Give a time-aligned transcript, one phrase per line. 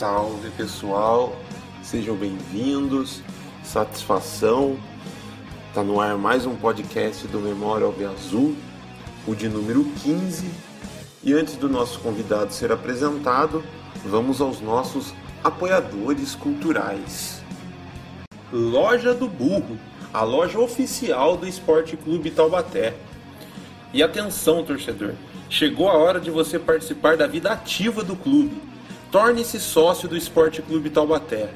[0.00, 1.36] Salve pessoal,
[1.82, 3.20] sejam bem-vindos,
[3.62, 4.78] satisfação.
[5.74, 8.56] Tá no ar mais um podcast do Memória Alve Azul,
[9.26, 10.50] o de número 15.
[11.22, 13.62] E antes do nosso convidado ser apresentado,
[14.02, 15.12] vamos aos nossos
[15.44, 17.42] apoiadores culturais.
[18.50, 19.78] Loja do Burro,
[20.14, 22.96] a loja oficial do Esporte Clube Taubaté.
[23.92, 25.12] E atenção, torcedor,
[25.50, 28.69] chegou a hora de você participar da vida ativa do clube.
[29.10, 31.50] Torne-se sócio do Esporte Clube Taubaté.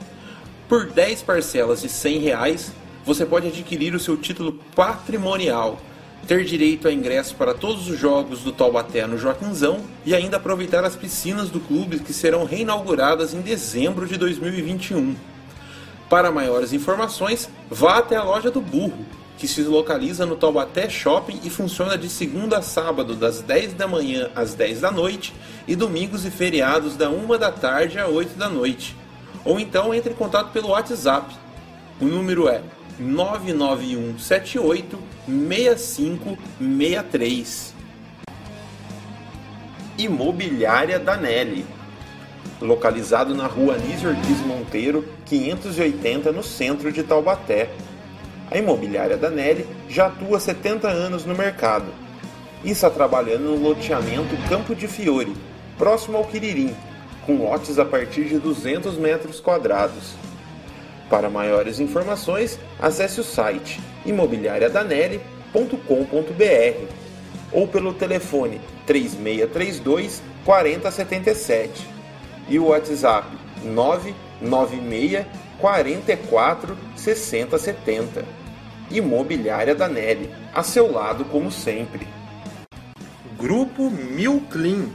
[0.68, 2.72] Por 10 parcelas de 100 reais,
[3.06, 5.78] você pode adquirir o seu título patrimonial,
[6.26, 10.82] ter direito a ingresso para todos os jogos do Taubaté no Joaquinzão e ainda aproveitar
[10.82, 15.14] as piscinas do clube que serão reinauguradas em dezembro de 2021.
[16.10, 19.06] Para maiores informações, vá até a loja do Burro,
[19.38, 23.88] que se localiza no Taubaté Shopping e funciona de segunda a sábado, das 10 da
[23.88, 25.34] manhã às 10 da noite,
[25.66, 28.96] e domingos e feriados, da 1 da tarde às 8 da noite.
[29.44, 31.34] Ou então entre em contato pelo WhatsApp.
[32.00, 32.62] O número é
[32.98, 37.74] 99178 6563.
[39.98, 41.66] Imobiliária Danelli.
[42.60, 47.68] Localizado na rua Anísio Ortiz Monteiro, 580, no centro de Taubaté.
[48.50, 51.86] A imobiliária Danelli já atua há 70 anos no mercado
[52.62, 55.34] e está trabalhando no loteamento Campo de Fiore,
[55.76, 56.74] próximo ao Quiririm,
[57.26, 60.14] com lotes a partir de 200 metros quadrados.
[61.08, 67.04] Para maiores informações, acesse o site imobiliariadanelli.com.br
[67.52, 71.86] ou pelo telefone 3632 4077
[72.48, 73.28] e o WhatsApp
[73.62, 78.24] 996 44 6070.
[78.90, 82.06] Imobiliária Danelli, a seu lado como sempre.
[83.38, 84.88] Grupo Milclean.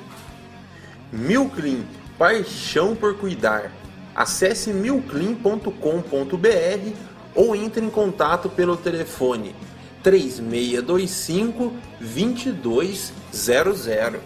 [1.11, 1.81] Milclean,
[2.17, 3.71] paixão por cuidar.
[4.15, 6.93] Acesse milclean.com.br
[7.36, 9.55] ou entre em contato pelo telefone
[10.03, 14.20] 3625 2200.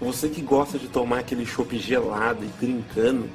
[0.00, 3.30] Você que gosta de tomar aquele chopp gelado e trincando,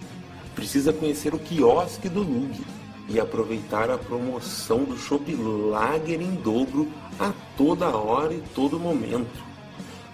[0.55, 2.63] precisa conhecer o quiosque do Lug
[3.07, 6.87] e aproveitar a promoção do chopp Lager em dobro
[7.19, 9.43] a toda hora e todo momento,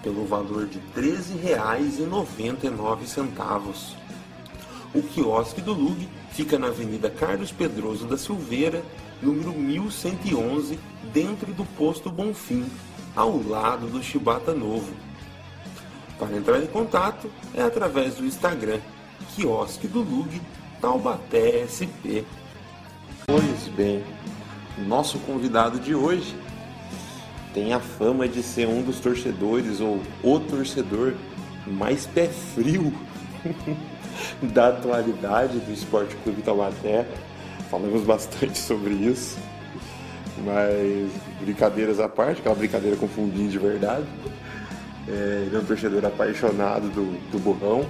[0.02, 3.96] pelo valor de R$ 13,99.
[4.94, 8.82] O quiosque do Lug fica na Avenida Carlos Pedroso da Silveira,
[9.22, 10.80] número 1111,
[11.14, 12.66] dentro do posto Bonfim,
[13.14, 14.94] ao lado do Chibata Novo.
[16.18, 18.80] Para entrar em contato é através do Instagram,
[19.36, 20.42] quiosque do Lug,
[20.80, 22.24] Taubaté SP.
[23.28, 24.04] Pois bem,
[24.88, 26.36] nosso convidado de hoje
[27.54, 31.14] tem a fama de ser um dos torcedores ou o torcedor
[31.68, 32.94] mais pé frio
[34.42, 37.06] da atualidade do Esporte Clube Taubaté.
[37.70, 39.38] Falamos bastante sobre isso,
[40.46, 44.06] mas brincadeiras à parte, aquela brincadeira com fundinho de verdade.
[45.08, 47.86] É, ele é um torcedor apaixonado do, do Burrão.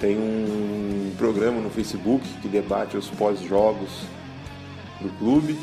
[0.00, 4.02] Tem um programa no Facebook que debate os pós-jogos
[5.00, 5.58] do clube.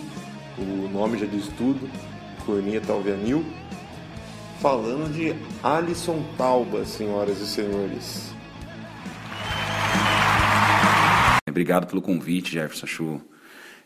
[0.57, 1.89] O nome já diz tudo,
[2.45, 3.45] Corneta Alvianil.
[4.59, 8.33] Falando de Alisson Talba, senhoras e senhores.
[11.47, 12.85] Obrigado pelo convite, Jefferson.
[12.85, 13.21] Acho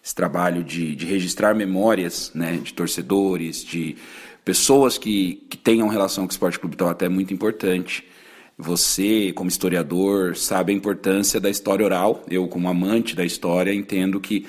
[0.02, 3.97] esse trabalho de, de registrar memórias né, de torcedores, de
[4.46, 8.08] pessoas que, que tenham relação com o Esporte Clube Taubaté é muito importante.
[8.57, 12.23] Você, como historiador, sabe a importância da história oral.
[12.29, 14.47] Eu, como amante da história, entendo que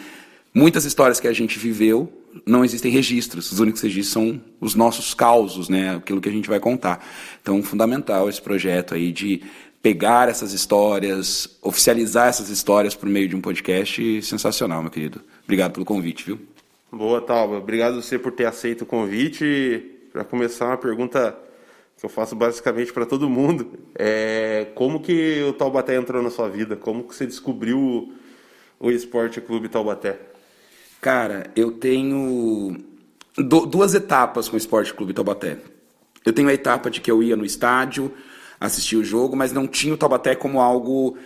[0.55, 2.11] muitas histórias que a gente viveu
[2.47, 3.53] não existem registros.
[3.53, 5.97] Os únicos registros são os nossos causos, né?
[5.97, 7.05] Aquilo que a gente vai contar.
[7.43, 9.43] Então, fundamental esse projeto aí de
[9.83, 15.21] pegar essas histórias, oficializar essas histórias por meio de um podcast sensacional, meu querido.
[15.45, 16.39] Obrigado pelo convite, viu?
[16.91, 17.59] Boa, Talba.
[17.59, 19.85] Obrigado você por ter aceito o convite.
[20.13, 21.37] Para começar, uma pergunta
[21.99, 23.73] que eu faço basicamente para todo mundo.
[23.95, 26.77] É como que o Taubaté entrou na sua vida?
[26.77, 28.13] Como que você descobriu
[28.79, 30.19] o Esporte Clube Taubaté?
[31.01, 32.79] Cara, eu tenho
[33.37, 35.59] duas etapas com o Esporte Clube Taubaté.
[36.25, 38.13] Eu tenho a etapa de que eu ia no estádio,
[38.61, 41.17] assistir o jogo, mas não tinha o Taubaté como algo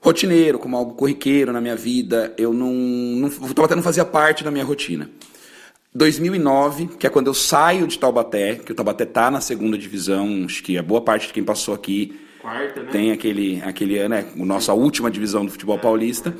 [0.00, 2.34] rotineiro, como algo corriqueiro na minha vida.
[2.36, 5.10] Eu não, não o Taubaté não fazia parte da minha rotina.
[5.94, 10.44] 2009, que é quando eu saio de Taubaté, que o Taubaté tá na segunda divisão,
[10.44, 12.90] acho que a boa parte de quem passou aqui Quarta, né?
[12.90, 16.34] tem aquele, aquele ano, é a nossa última divisão do futebol paulista.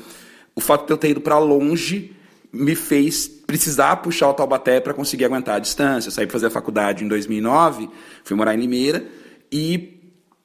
[0.55, 2.15] O fato de eu ter ido para longe
[2.51, 6.09] me fez precisar puxar o Taubaté para conseguir aguentar a distância.
[6.09, 7.89] Eu saí para fazer a faculdade em 2009,
[8.23, 9.05] fui morar em Limeira
[9.51, 9.99] e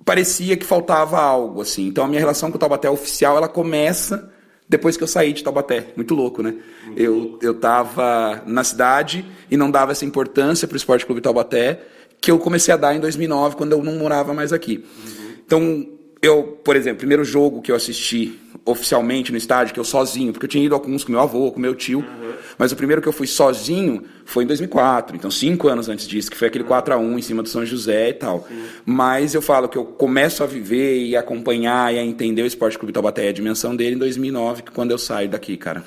[0.05, 1.87] parecia que faltava algo, assim.
[1.87, 4.33] Então a minha relação com o Taubaté oficial, ela começa
[4.69, 5.88] depois que eu saí de Taubaté.
[5.96, 6.55] Muito louco, né?
[6.87, 7.38] Muito eu, louco.
[7.43, 11.81] eu tava na cidade e não dava essa importância para o Esporte Clube Taubaté,
[12.20, 14.84] que eu comecei a dar em 2009, quando eu não morava mais aqui.
[15.06, 15.34] Uhum.
[15.46, 15.88] Então,
[16.25, 20.47] eu, por exemplo, primeiro jogo que eu assisti oficialmente no estádio, que eu sozinho, porque
[20.47, 22.32] eu tinha ido alguns com meu avô, com meu tio, uhum.
[22.56, 26.31] mas o primeiro que eu fui sozinho foi em 2004, então cinco anos antes disso,
[26.31, 28.47] que foi aquele 4 a 1 em cima do São José e tal.
[28.49, 28.65] Sim.
[28.87, 32.79] Mas eu falo que eu começo a viver e acompanhar e a entender o Esporte
[32.79, 35.85] Clube Taubaté, a dimensão dele em 2009, quando eu saio daqui, cara.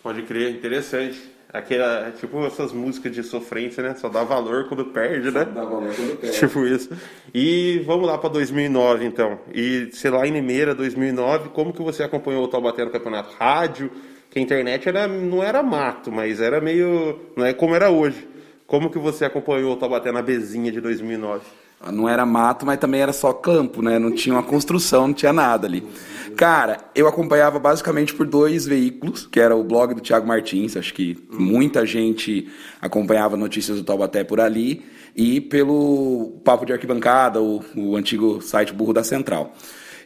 [0.00, 1.35] Pode crer, interessante.
[1.58, 3.94] Aquela, tipo essas músicas de sofrência, né?
[3.94, 5.44] Só dá valor quando perde, né?
[5.44, 6.36] Só dá valor quando perde.
[6.38, 6.90] Tipo isso.
[7.34, 9.38] E vamos lá para 2009, então.
[9.54, 13.34] E, sei lá, em Limeira, 2009, como que você acompanhou o Taubaté no campeonato?
[13.38, 13.90] Rádio?
[14.30, 17.18] Que a internet era, não era mato, mas era meio...
[17.36, 18.28] Não é como era hoje.
[18.66, 21.44] Como que você acompanhou o Taubaté na Bezinha de 2009?
[21.92, 23.98] Não era mato, mas também era só campo, né?
[23.98, 25.86] Não tinha uma construção, não tinha nada ali.
[26.36, 30.92] Cara, eu acompanhava basicamente por dois veículos, que era o blog do Thiago Martins, acho
[30.92, 32.48] que muita gente
[32.80, 34.84] acompanhava notícias do Taubaté por ali,
[35.14, 39.54] e pelo Papo de Arquibancada, o, o antigo site Burro da Central.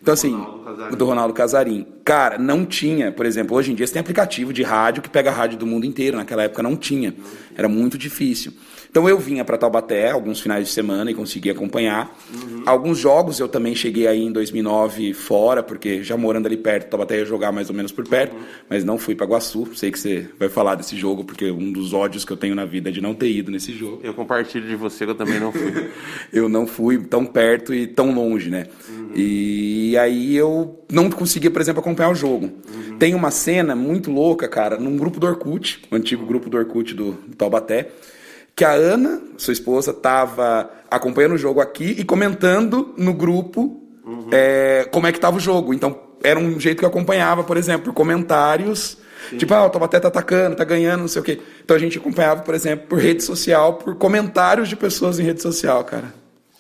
[0.01, 1.87] Então, assim, Ronaldo do Ronaldo Casarim.
[2.05, 5.31] Cara, não tinha, por exemplo, hoje em dia você tem aplicativo de rádio que pega
[5.31, 6.17] rádio do mundo inteiro.
[6.17, 7.15] Naquela época não tinha.
[7.55, 8.53] Era muito difícil.
[8.91, 12.13] Então eu vinha para Taubaté alguns finais de semana e conseguia acompanhar.
[12.35, 12.63] Uhum.
[12.67, 17.19] Alguns jogos eu também cheguei aí em 2009 fora, porque já morando ali perto, Taubaté
[17.19, 18.43] ia jogar mais ou menos por perto, uhum.
[18.69, 19.69] mas não fui para Guaçu.
[19.77, 22.65] Sei que você vai falar desse jogo, porque um dos ódios que eu tenho na
[22.65, 24.01] vida é de não ter ido nesse jogo.
[24.03, 25.91] Eu compartilho de você que eu também não fui.
[26.33, 28.67] eu não fui tão perto e tão longe, né?
[28.89, 29.11] Uhum.
[29.15, 32.47] E aí eu não conseguia, por exemplo, acompanhar o jogo.
[32.47, 32.99] Uhum.
[32.99, 36.93] Tem uma cena muito louca, cara, num grupo do Orkut, o antigo grupo do Orkut
[36.93, 37.93] do, do Taubaté
[38.55, 44.29] que a Ana, sua esposa, estava acompanhando o jogo aqui e comentando no grupo uhum.
[44.33, 45.73] é, como é que estava o jogo.
[45.73, 48.99] Então, era um jeito que eu acompanhava, por exemplo, por comentários.
[49.29, 49.37] Sim.
[49.39, 51.41] Tipo, ah, o Taubaté tá atacando, tá ganhando, não sei o quê.
[51.65, 55.43] Então a gente acompanhava, por exemplo, por rede social, por comentários de pessoas em rede
[55.43, 56.13] social, cara.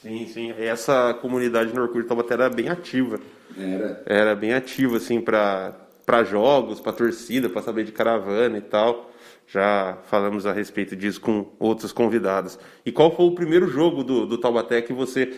[0.02, 0.54] Sim, sim.
[0.58, 3.18] Essa comunidade no Orkut Taubaté era bem ativa.
[3.58, 4.02] Era.
[4.06, 9.09] Era bem ativa, assim, para jogos, para torcida, para saber de caravana e tal.
[9.52, 12.56] Já falamos a respeito disso com outros convidados.
[12.86, 15.28] E qual foi o primeiro jogo do, do Taubaté que você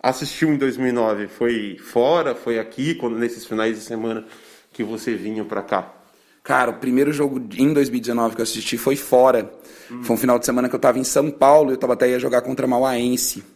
[0.00, 1.26] assistiu em 2009?
[1.26, 2.32] Foi fora?
[2.32, 2.94] Foi aqui?
[2.94, 4.24] Quando nesses finais de semana
[4.72, 5.92] que você vinha para cá?
[6.44, 9.52] Cara, o primeiro jogo em 2019 que eu assisti foi fora.
[9.90, 10.00] Hum.
[10.04, 12.20] Foi um final de semana que eu estava em São Paulo e o Taubaté ia
[12.20, 13.55] jogar contra Mauaense.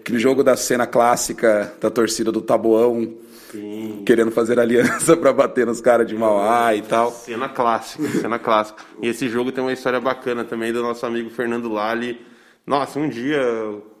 [0.00, 3.14] Aquele jogo da cena clássica da torcida do Taboão
[3.50, 4.02] Sim.
[4.04, 7.10] querendo fazer aliança para bater nos caras de Mauá e tal.
[7.10, 8.82] Cena clássica, cena clássica.
[9.02, 12.20] E esse jogo tem uma história bacana também do nosso amigo Fernando Lali.
[12.66, 13.40] Nossa, um dia,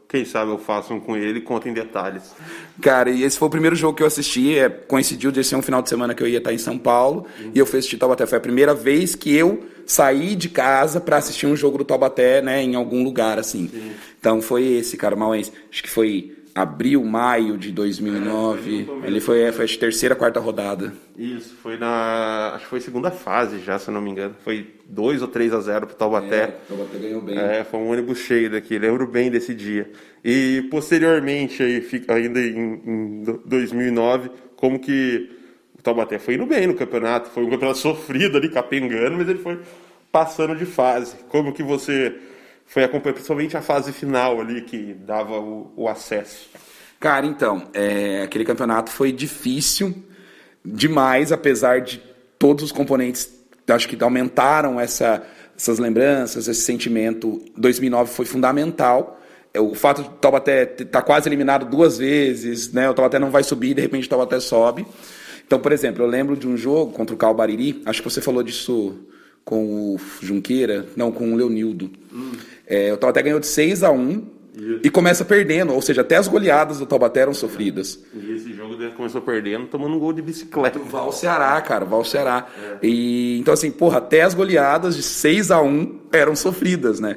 [0.08, 2.34] quem sabe eu faço um com ele e conto em detalhes.
[2.80, 4.58] Cara, e esse foi o primeiro jogo que eu assisti.
[4.58, 7.26] É, coincidiu de ser um final de semana que eu ia estar em São Paulo
[7.40, 7.52] uhum.
[7.54, 8.26] e eu fui assistir Taubaté.
[8.26, 12.42] Foi a primeira vez que eu saí de casa para assistir um jogo do Taubaté,
[12.42, 13.68] né, em algum lugar assim.
[13.68, 13.92] Sim.
[14.20, 15.50] Então foi esse, cara, Mauense.
[15.70, 18.88] Acho que foi abril, maio de 2009.
[19.02, 20.92] É, ele foi, foi a terceira, quarta rodada.
[21.16, 22.52] Isso, foi na.
[22.54, 24.34] Acho que foi segunda fase já, se eu não me engano.
[24.44, 26.42] Foi 2 ou 3 a 0 pro Taubaté.
[26.42, 27.38] É, o Taubaté ganhou bem.
[27.38, 29.90] É, foi um ônibus cheio daqui, lembro bem desse dia.
[30.24, 35.30] E posteriormente, aí, ainda em, em 2009, como que
[35.78, 37.30] o Taubaté foi indo bem no campeonato.
[37.30, 39.58] Foi um campeonato sofrido ali, capengando, mas ele foi
[40.10, 41.16] passando de fase.
[41.28, 42.14] Como que você
[42.68, 46.48] foi acompanhar principalmente a fase final ali que dava o, o acesso.
[47.00, 49.94] Cara, então, é, aquele campeonato foi difícil
[50.64, 52.02] demais, apesar de
[52.38, 53.30] todos os componentes,
[53.68, 55.22] acho que aumentaram essa,
[55.56, 57.42] essas lembranças, esse sentimento.
[57.56, 59.18] 2009 foi fundamental.
[59.54, 62.90] É, o fato de Taubaté estar tá quase eliminado duas vezes, né?
[62.90, 64.86] o Taubaté não vai subir, de repente o Taubaté sobe.
[65.46, 68.42] Então, por exemplo, eu lembro de um jogo contra o Calbariri, acho que você falou
[68.42, 68.98] disso
[69.48, 71.90] com o Junqueira, não, com o Leonildo.
[72.12, 72.32] Hum.
[72.66, 74.80] É, o Taubaté ganhou de 6 a 1 Isso.
[74.84, 77.98] e começa perdendo, ou seja, até as goleadas do Taubaté eram sofridas.
[78.12, 80.78] E esse jogo começou perdendo, tomando um gol de bicicleta.
[80.78, 82.46] Val Ceará, cara, Val Ceará.
[82.62, 82.86] É.
[82.86, 87.16] E, então, assim, porra, até as goleadas de 6 a 1 eram sofridas, né?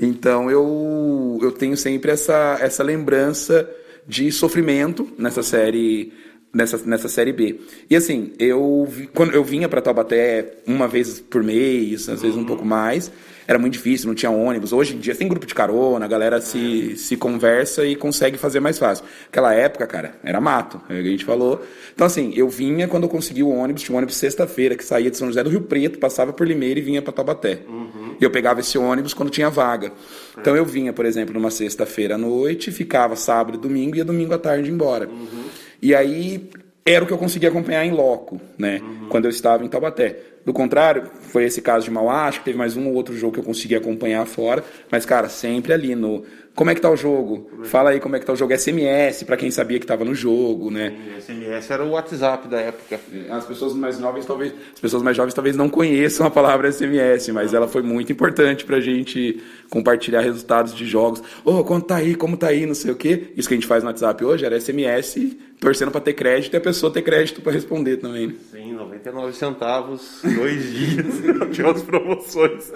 [0.00, 3.70] Então eu, eu tenho sempre essa, essa lembrança
[4.08, 6.12] de sofrimento nessa série
[6.52, 7.60] nessa, nessa série B.
[7.88, 12.44] E assim, eu quando eu vinha para Taubaté uma vez por mês, às vezes um
[12.44, 13.10] pouco mais,
[13.46, 14.72] era muito difícil, não tinha ônibus.
[14.72, 18.60] Hoje em dia tem grupo de carona, a galera se, se conversa e consegue fazer
[18.60, 19.04] mais fácil.
[19.26, 21.60] Aquela época, cara, era mato, é o que a gente falou.
[21.92, 25.10] Então, assim, eu vinha quando eu consegui o ônibus, tinha um ônibus sexta-feira que saía
[25.10, 27.62] de São José do Rio Preto, passava por Limeira e vinha para Taubaté.
[27.68, 28.14] Uhum.
[28.20, 29.92] E eu pegava esse ônibus quando tinha vaga.
[30.38, 34.04] Então eu vinha, por exemplo, numa sexta-feira à noite, ficava sábado e domingo, e ia
[34.04, 35.08] domingo à tarde embora.
[35.08, 35.44] Uhum.
[35.82, 36.50] E aí
[36.84, 38.80] era o que eu conseguia acompanhar em loco, né?
[38.82, 39.08] Uhum.
[39.08, 40.16] Quando eu estava em Taubaté.
[40.44, 43.34] Do contrário, foi esse caso de Mauá, acho que teve mais um ou outro jogo
[43.34, 46.24] que eu consegui acompanhar fora, mas, cara, sempre ali no
[46.60, 47.48] como é que tá o jogo?
[47.62, 48.54] Fala aí como é que tá o jogo.
[48.54, 50.94] SMS, para quem sabia que estava no jogo, né?
[51.18, 53.00] Sim, SMS era o WhatsApp da época.
[53.30, 57.30] As pessoas mais novas talvez, as pessoas mais jovens talvez não conheçam a palavra SMS,
[57.30, 61.22] mas ela foi muito importante pra gente compartilhar resultados de jogos.
[61.46, 62.14] Ô, oh, quanto tá aí?
[62.14, 62.66] Como tá aí?
[62.66, 63.28] Não sei o quê.
[63.34, 66.58] Isso que a gente faz no WhatsApp hoje era SMS, torcendo para ter crédito e
[66.58, 68.26] a pessoa ter crédito para responder também.
[68.26, 68.34] Né?
[68.52, 71.06] Sim, 99 centavos, dois dias,
[71.52, 72.70] tinha as promoções.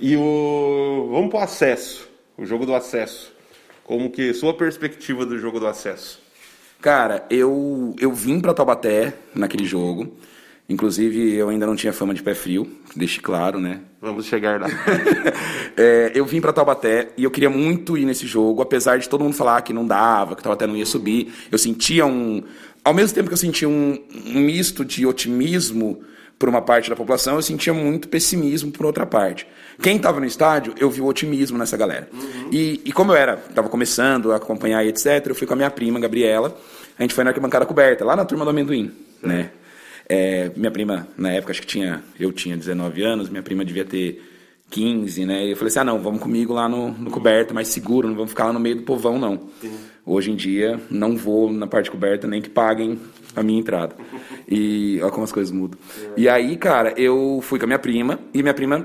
[0.00, 2.09] E o vamos pro acesso
[2.40, 3.30] o jogo do acesso.
[3.84, 6.18] Como que sua perspectiva do jogo do acesso?
[6.80, 10.16] Cara, eu eu vim para Taubaté naquele jogo.
[10.66, 13.80] Inclusive, eu ainda não tinha fama de pé frio, deixe claro, né?
[14.00, 14.68] Vamos chegar lá.
[15.76, 19.24] é, eu vim para Taubaté e eu queria muito ir nesse jogo, apesar de todo
[19.24, 21.34] mundo falar que não dava, que Taubaté não ia subir.
[21.50, 22.42] Eu sentia um.
[22.82, 26.02] Ao mesmo tempo que eu sentia um, um misto de otimismo
[26.38, 29.46] por uma parte da população, eu sentia muito pessimismo por outra parte.
[29.82, 32.08] Quem estava no estádio, eu vi o otimismo nessa galera.
[32.12, 32.50] Uhum.
[32.52, 35.56] E, e, como eu era, estava começando a acompanhar e etc., eu fui com a
[35.56, 36.56] minha prima, Gabriela,
[36.98, 39.50] a gente foi na arquibancada coberta, lá na turma do amendoim, né?
[40.06, 43.84] É, minha prima, na época, acho que tinha, eu tinha 19 anos, minha prima devia
[43.84, 44.22] ter
[44.68, 45.46] 15, né?
[45.46, 48.14] E eu falei assim, ah, não, vamos comigo lá no, no coberto, mais seguro, não
[48.14, 49.48] vamos ficar lá no meio do povão, não.
[49.62, 49.78] Uhum.
[50.04, 52.98] Hoje em dia, não vou na parte coberta, nem que paguem
[53.34, 53.94] a minha entrada.
[54.52, 55.78] E olha como as coisas mudam.
[56.16, 58.84] E aí, cara, eu fui com a minha prima, e minha prima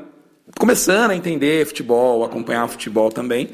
[0.59, 3.49] começando a entender futebol, acompanhar futebol também.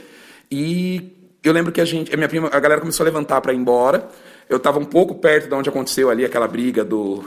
[0.50, 1.12] E
[1.44, 3.58] eu lembro que a gente, a minha prima, a galera começou a levantar para ir
[3.58, 4.08] embora.
[4.50, 7.24] Eu estava um pouco perto de onde aconteceu ali aquela briga do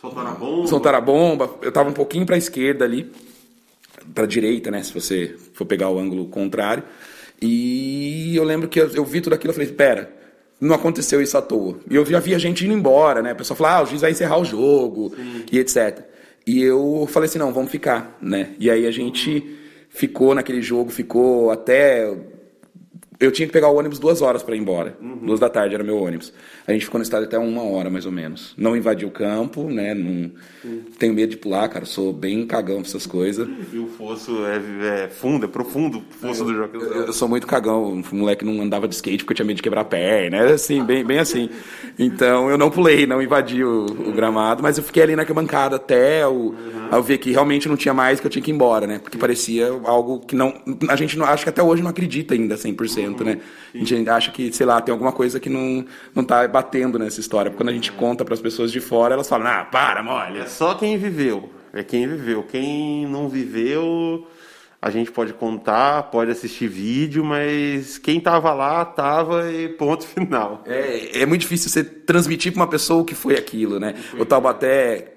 [0.00, 0.66] soltar a bomba.
[0.66, 1.50] Soltar a bomba.
[1.62, 3.10] Eu estava um pouquinho para a esquerda ali,
[4.14, 6.82] para a direita, né, se você for pegar o ângulo contrário.
[7.40, 10.12] E eu lembro que eu, eu vi tudo aquilo, eu falei, espera,
[10.60, 11.78] não aconteceu isso à toa.
[11.88, 13.30] E eu já via gente indo embora, né?
[13.30, 15.44] A pessoa falava, ah, o juiz vai encerrar o jogo Sim.
[15.50, 16.09] e etc.
[16.46, 18.54] E eu falei assim, não, vamos ficar, né?
[18.58, 19.56] E aí a gente
[19.88, 22.12] ficou naquele jogo, ficou até
[23.20, 24.96] eu tinha que pegar o ônibus duas horas para ir embora.
[24.98, 25.18] Uhum.
[25.18, 26.32] Duas da tarde era meu ônibus.
[26.66, 28.54] A gente ficou no estádio até uma hora, mais ou menos.
[28.56, 29.92] Não invadi o campo, né?
[29.92, 30.30] Não...
[30.64, 30.84] Uhum.
[30.98, 31.84] Tenho medo de pular, cara.
[31.84, 33.46] Sou bem cagão com essas coisas.
[33.70, 36.78] E o fosso é, é fundo, é profundo o fosso do jogo.
[36.78, 38.02] Eu, eu, sou muito cagão.
[38.10, 40.38] O moleque não andava de skate porque eu tinha medo de quebrar a perna.
[40.38, 41.50] Era assim, bem, bem assim.
[41.98, 45.76] Então eu não pulei, não invadi o, o gramado, mas eu fiquei ali na bancada
[45.76, 46.88] até o, uhum.
[46.90, 48.98] eu ver que realmente não tinha mais, que eu tinha que ir embora, né?
[48.98, 50.54] Porque parecia algo que não.
[50.88, 53.40] A gente não, acho que até hoje não acredita ainda 100% momento, né?
[53.74, 57.20] A gente acha que, sei lá, tem alguma coisa que não, não tá batendo nessa
[57.20, 57.50] história.
[57.50, 60.40] Porque quando a gente conta para as pessoas de fora, elas falam, ah, para, molha.
[60.40, 61.50] É só quem viveu.
[61.72, 62.42] É quem viveu.
[62.42, 64.26] Quem não viveu,
[64.82, 70.62] a gente pode contar, pode assistir vídeo, mas quem tava lá, tava e ponto final.
[70.66, 73.94] É, é muito difícil você transmitir para uma pessoa o que foi aquilo, né?
[74.18, 75.16] O Taubaté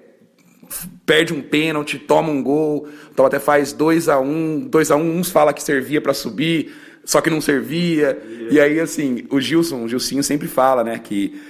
[1.04, 4.96] perde um pênalti, toma um gol, o Taubaté faz 2 a 1 um, 2 a
[4.96, 6.72] 1 um, uns fala que servia para subir,
[7.04, 8.18] só que não servia.
[8.50, 11.40] E aí, assim, o Gilson, o Gilcinho sempre fala, né, que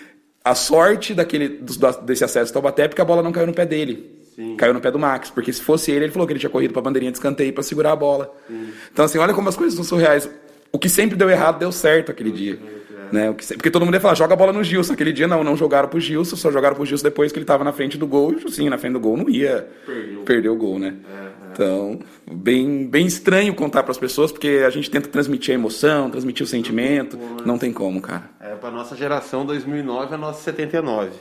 [0.44, 1.60] a sorte daquele,
[2.04, 4.14] desse acesso ao Taubaté é porque a bola não caiu no pé dele.
[4.34, 4.56] Sim.
[4.56, 6.72] Caiu no pé do Max, porque se fosse ele, ele falou que ele tinha corrido
[6.72, 8.34] para a bandeirinha de escanteio para segurar a bola.
[8.48, 8.68] Sim.
[8.92, 10.28] Então, assim, olha como as coisas são surreais.
[10.72, 12.58] O que sempre deu errado, deu certo aquele dia.
[12.80, 12.84] É.
[13.14, 13.32] Né?
[13.32, 14.94] porque todo mundo ia falar, joga a bola no Gilson.
[14.94, 17.62] Aquele dia não, não jogaram pro Gilson, só jogaram pro Gilson depois que ele estava
[17.62, 18.32] na frente do gol.
[18.32, 20.22] E o Gilson, na frente do gol, não ia Perdeu.
[20.22, 20.96] perder o gol, né?
[21.08, 21.23] É.
[21.54, 26.10] Então, bem, bem estranho contar para as pessoas, porque a gente tenta transmitir a emoção,
[26.10, 27.16] transmitir o sentimento.
[27.46, 28.28] Não tem como, cara.
[28.40, 31.12] É, para nossa geração, 2009 é a nossa 79.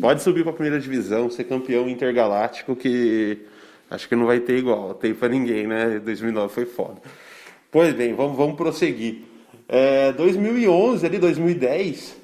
[0.00, 3.38] Pode subir para a primeira divisão, ser campeão intergaláctico, que
[3.88, 4.94] acho que não vai ter igual.
[4.94, 6.00] Tem para ninguém, né?
[6.00, 7.00] 2009 foi foda.
[7.70, 9.22] Pois bem, vamos, vamos prosseguir.
[9.68, 12.16] É, 2011, ali, 2010,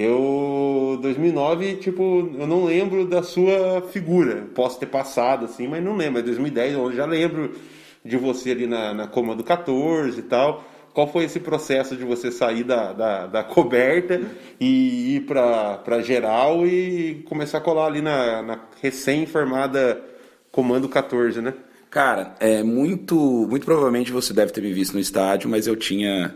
[0.00, 4.48] eu, 2009, tipo, eu não lembro da sua figura.
[4.54, 6.20] Posso ter passado, assim, mas não lembro.
[6.20, 7.54] É 2010, eu já lembro
[8.02, 10.64] de você ali na, na Comando 14 e tal.
[10.94, 14.22] Qual foi esse processo de você sair da, da, da coberta
[14.58, 20.00] e ir para geral e começar a colar ali na, na recém-formada
[20.50, 21.52] Comando 14, né?
[21.90, 26.34] Cara, é muito, muito provavelmente você deve ter me visto no estádio, mas eu tinha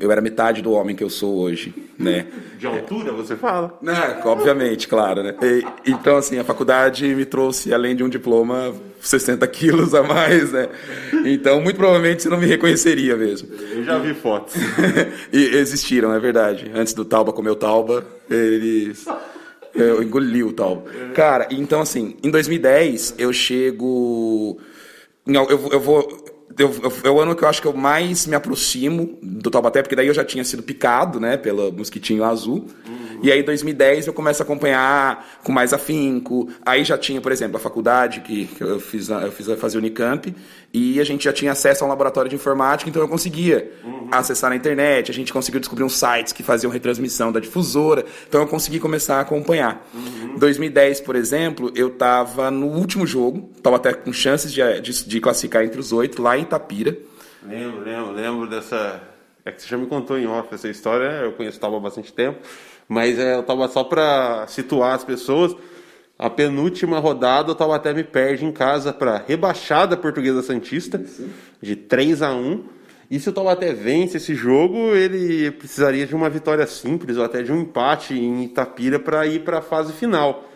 [0.00, 2.26] eu era metade do homem que eu sou hoje, né?
[2.58, 3.78] De altura, você fala?
[3.86, 5.34] É, obviamente, claro, né?
[5.40, 10.52] E, então, assim, a faculdade me trouxe, além de um diploma, 60 quilos a mais,
[10.52, 10.68] né?
[11.24, 13.48] Então, muito provavelmente você não me reconheceria mesmo.
[13.54, 14.54] Eu já vi fotos.
[15.32, 16.70] e existiram, é verdade.
[16.74, 19.06] Antes do Tauba comer o Tauba, eles...
[19.74, 20.90] Eu engoli o Tauba.
[21.14, 24.58] Cara, então, assim, em 2010, eu chego
[25.24, 26.27] Não, eu, eu vou.
[26.58, 29.82] Eu, eu, é o ano que eu acho que eu mais me aproximo do Taubaté,
[29.82, 32.66] porque daí eu já tinha sido picado, né, pelo mosquitinho azul.
[32.86, 33.20] Uhum.
[33.22, 36.48] E aí, em 2010, eu começo a acompanhar com mais afinco.
[36.64, 40.34] Aí já tinha, por exemplo, a faculdade que, que eu fiz, eu fiz fazer Unicamp,
[40.72, 44.08] e a gente já tinha acesso a um laboratório de informática, então eu conseguia uhum.
[44.10, 45.10] acessar na internet.
[45.10, 49.16] A gente conseguiu descobrir uns sites que faziam retransmissão da difusora, então eu consegui começar
[49.16, 49.86] a acompanhar.
[49.94, 50.38] Em uhum.
[50.38, 55.20] 2010, por exemplo, eu estava no último jogo, estava até com chances de, de, de
[55.20, 56.96] classificar entre os oito, lá em Itapira.
[57.46, 59.00] Lembro, lembro, lembro dessa.
[59.44, 61.80] É que você já me contou em off essa história, eu conheço o Tauba há
[61.80, 62.40] bastante tempo.
[62.86, 65.54] Mas é, eu tava só para situar as pessoas.
[66.18, 71.00] A penúltima rodada, o Taubaté me perde em casa para rebaixada Portuguesa Santista,
[71.62, 72.64] de 3 a 1
[73.08, 77.42] E se o Taubaté vence esse jogo, ele precisaria de uma vitória simples ou até
[77.42, 80.50] de um empate em Itapira para ir para a fase final.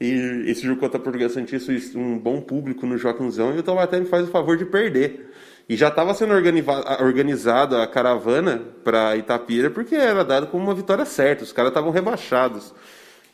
[0.00, 4.00] E esse jogo contra a Portuguesa Santista, um bom público no Joaquimzão, e o Taubaté
[4.00, 5.30] me faz o favor de perder.
[5.68, 11.04] E já estava sendo organizada a caravana para Itapira, porque era dado como uma vitória
[11.04, 11.44] certa.
[11.44, 12.74] Os caras estavam rebaixados.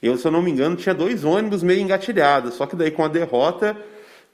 [0.05, 2.55] Eu, se eu não me engano, tinha dois ônibus meio engatilhados.
[2.55, 3.75] Só que daí com a derrota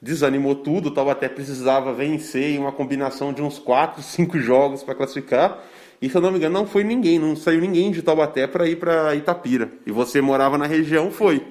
[0.01, 0.89] desanimou tudo.
[0.89, 5.63] O Taubaté precisava vencer em uma combinação de uns quatro, cinco jogos para classificar.
[6.01, 8.67] E se eu não me engano, não foi ninguém, não saiu ninguém de Taubaté para
[8.67, 9.71] ir para Itapira.
[9.85, 11.41] E você morava na região, foi.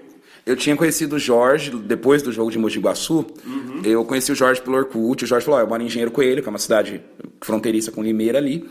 [0.44, 3.80] Eu tinha conhecido o Jorge, depois do jogo de Mogi Guaçu, uhum.
[3.84, 6.42] eu conheci o Jorge pelo Orkut, o Jorge falou, oh, eu moro em Engenheiro Coelho,
[6.42, 7.00] que é uma cidade
[7.40, 8.68] fronteiriça com Limeira ali,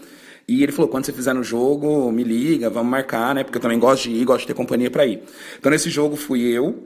[0.50, 3.62] e ele falou, quando você fizer no jogo, me liga, vamos marcar, né, porque eu
[3.62, 5.22] também gosto de ir, gosto de ter companhia para ir.
[5.60, 6.84] Então nesse jogo fui eu,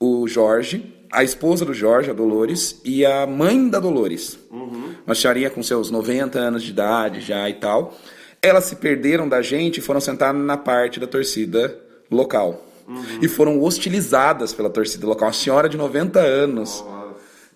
[0.00, 4.38] o Jorge, a esposa do Jorge, a Dolores, e a mãe da Dolores.
[4.50, 4.94] Uhum.
[5.06, 7.96] Uma senhorinha com seus 90 anos de idade já e tal.
[8.42, 11.78] Elas se perderam da gente e foram sentar na parte da torcida
[12.10, 13.02] local uhum.
[13.22, 15.28] e foram hostilizadas pela torcida local.
[15.28, 16.84] Uma senhora de 90 anos.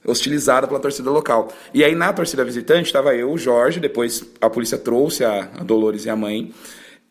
[0.07, 1.49] Hostilizada pela torcida local.
[1.75, 6.07] E aí, na torcida visitante, estava eu, o Jorge, depois a polícia trouxe a, Dolores
[6.07, 6.53] e a mãe,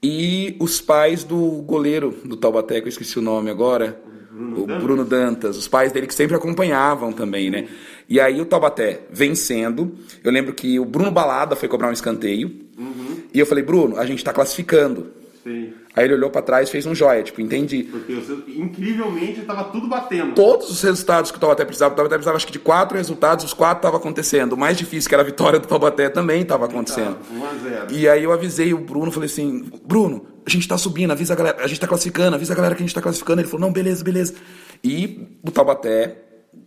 [0.02, 4.00] e os pais do goleiro do Taubaté, que eu esqueci o nome agora,
[4.32, 4.84] Bruno o Dantas.
[4.84, 7.68] Bruno Dantas, os pais dele que sempre acompanhavam também, né?
[8.08, 12.48] E aí o Taubaté vencendo, eu lembro que o Bruno Balada foi cobrar um escanteio,
[12.78, 13.24] uhum.
[13.34, 15.19] e eu falei, Bruno, a gente está classificando.
[15.50, 15.74] Sim.
[15.96, 17.84] Aí ele olhou para trás e fez um joia, tipo, entendi.
[17.84, 18.14] Porque
[18.56, 20.36] incrivelmente estava tudo batendo.
[20.36, 23.44] Todos os resultados que o Taubaté precisava, o Taubaté precisava acho que de quatro resultados,
[23.44, 24.54] os quatro estavam acontecendo.
[24.54, 27.18] O mais difícil, que era a vitória do Taubaté, também estava acontecendo.
[27.32, 27.94] 1 a 0.
[27.96, 31.36] E aí eu avisei o Bruno, falei assim, Bruno, a gente está subindo, avisa a
[31.36, 33.42] galera, a gente está classificando, avisa a galera que a gente está classificando.
[33.42, 34.36] Ele falou, não, beleza, beleza.
[34.84, 36.16] E o Taubaté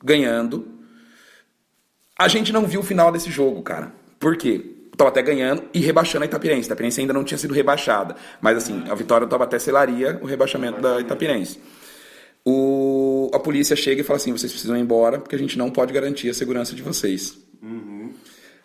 [0.02, 0.66] ganhando.
[2.18, 3.92] A gente não viu o final desse jogo, cara.
[4.18, 4.71] Por quê?
[4.92, 6.62] Estava até ganhando e rebaixando a Itapirense.
[6.62, 8.14] A Itapirense ainda não tinha sido rebaixada.
[8.40, 11.58] Mas assim, a vitória do até selaria o rebaixamento da Itapirense.
[12.44, 15.70] O, a polícia chega e fala assim: vocês precisam ir embora porque a gente não
[15.70, 17.38] pode garantir a segurança de vocês.
[17.62, 18.10] Uhum.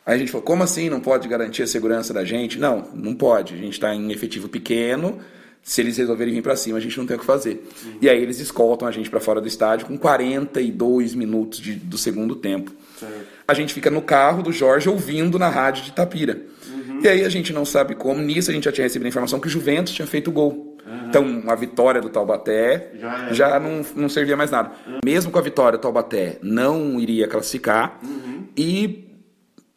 [0.05, 2.59] Aí a gente falou: como assim não pode garantir a segurança da gente?
[2.59, 3.53] Não, não pode.
[3.53, 5.19] A gente está em efetivo pequeno.
[5.63, 7.67] Se eles resolverem vir para cima, a gente não tem o que fazer.
[7.83, 7.97] Uhum.
[8.01, 11.97] E aí eles escoltam a gente para fora do estádio com 42 minutos de, do
[11.97, 12.71] segundo tempo.
[12.97, 16.41] Certo a gente fica no carro do Jorge ouvindo na rádio de Tapira.
[16.69, 16.99] Uhum.
[17.01, 18.21] E aí a gente não sabe como.
[18.21, 20.77] Nisso a gente já tinha recebido a informação que o Juventus tinha feito gol.
[20.86, 21.07] Uhum.
[21.07, 24.71] Então, a vitória do Taubaté já, já não, não servia mais nada.
[24.86, 24.99] Uhum.
[25.05, 27.99] Mesmo com a vitória, o Taubaté não iria classificar.
[28.03, 28.47] Uhum.
[28.57, 29.05] E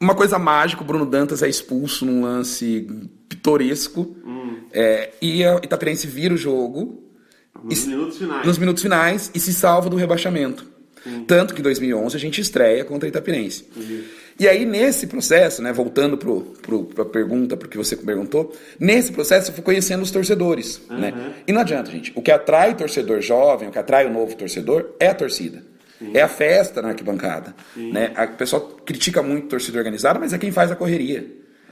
[0.00, 2.88] uma coisa mágica, o Bruno Dantas é expulso num lance
[3.28, 4.16] pitoresco.
[4.24, 4.64] Uhum.
[4.72, 7.04] É, e a Itapirense vira o jogo.
[7.62, 8.46] Nos e, minutos finais.
[8.46, 10.69] Nos minutos finais e se salva do rebaixamento.
[11.26, 13.66] Tanto que em 2011 a gente estreia contra a Itapirense.
[13.76, 14.02] Uhum.
[14.38, 19.54] E aí, nesse processo, né, voltando para a pergunta, porque você perguntou, nesse processo eu
[19.54, 20.80] fui conhecendo os torcedores.
[20.88, 20.98] Uhum.
[20.98, 21.34] Né?
[21.46, 22.12] E não adianta, gente.
[22.14, 25.62] O que atrai torcedor jovem, o que atrai o novo torcedor é a torcida.
[25.98, 26.12] Sim.
[26.14, 27.54] É a festa na arquibancada.
[27.76, 28.12] Né?
[28.16, 31.26] A pessoa critica muito o torcedor organizado, mas é quem faz a correria.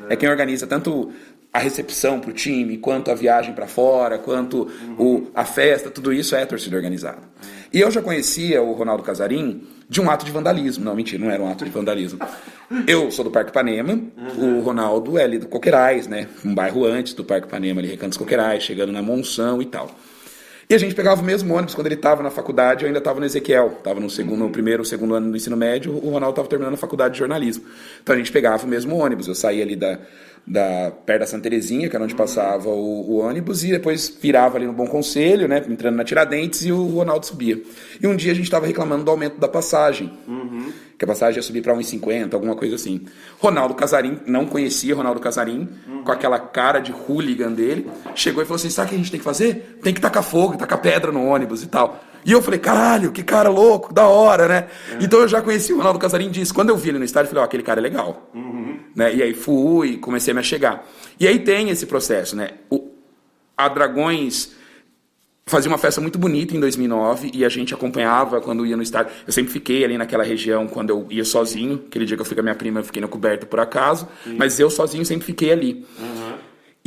[0.09, 1.11] É, é quem organiza tanto
[1.51, 4.95] a recepção para o time, quanto a viagem para fora, quanto uhum.
[4.99, 7.19] o, a festa, tudo isso é torcida organizada.
[7.19, 7.58] Uhum.
[7.73, 10.85] E eu já conhecia o Ronaldo Casarim de um ato de vandalismo.
[10.85, 12.19] Não, mentira, não era um ato de vandalismo.
[12.87, 14.59] Eu sou do Parque Panema, uhum.
[14.59, 16.29] o Ronaldo é ali do Coqueirais, né?
[16.45, 19.91] Um bairro antes do Parque Panema, ali, Recantos Coqueirais, chegando na Monção e tal.
[20.71, 23.19] E a gente pegava o mesmo ônibus quando ele estava na faculdade, eu ainda estava
[23.19, 26.47] no Ezequiel, estava no segundo, no primeiro, segundo ano do ensino médio, o Ronaldo estava
[26.47, 27.65] terminando a faculdade de jornalismo.
[28.03, 29.99] Então a gente pegava o mesmo ônibus, eu saía ali da,
[30.49, 34.57] da perto da Santa Terezinha, que era onde passava o, o, ônibus, e depois virava
[34.57, 37.63] ali no Bom Conselho, né, entrando na Tiradentes, e o Ronaldo subia.
[38.01, 40.11] E um dia a gente estava reclamando do aumento da passagem.
[40.27, 43.07] Uhum que a passagem ia subir para 1,50, alguma coisa assim.
[43.39, 46.03] Ronaldo Casarim, não conhecia Ronaldo Casarim, uhum.
[46.03, 49.11] com aquela cara de hooligan dele, chegou e falou assim: sabe o que a gente
[49.13, 49.79] tem que fazer?
[49.81, 52.05] Tem que tacar fogo, tacar pedra no ônibus e tal.
[52.29, 54.69] E eu falei, caralho, que cara louco, da hora, né?
[54.93, 54.99] É.
[55.03, 56.53] Então eu já conheci o Ronaldo Casarim disso.
[56.53, 58.31] Quando eu vi ele no estádio, eu falei, ó, oh, aquele cara é legal.
[58.35, 58.81] Uhum.
[58.95, 59.15] Né?
[59.15, 60.87] E aí fui, comecei a me chegar.
[61.19, 62.51] E aí tem esse processo, né?
[62.69, 62.91] O,
[63.57, 64.53] a Dragões
[65.47, 69.11] fazia uma festa muito bonita em 2009 e a gente acompanhava quando ia no estádio.
[69.27, 71.83] Eu sempre fiquei ali naquela região quando eu ia sozinho.
[71.87, 74.07] Aquele dia que eu fui com a minha prima, eu fiquei na coberta por acaso.
[74.23, 74.37] Sim.
[74.37, 75.87] Mas eu sozinho sempre fiquei ali.
[75.99, 76.35] Uhum.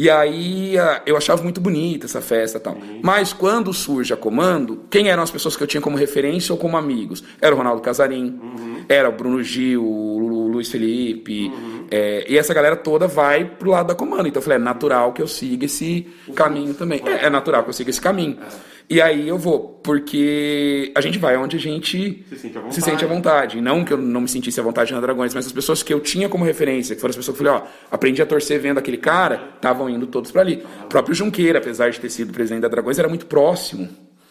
[0.01, 0.73] E aí
[1.05, 2.73] eu achava muito bonita essa festa e tal.
[2.73, 3.01] Uhum.
[3.03, 6.57] Mas quando surge a Comando, quem eram as pessoas que eu tinha como referência ou
[6.57, 7.23] como amigos?
[7.39, 8.83] Era o Ronaldo Casarim, uhum.
[8.89, 11.49] era o Bruno Gil, o Luiz Felipe.
[11.49, 11.85] Uhum.
[11.91, 14.27] É, e essa galera toda vai pro lado da Comando.
[14.27, 17.03] Então eu falei, é natural que eu siga esse caminho também.
[17.05, 18.39] É, é natural que eu siga esse caminho.
[18.89, 22.81] E aí eu vou, porque a gente vai onde a gente se sente à vontade.
[22.81, 23.61] Sente à vontade.
[23.61, 25.99] Não que eu não me sentisse à vontade na Dragões, mas as pessoas que eu
[25.99, 28.77] tinha como referência, que foram as pessoas que eu falei, ó, aprendi a torcer vendo
[28.77, 30.63] aquele cara, estavam indo todos para ali.
[30.83, 33.87] O próprio Junqueira, apesar de ter sido presidente da Dragões, era muito próximo,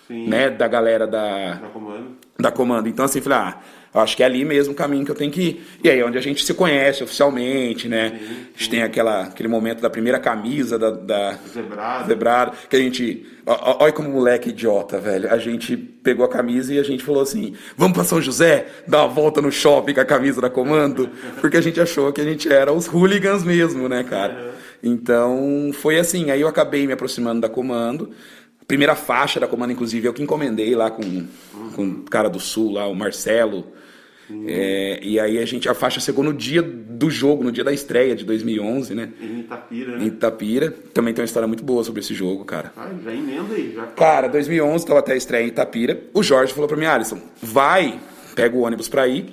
[0.07, 0.29] Sim.
[0.29, 1.55] né, da galera da...
[1.55, 2.07] Da Comando.
[2.39, 2.89] Da Comando.
[2.89, 3.61] Então, assim, falei, ah
[3.92, 5.66] eu acho que é ali mesmo o caminho que eu tenho que ir.
[5.83, 8.11] E aí é onde a gente se conhece oficialmente, né?
[8.11, 8.35] Sim, sim.
[8.55, 11.38] A gente tem aquela, aquele momento da primeira camisa da, da
[12.07, 12.53] zebrado.
[12.68, 13.26] que a gente.
[13.46, 15.33] Olha como moleque idiota, velho.
[15.33, 18.98] A gente pegou a camisa e a gente falou assim: vamos para São José, dar
[18.98, 22.24] uma volta no shopping com a camisa da comando, porque a gente achou que a
[22.24, 24.55] gente era os hooligans mesmo, né, cara?
[24.81, 26.31] Então foi assim.
[26.31, 28.11] Aí eu acabei me aproximando da comando
[28.68, 31.26] primeira faixa da comando, inclusive, eu que encomendei lá com,
[31.74, 33.66] com o cara do Sul, lá, o Marcelo.
[34.47, 37.73] É, e aí a gente, a faixa chegou no dia do jogo, no dia da
[37.73, 39.11] estreia de 2011, né?
[39.21, 40.05] Em Itapira, né?
[40.05, 40.75] Em Itapira.
[40.95, 42.73] Também tem uma história muito boa sobre esse jogo, cara.
[42.77, 43.87] Ah, já emenda aí, já.
[43.87, 46.03] Cara, 2011, tava até a estreia em Itapira.
[46.14, 47.99] O Jorge falou pra mim, Alisson, vai,
[48.35, 49.27] pega o ônibus pra ir.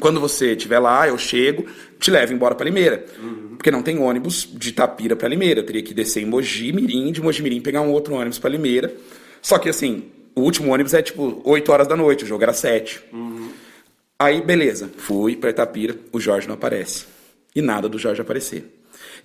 [0.00, 1.66] Quando você estiver lá, eu chego,
[2.00, 3.04] te levo embora pra Limeira.
[3.22, 3.54] Uhum.
[3.56, 5.60] Porque não tem ônibus de Itapira pra Limeira.
[5.60, 8.50] Eu teria que descer em Mogi Mirim, de Mogi Mirim pegar um outro ônibus pra
[8.50, 8.92] Limeira.
[9.40, 12.52] Só que assim, o último ônibus é tipo 8 horas da noite, o jogo era
[12.52, 13.00] 7.
[13.12, 13.50] Uhum.
[14.24, 17.04] Aí, beleza, fui para Itapira, o Jorge não aparece.
[17.54, 18.64] E nada do Jorge aparecer.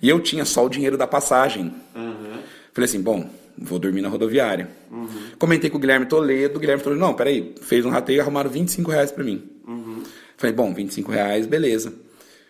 [0.02, 1.72] E eu tinha só o dinheiro da passagem.
[1.96, 2.38] Uhum.
[2.74, 4.68] Falei assim, bom, vou dormir na rodoviária.
[4.90, 5.08] Uhum.
[5.38, 8.50] Comentei com o Guilherme Toledo, o Guilherme Toledo, não, peraí, fez um rateio e arrumaram
[8.50, 9.42] 25 reais para mim.
[9.66, 10.02] Uhum.
[10.36, 11.94] Falei, bom, 25 reais, beleza.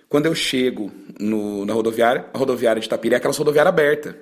[0.09, 4.19] Quando eu chego no, na rodoviária, a rodoviária de Itapira é aquela rodoviária aberta.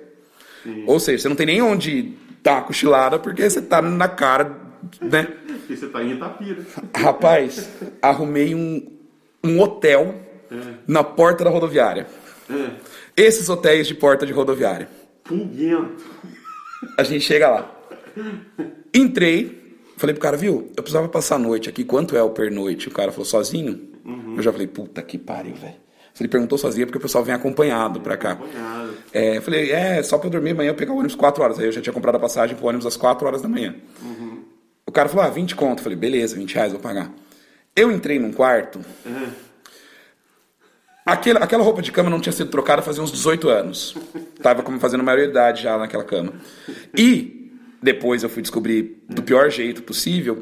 [0.61, 0.83] Sim.
[0.85, 2.13] Ou seja, você não tem nem onde
[2.43, 4.69] dar cochilada porque você tá na cara
[5.01, 5.27] né?
[5.69, 6.65] Porque você tá em Itapira.
[6.97, 7.69] Rapaz,
[8.01, 8.87] arrumei um,
[9.43, 10.15] um hotel
[10.51, 10.55] é.
[10.87, 12.07] na porta da rodoviária.
[12.49, 12.71] É.
[13.15, 14.89] Esses hotéis de porta de rodoviária.
[15.23, 16.03] Pungento.
[16.97, 17.71] A gente chega lá.
[18.91, 20.71] Entrei, falei pro cara, viu?
[20.75, 22.87] Eu precisava passar a noite aqui, quanto é o pernoite?
[22.87, 23.91] O cara falou, sozinho?
[24.03, 24.37] Uhum.
[24.37, 25.75] Eu já falei, puta que pariu, velho.
[26.19, 28.31] Ele perguntou sozinho porque o pessoal vem acompanhado pra cá.
[28.31, 28.93] Acompanhado.
[29.13, 31.59] É, eu falei, é, só pra eu dormir amanhã eu pegar o ônibus 4 horas.
[31.59, 33.75] Aí eu já tinha comprado a passagem pro ônibus às 4 horas da manhã.
[34.01, 34.28] Uhum.
[34.89, 35.79] O cara falou, ah, 20 conto.
[35.79, 37.13] Eu falei, beleza, 20 reais, vou pagar.
[37.75, 38.83] Eu entrei num quarto.
[39.05, 39.27] Uhum.
[41.05, 43.95] Aquela, aquela roupa de cama não tinha sido trocada fazia uns 18 anos.
[44.41, 46.33] Tava como fazendo maioridade já naquela cama.
[46.97, 50.41] E depois eu fui descobrir do pior jeito possível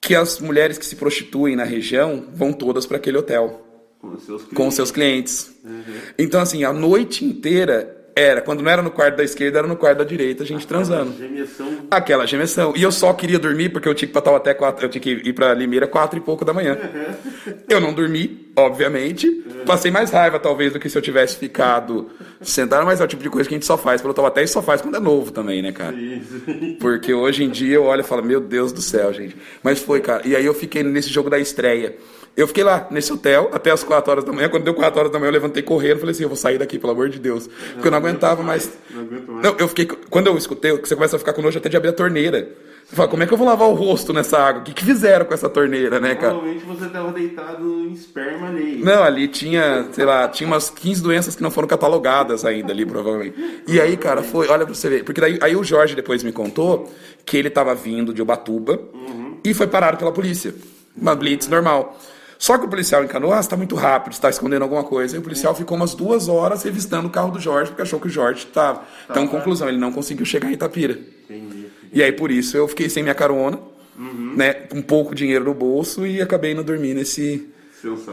[0.00, 3.66] que as mulheres que se prostituem na região vão todas para aquele hotel
[3.98, 4.56] com os seus clientes.
[4.56, 5.54] Com seus clientes.
[5.62, 6.00] Uhum.
[6.18, 9.76] Então, assim, a noite inteira era, quando não era no quarto da esquerda, era no
[9.76, 11.18] quarto da direita, a gente Aquela transando.
[11.18, 11.78] Gemessão.
[11.90, 12.72] Aquela gemessão.
[12.74, 15.10] E eu só queria dormir porque eu tinha que pra até quatro, eu tinha que
[15.10, 16.78] ir pra Limeira quatro e pouco da manhã.
[16.82, 17.54] Uhum.
[17.68, 19.28] Eu não dormi, obviamente.
[19.28, 19.66] Uhum.
[19.66, 22.08] Passei mais raiva, talvez, do que se eu tivesse ficado
[22.40, 24.48] sentado, mas é o tipo de coisa que a gente só faz pelo Taubaté e
[24.48, 25.94] só faz quando é novo também, né, cara?
[25.94, 26.76] Sim, sim.
[26.80, 29.36] Porque hoje em dia eu olho e falo, meu Deus do céu, gente.
[29.62, 30.26] Mas foi, cara.
[30.26, 31.94] E aí eu fiquei nesse jogo da estreia.
[32.36, 34.48] Eu fiquei lá, nesse hotel, até as 4 horas da manhã.
[34.50, 36.00] Quando deu 4 horas da manhã, eu levantei correndo.
[36.00, 37.48] Falei assim, eu vou sair daqui, pelo amor de Deus.
[37.72, 38.70] Porque eu não aguentava mais.
[38.90, 39.42] Não aguento mais.
[39.42, 39.86] Não, eu fiquei...
[39.86, 42.50] Quando eu escutei, você começa a ficar com nojo até de abrir a torneira.
[42.84, 44.60] Você fala, como é que eu vou lavar o rosto nessa água?
[44.60, 46.34] O que, que fizeram com essa torneira, né, cara?
[46.34, 48.76] Provavelmente você estava deitado em esperma ali.
[48.84, 52.84] Não, ali tinha, sei lá, tinha umas 15 doenças que não foram catalogadas ainda ali,
[52.86, 53.62] provavelmente.
[53.66, 55.04] E aí, cara, foi, olha pra você ver.
[55.04, 56.92] Porque daí, aí o Jorge depois me contou
[57.24, 59.38] que ele estava vindo de Ubatuba uhum.
[59.42, 60.54] e foi parado pela polícia.
[60.96, 61.98] Uma blitz normal.
[62.38, 65.16] Só que o policial encanou, ah, você está muito rápido, está escondendo alguma coisa.
[65.16, 68.06] E o policial ficou umas duas horas revistando o carro do Jorge, porque achou que
[68.06, 68.82] o Jorge estava.
[69.08, 70.98] Então, conclusão, ele não conseguiu chegar em Itapira.
[71.24, 71.66] Entendi.
[71.92, 73.58] E aí, por isso, eu fiquei sem minha carona,
[73.98, 74.34] uhum.
[74.36, 77.48] né, com pouco dinheiro no bolso e acabei não dormir nesse,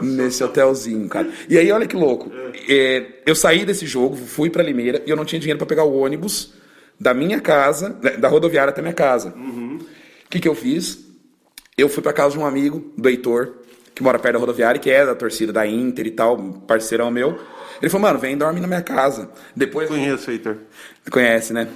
[0.01, 1.29] nesse hotelzinho, cara.
[1.49, 2.31] E aí, olha que louco.
[2.67, 2.73] É.
[2.73, 5.83] É, eu saí desse jogo, fui para Limeira e eu não tinha dinheiro para pegar
[5.83, 6.53] o ônibus
[6.99, 9.33] da minha casa, né, da rodoviária até minha casa.
[9.36, 9.79] O uhum.
[10.29, 10.99] que, que eu fiz?
[11.77, 13.62] Eu fui para casa de um amigo, do Heitor,
[13.93, 17.39] que mora perto da rodoviária, que é da torcida da Inter e tal, parceirão meu.
[17.82, 19.29] Ele falou, mano, vem dorme na minha casa.
[19.56, 19.89] Depois.
[19.89, 20.58] Conheço, Heitor.
[21.12, 21.67] Conhece, né?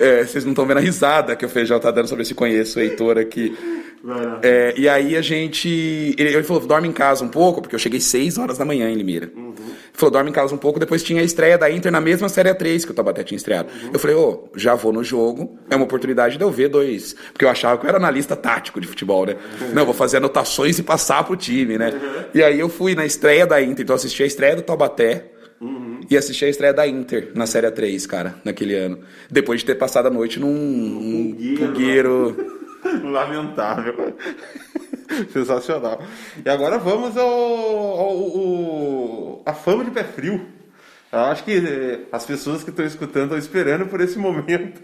[0.00, 2.78] É, vocês não estão vendo a risada que o Feijão tá dando sobre se conheço
[2.78, 3.56] o Heitor aqui.
[4.42, 5.68] É, e aí a gente.
[6.18, 8.88] Ele, ele, falou: dorme em casa um pouco, porque eu cheguei 6 horas da manhã
[8.88, 9.30] em Limeira.
[9.34, 9.54] Uhum.
[9.56, 10.78] Ele falou: dorme em casa um pouco.
[10.78, 13.68] Depois tinha a estreia da Inter na mesma Série 3 que o Tabaté tinha estreado.
[13.68, 13.90] Uhum.
[13.92, 15.58] Eu falei: ô, oh, já vou no jogo.
[15.68, 17.16] É uma oportunidade de eu ver dois.
[17.32, 19.36] Porque eu achava que eu era analista tático de futebol, né?
[19.60, 19.74] Uhum.
[19.74, 21.90] Não, vou fazer anotações e passar pro time, né?
[21.90, 22.24] Uhum.
[22.34, 23.82] E aí eu fui na estreia da Inter.
[23.82, 25.32] Então assisti a estreia do Tabaté.
[26.08, 29.00] E assisti a estreia da Inter na Série 3, cara, naquele ano.
[29.30, 32.36] Depois de ter passado a noite num, num fogueiro.
[33.02, 34.16] Lamentável.
[35.32, 36.02] Sensacional.
[36.44, 40.46] E agora vamos ao, ao, ao, a fama de pé frio.
[41.12, 44.80] Eu acho que eh, as pessoas que estão escutando estão esperando por esse momento.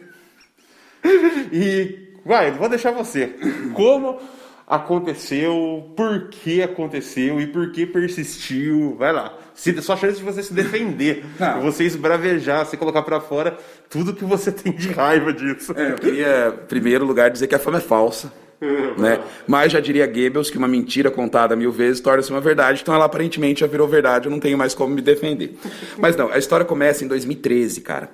[1.53, 3.35] E vai, vou deixar você.
[3.75, 4.19] Como
[4.67, 8.97] aconteceu, por que aconteceu e por que persistiu?
[8.99, 9.37] Vai lá.
[9.55, 11.61] Se, só chance de você se defender, Não.
[11.63, 13.57] você esbravejar, você colocar para fora
[13.89, 15.73] tudo que você tem de raiva disso.
[15.77, 18.33] É, eu queria, em primeiro lugar, dizer que a fama é falsa.
[18.97, 19.21] né?
[19.47, 23.05] Mas já diria Goebbels que uma mentira contada mil vezes torna-se uma verdade, então ela
[23.05, 25.57] aparentemente já virou verdade, eu não tenho mais como me defender.
[25.99, 28.11] Mas não, a história começa em 2013, cara.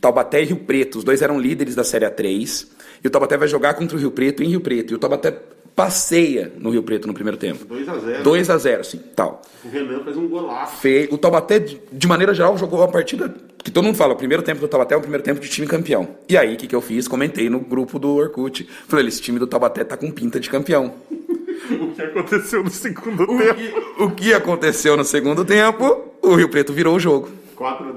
[0.00, 2.66] Taubaté e Rio Preto, os dois eram líderes da Série A3,
[3.02, 5.34] e o Taubaté vai jogar contra o Rio Preto em Rio Preto, e o Taubaté
[5.76, 7.66] passeia no Rio Preto no primeiro tempo.
[7.66, 9.42] 2 a 0 2 a 0 sim, tal.
[9.62, 10.76] O Renan fez um golaço.
[10.78, 11.06] Fe...
[11.12, 14.60] O Taubaté, de maneira geral, jogou uma partida que todo mundo fala, o primeiro tempo
[14.60, 16.08] do Taubaté é o primeiro tempo de time campeão.
[16.28, 17.06] E aí, o que, que eu fiz?
[17.06, 18.66] Comentei no grupo do Orkut.
[18.88, 20.94] Falei, esse time do Taubaté tá com pinta de campeão.
[21.70, 23.54] o que aconteceu no segundo o tempo?
[23.54, 26.14] Que, o que aconteceu no segundo tempo?
[26.22, 27.28] O Rio Preto virou o jogo.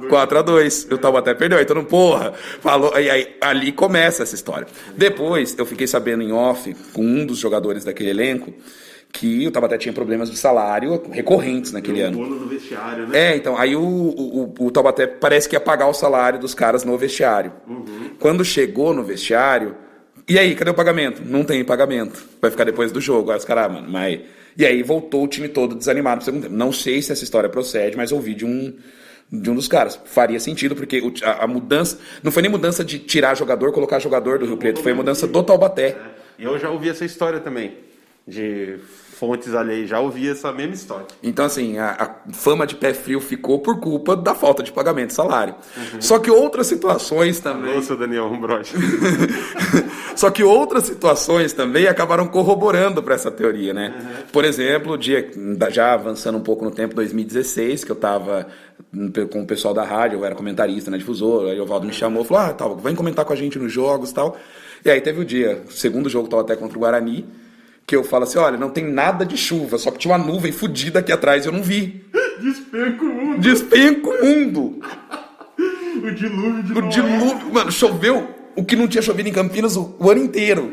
[0.09, 1.59] 4 a 2 O Taubaté perdeu.
[1.75, 2.93] Mundo, porra, falou.
[2.93, 4.67] Aí, aí, ali começa essa história.
[4.95, 8.53] Depois, eu fiquei sabendo em off com um dos jogadores daquele elenco
[9.11, 12.25] que o Taubaté tinha problemas de salário recorrentes naquele ano.
[12.25, 13.31] no vestiário, né?
[13.31, 16.83] É, então, aí o, o, o Taubaté parece que ia pagar o salário dos caras
[16.83, 17.51] no vestiário.
[17.67, 18.11] Uhum.
[18.19, 19.75] Quando chegou no vestiário,
[20.29, 21.23] e aí, cadê o pagamento?
[21.25, 22.23] Não tem pagamento.
[22.39, 23.31] Vai ficar depois do jogo.
[23.31, 24.19] Aí os caras, ah, mano, mas.
[24.55, 26.55] E aí voltou o time todo desanimado pro segundo tempo.
[26.55, 28.75] Não sei se essa história procede, mas ouvi de um
[29.31, 29.99] de um dos caras.
[30.05, 31.99] Faria sentido, porque a, a, mudança.
[32.23, 35.43] Não foi nem mudança de tirar jogador, colocar jogador do Rio Preto, foi mudança do
[35.43, 35.97] Taubaté.
[36.37, 37.73] E eu já ouvi essa história também.
[38.27, 38.79] De
[39.19, 41.05] fontes ali, já ouvi essa mesma história.
[41.21, 45.09] Então, assim, a, a, fama de pé frio ficou por culpa da falta de pagamento
[45.09, 45.55] de salário.
[45.75, 46.01] Uhum.
[46.01, 47.75] Só que outras situações também.
[47.75, 48.75] Nossa, Daniel Umbroche.
[50.15, 53.93] Só que outras situações também acabaram corroborando para essa teoria, né?
[53.93, 54.27] Uhum.
[54.31, 55.29] Por exemplo, dia,
[55.69, 58.47] já avançando um pouco no tempo, 2016, que eu estava
[59.29, 62.23] com o pessoal da rádio, eu era comentarista na difusora, aí o Valdo me chamou,
[62.23, 64.37] falou, ah, tal, vem comentar com a gente nos jogos tal.
[64.83, 67.25] E aí teve o dia, o segundo jogo estava até contra o Guarani,
[67.89, 70.51] que eu falo assim, olha, não tem nada de chuva, só que tinha uma nuvem
[70.51, 72.05] fodida aqui atrás e eu não vi.
[72.39, 73.39] Despenco o mundo.
[73.39, 74.79] Despenco o mundo.
[76.03, 79.95] o dilúvio de O dilúvio, mano, choveu o que não tinha chovido em Campinas o,
[79.97, 80.71] o ano inteiro.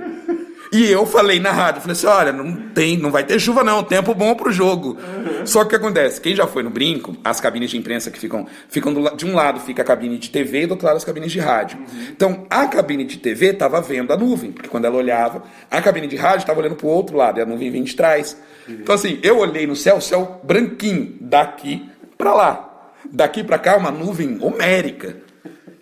[0.72, 3.82] E eu falei na rádio, falei assim, olha, não tem, não vai ter chuva não,
[3.82, 4.90] tempo bom pro jogo.
[4.90, 5.46] Uhum.
[5.46, 8.18] Só que o que acontece, quem já foi no brinco, as cabines de imprensa que
[8.18, 10.96] ficam, ficam do, de um lado fica a cabine de TV e do outro lado
[10.96, 11.78] as cabines de rádio.
[11.78, 12.06] Uhum.
[12.10, 16.06] Então, a cabine de TV estava vendo a nuvem, porque quando ela olhava, a cabine
[16.06, 18.36] de rádio estava olhando pro outro lado, e a nuvem vinha de trás.
[18.68, 18.78] Uhum.
[18.80, 22.62] Então assim, eu olhei no céu, céu branquinho, daqui para lá.
[23.10, 25.16] Daqui para cá uma nuvem homérica.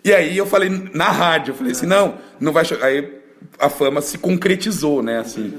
[0.03, 2.83] E aí eu falei na rádio, eu falei assim, não, não vai chover.
[2.83, 3.24] Aí
[3.59, 5.19] a fama se concretizou, né?
[5.19, 5.53] Assim.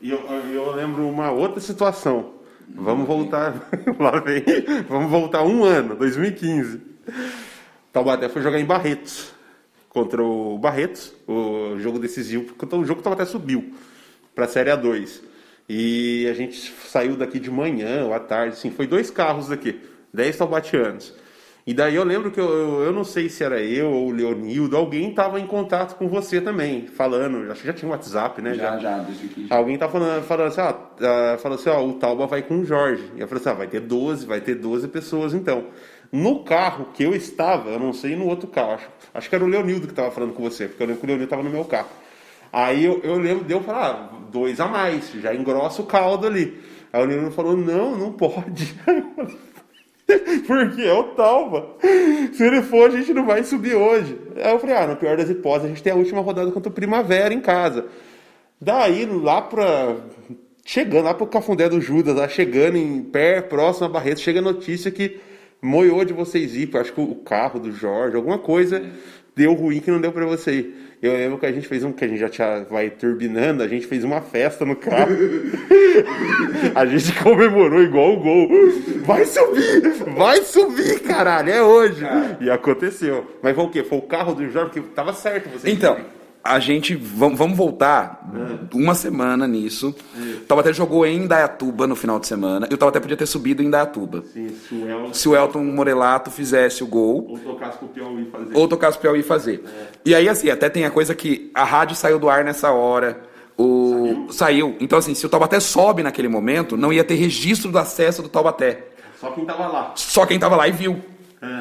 [0.00, 0.18] E eu,
[0.52, 2.34] eu lembro uma outra situação.
[2.74, 3.68] Vamos voltar.
[3.98, 4.44] Lá vem.
[4.88, 6.80] Vamos voltar um ano, 2015.
[7.92, 9.32] Taubaté foi jogar em Barretos.
[9.88, 13.74] Contra o Barretos, o jogo decisivo, porque o jogo Taubaté subiu
[14.34, 15.20] para a Série A2.
[15.68, 19.80] E a gente saiu daqui de manhã ou à tarde, assim, foi dois carros daqui,
[20.12, 21.14] 10 taubatianos.
[21.64, 24.76] E daí eu lembro que eu, eu não sei se era eu ou o Leonildo,
[24.76, 28.54] alguém estava em contato com você também, falando, acho que já tinha um WhatsApp, né?
[28.54, 29.56] Já, já, já.
[29.56, 32.64] Alguém tá falando, falando assim, ó, uh, falando assim, ó, o Tauba vai com o
[32.64, 33.04] Jorge.
[33.14, 35.66] E eu falei assim, ah, vai ter 12, vai ter 12 pessoas então.
[36.10, 39.44] No carro que eu estava, eu não sei no outro carro, acho, acho que era
[39.44, 41.50] o Leonildo que estava falando com você, porque eu lembro que o Leonildo estava no
[41.50, 41.88] meu carro.
[42.52, 46.26] Aí eu, eu lembro de eu falar, ah, dois a mais, já engrossa o caldo
[46.26, 46.60] ali.
[46.92, 48.74] Aí o Leonildo falou, não, não pode.
[50.46, 51.76] Porque é o Talva.
[52.32, 54.18] Se ele for, a gente não vai subir hoje.
[54.36, 56.70] Aí eu falei, ah, no pior das hipóteses, a gente tem a última rodada contra
[56.70, 57.86] o Primavera em casa.
[58.60, 59.96] Daí, lá pra...
[60.64, 64.42] Chegando lá pro Cafundé do Judas, lá chegando em pé, próximo a Barreto, chega a
[64.42, 65.18] notícia que
[65.60, 68.80] moiou de vocês ir, acho que o carro do Jorge, alguma coisa
[69.34, 70.91] deu ruim que não deu para você ir.
[71.02, 73.66] Eu lembro que a gente fez um, que a gente já tinha, vai turbinando, a
[73.66, 75.10] gente fez uma festa no carro.
[76.76, 78.48] a gente comemorou igual o gol.
[79.04, 79.82] Vai subir!
[80.16, 82.04] Vai subir, caralho, é hoje.
[82.40, 83.26] E aconteceu.
[83.42, 83.82] Mas foi o quê?
[83.82, 85.72] Foi o carro do Jorge, porque tava certo você.
[85.72, 85.98] Então,
[86.44, 86.94] a gente.
[86.94, 88.28] Vamos, vamos voltar
[88.72, 89.94] uma semana nisso.
[90.16, 92.66] O Taubaté jogou em Indaiatuba no final de semana.
[92.70, 94.24] E o Taubaté podia ter subido em Indaiatuba.
[94.32, 95.14] Sim, se o El...
[95.14, 97.26] Se o Elton Morelato fizesse o gol.
[97.28, 98.56] Ou tocasse pro Piauí fazer.
[98.56, 99.64] Ou tocasse pro Piauí fazer.
[100.04, 103.22] E aí, assim, até tem a coisa que a rádio saiu do ar nessa hora.
[103.56, 104.28] O...
[104.30, 104.76] Saiu?
[104.80, 108.28] Então, assim, se o Taubaté sobe naquele momento, não ia ter registro do acesso do
[108.28, 108.88] Taubaté.
[109.20, 109.92] Só quem tava lá.
[109.94, 111.00] Só quem tava lá e viu.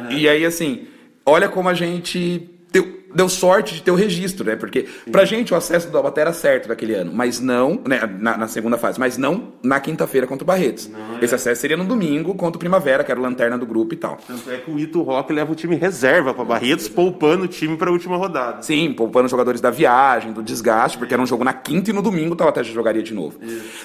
[0.10, 0.88] E aí, assim,
[1.26, 4.56] olha como a gente deu, deu sorte de ter o registro, né?
[4.56, 8.38] Porque pra gente o acesso do Taubaté era certo naquele ano, mas não, né, na,
[8.38, 10.90] na segunda fase, mas não na quinta-feira contra o Barretos.
[11.20, 11.24] é.
[11.24, 13.98] Esse acesso seria no domingo contra o Primavera, que era o lanterna do grupo e
[13.98, 14.18] tal.
[14.28, 17.78] Tanto é que o Ito Rock leva o time reserva pra Barretos, poupando o time
[17.78, 18.62] pra última rodada.
[18.62, 21.94] Sim, poupando os jogadores da viagem, do desgaste, porque era um jogo na quinta e
[21.94, 23.40] no domingo o Taubaté já jogaria de novo.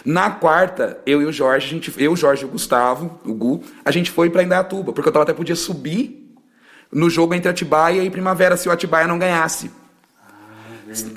[0.04, 3.34] Na quarta, eu e o Jorge, a gente, eu, o Jorge e o Gustavo, o
[3.34, 6.25] Gu, a gente foi pra Indaiatuba, porque o Taubaté podia subir
[6.92, 9.70] no jogo entre Atibaia e Primavera se o Atibaia não ganhasse.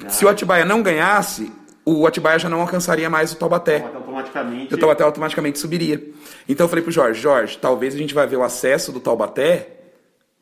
[0.10, 1.52] Se o Atibaia não ganhasse,
[1.86, 3.86] o Atibaia já não alcançaria mais o Taubaté.
[3.94, 4.74] Automaticamente.
[4.74, 6.02] O Taubaté automaticamente subiria.
[6.48, 9.80] Então eu falei pro Jorge, Jorge, talvez a gente vai ver o acesso do Taubaté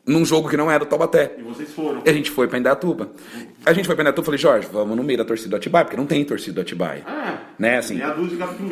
[0.06, 1.36] num jogo que não era do Taubaté.
[1.38, 2.02] E vocês foram.
[2.04, 3.10] E a gente foi pra Indaiatuba.
[3.64, 5.84] A gente foi pra Indaiatuba e falei, Jorge, vamos no meio da torcida do Atibaia,
[5.84, 7.02] porque não tem torcida do Atibaia.
[7.06, 8.00] Ah, né, assim.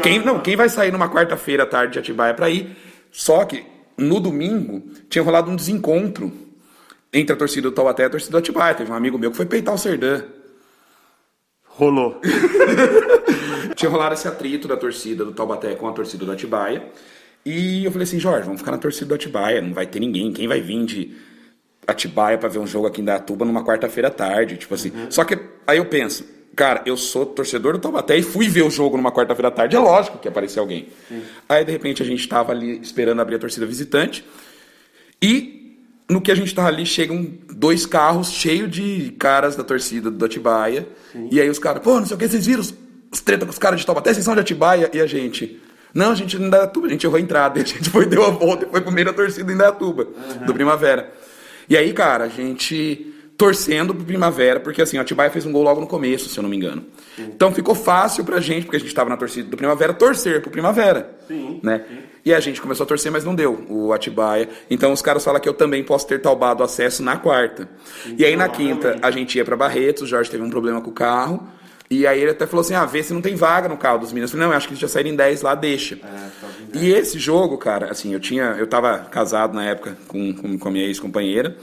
[0.02, 0.40] Quem, não, né?
[0.42, 2.74] quem vai sair numa quarta-feira à tarde de Atibaia pra ir?
[3.12, 3.64] Só que
[3.98, 6.45] no domingo tinha rolado um desencontro
[7.12, 8.74] entre a torcida do Taubaté e a torcida do Atibaia.
[8.74, 10.22] Teve um amigo meu que foi peitar o Serdã.
[11.64, 12.20] Rolou.
[13.76, 16.90] Tinha rolado esse atrito da torcida do Taubaté com a torcida do Atibaia.
[17.44, 20.32] E eu falei assim, Jorge, vamos ficar na torcida do Atibaia, não vai ter ninguém.
[20.32, 21.16] Quem vai vir de
[21.86, 24.56] Atibaia pra ver um jogo aqui em Datuba numa quarta-feira à tarde?
[24.56, 24.90] Tipo assim.
[25.10, 26.24] Só que aí eu penso,
[26.56, 29.76] cara, eu sou torcedor do Taubaté e fui ver o jogo numa quarta-feira à tarde.
[29.76, 30.88] É lógico que ia aparecer alguém.
[31.48, 34.24] Aí de repente a gente tava ali esperando abrir a torcida visitante.
[35.22, 35.65] E
[36.08, 40.24] no que a gente tava ali, chegam dois carros cheios de caras da torcida do
[40.24, 40.86] Atibaia.
[41.30, 42.74] E aí os caras, pô, não sei o que, vocês viram os,
[43.10, 44.90] os treta com os caras de Taubaté, vocês são de Atibaia?
[44.92, 45.60] E a gente,
[45.92, 47.58] não, a gente não Indaiatuba, a gente errou a entrada.
[47.58, 50.06] E a gente foi, deu a volta e foi pro meio da torcida em Indaiatuba,
[50.46, 51.12] do Primavera.
[51.68, 55.62] E aí, cara, a gente torcendo pro Primavera, porque assim, o Atibaia fez um gol
[55.62, 56.84] logo no começo, se eu não me engano.
[57.18, 60.50] Então ficou fácil pra gente, porque a gente tava na torcida do Primavera, torcer pro
[60.50, 61.16] Primavera.
[61.28, 61.84] Sim, Né?
[62.24, 64.48] E a gente começou a torcer, mas não deu o Atibaia.
[64.68, 67.68] Então os caras falam que eu também posso ter talbado acesso na quarta.
[68.18, 70.90] e aí na quinta a gente ia pra Barretos, o Jorge teve um problema com
[70.90, 71.46] o carro.
[71.88, 74.12] E aí ele até falou assim: ah, vê se não tem vaga no carro dos
[74.12, 74.30] meninos.
[74.32, 75.98] Eu falei, não, eu acho que eles já saíram em 10 lá, deixa.
[76.74, 78.56] e esse jogo, cara, assim, eu tinha.
[78.58, 81.56] Eu tava casado na época com, com, com a minha ex-companheira.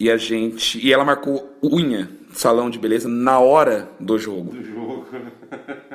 [0.00, 0.84] E a gente.
[0.84, 4.52] E ela marcou unha, salão de beleza, na hora do jogo.
[4.52, 5.06] Do jogo.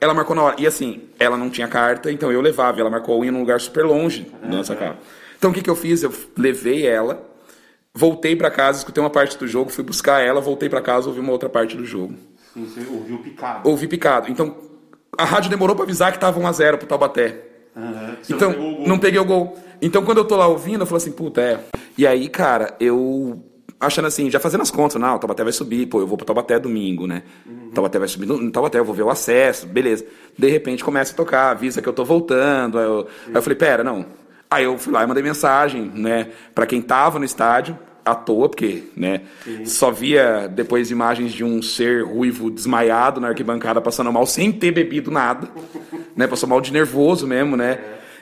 [0.00, 0.56] Ela marcou na hora.
[0.58, 2.78] E assim, ela não tinha carta, então eu levava.
[2.78, 4.98] Ela marcou a unha num lugar super longe da nossa casa.
[5.38, 6.02] Então o que, que eu fiz?
[6.02, 7.26] Eu levei ela,
[7.94, 11.20] voltei pra casa, escutei uma parte do jogo, fui buscar ela, voltei pra casa, ouvi
[11.20, 12.14] uma outra parte do jogo.
[12.52, 13.68] Sim, você ouviu picado.
[13.68, 14.30] Ouvi picado.
[14.30, 14.54] Então
[15.16, 17.45] a rádio demorou pra avisar que tava 1x0 pro Taubaté.
[18.28, 18.88] Então, não gol.
[18.88, 19.56] não peguei o gol.
[19.82, 21.60] Então, quando eu tô lá ouvindo, eu falo assim, puta, é.
[21.96, 23.42] E aí, cara, eu.
[23.78, 26.24] Achando assim, já fazendo as contas, não, o Taubaté vai subir, pô, eu vou pro
[26.24, 27.22] Taubaté domingo, né?
[27.44, 27.68] Uhum.
[27.68, 30.06] O Taubaté vai subir no, Taubaté, eu vou ver o acesso, beleza.
[30.36, 32.78] De repente começa a tocar, avisa que eu tô voltando.
[32.78, 34.06] Aí eu, aí eu falei, pera, não.
[34.50, 38.48] Aí eu fui lá e mandei mensagem, né, pra quem tava no estádio, à toa,
[38.48, 39.22] porque, né,
[39.64, 44.70] só via depois imagens de um ser ruivo desmaiado na arquibancada, passando mal, sem ter
[44.70, 45.48] bebido nada,
[46.14, 47.78] né, passou mal de nervoso mesmo, né.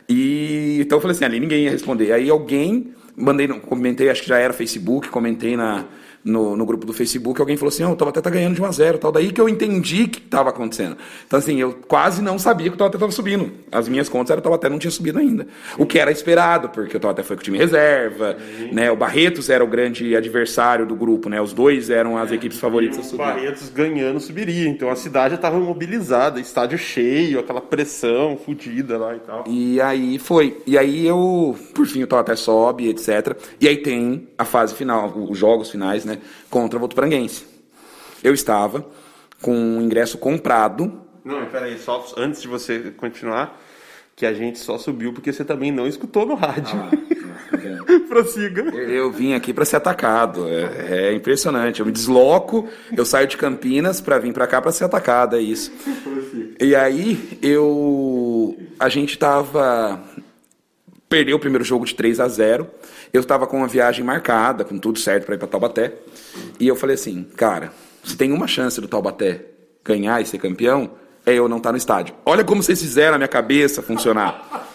[0.09, 2.13] E então eu falei assim, ali ninguém ia responder.
[2.13, 5.85] Aí alguém, mandei, comentei, acho que já era Facebook, comentei na,
[6.25, 8.65] no, no grupo do Facebook, alguém falou assim, oh, o Taubaté tá ganhando de 1
[8.65, 9.13] a 0 tal.
[9.13, 10.97] Daí que eu entendi o que estava acontecendo.
[11.27, 13.53] Então assim, eu quase não sabia que o Taubaté estava subindo.
[13.71, 15.47] As minhas contas eram que o Taubaté não tinha subido ainda.
[15.77, 18.37] O que era esperado, porque o Taubaté foi com o time reserva,
[18.73, 18.91] né?
[18.91, 21.41] O Barretos era o grande adversário do grupo, né?
[21.41, 23.19] Os dois eram as equipes favoritas a E o subir.
[23.19, 24.69] Barretos ganhando subiria.
[24.69, 29.45] Então a cidade já tava mobilizada, estádio cheio, aquela pressão fodida lá e tal.
[29.47, 30.59] E aí foi.
[30.67, 33.37] E aí eu, por fim, o Taubaté sobe, etc.
[33.61, 36.14] E aí tem a fase final, os jogos finais, né?
[36.51, 37.47] Contra o Votuporanguense.
[38.23, 38.87] Eu estava
[39.41, 41.01] com o ingresso comprado.
[41.25, 43.61] Não, peraí, só antes de você continuar,
[44.17, 46.75] que a gente só subiu porque você também não escutou no rádio.
[48.09, 48.63] Prossiga.
[48.63, 50.47] Eu, eu vim aqui para ser atacado.
[50.49, 51.81] É, é impressionante.
[51.81, 55.41] Eu me desloco, eu saio de Campinas para vir para cá para ser atacado, é
[55.41, 55.73] isso.
[56.61, 60.01] E aí eu a gente tava
[61.09, 62.67] perdeu o primeiro jogo de 3 a 0.
[63.13, 65.93] Eu estava com uma viagem marcada, com tudo certo para ir para Taubaté.
[66.59, 69.47] E eu falei assim, cara, se tem uma chance do Taubaté
[69.85, 70.91] ganhar e ser campeão,
[71.27, 72.15] é eu não estar no estádio.
[72.25, 74.74] Olha como vocês fizeram a minha cabeça funcionar.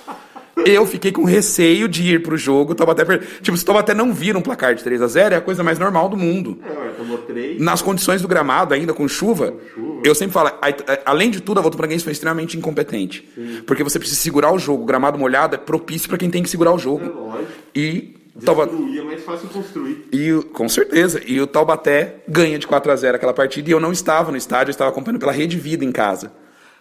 [0.65, 2.71] Eu fiquei com receio de ir pro jogo.
[2.71, 3.19] O Taubaté per...
[3.41, 5.63] Tipo, se o Taubaté não vira um placar de 3 a 0 é a coisa
[5.63, 6.59] mais normal do mundo.
[6.65, 7.59] É, tomou três.
[7.61, 10.01] Nas condições do gramado, ainda com chuva, chuva.
[10.03, 13.27] eu sempre falo, a- além de tudo, a Volta Bragança foi extremamente incompetente.
[13.65, 14.83] Porque você precisa segurar o jogo.
[14.83, 17.05] O gramado molhado é propício para quem tem que segurar o jogo.
[17.05, 17.51] É lógico.
[17.75, 18.73] E Taubaté.
[18.73, 20.05] É mais fácil construir.
[20.13, 21.21] E com certeza.
[21.25, 24.37] E o Taubaté ganha de 4 a 0 aquela partida e eu não estava no
[24.37, 26.31] estádio, eu estava acompanhando pela Rede Vida em casa.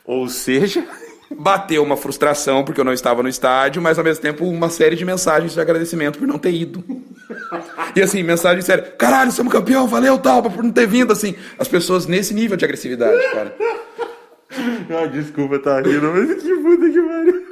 [0.04, 0.84] Ou seja,
[1.30, 4.96] Bateu uma frustração porque eu não estava no estádio, mas ao mesmo tempo uma série
[4.96, 6.82] de mensagens de agradecimento por não ter ido.
[7.94, 11.12] E assim, mensagem séria: caralho, somos campeão, valeu, Tauba, por não ter vindo.
[11.12, 13.54] Assim, as pessoas nesse nível de agressividade, cara.
[14.90, 17.48] Ah, desculpa, tá rindo, mas que puta que pariu.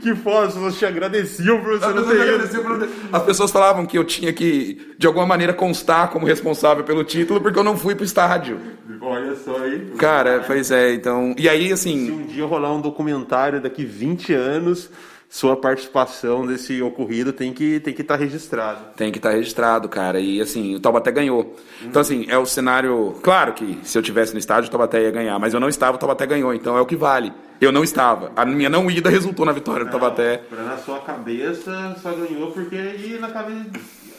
[0.00, 2.88] Que foda, as pessoas te agradeciam por você não ter ido.
[3.12, 7.40] As pessoas falavam que eu tinha que, de alguma maneira, constar como responsável pelo título
[7.40, 8.60] porque eu não fui pro estádio.
[9.06, 9.92] Olha só aí.
[9.98, 11.34] Cara, pois é, então.
[11.38, 12.10] E aí, Se assim.
[12.10, 14.90] um dia rolar um documentário daqui 20 anos,
[15.28, 18.80] sua participação desse ocorrido tem que tem que estar registrado.
[18.96, 20.18] Tem que estar registrado, cara.
[20.18, 21.54] E assim, o Taubaté ganhou.
[21.82, 23.14] Então, assim, é o cenário.
[23.22, 25.96] Claro que se eu tivesse no estádio, o Taubaté ia ganhar, mas eu não estava,
[25.96, 26.52] o Taubaté ganhou.
[26.54, 27.32] Então é o que vale.
[27.60, 28.32] Eu não estava.
[28.36, 30.42] A minha não ida resultou na vitória do Taubaté.
[30.52, 33.64] Na sua cabeça só ganhou porque e na cabeça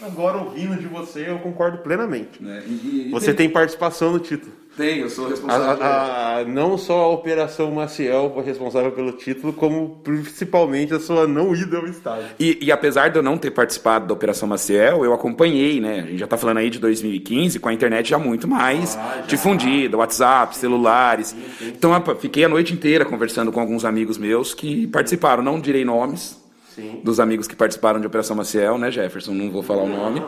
[0.02, 2.42] agora ouvindo de você eu concordo plenamente.
[2.42, 2.64] Né?
[2.68, 4.52] E- e- Você tem participação no título.
[4.78, 5.84] Tem, eu sou A- responsável.
[5.84, 11.28] a- a- não só a Operação Maciel foi responsável pelo título, como principalmente a sua
[11.28, 12.28] não ida ao estádio.
[12.40, 16.00] E, e apesar de eu não ter participado da Operação Maciel, eu acompanhei, né?
[16.02, 19.16] A gente já tá falando aí de 2015, com a internet já muito mais Ah,
[19.22, 19.22] já.
[19.28, 21.36] difundida, WhatsApp, celulares.
[21.62, 25.84] Então eu fiquei a noite inteira conversando com alguns amigos meus que participaram, não direi
[25.84, 26.38] nomes.
[26.76, 27.02] Sim.
[27.04, 29.34] Dos amigos que participaram de Operação Maciel, né, Jefferson?
[29.34, 30.20] Não vou falar o nome.
[30.20, 30.28] não.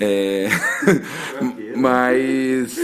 [0.00, 0.48] É...
[1.76, 2.74] Mas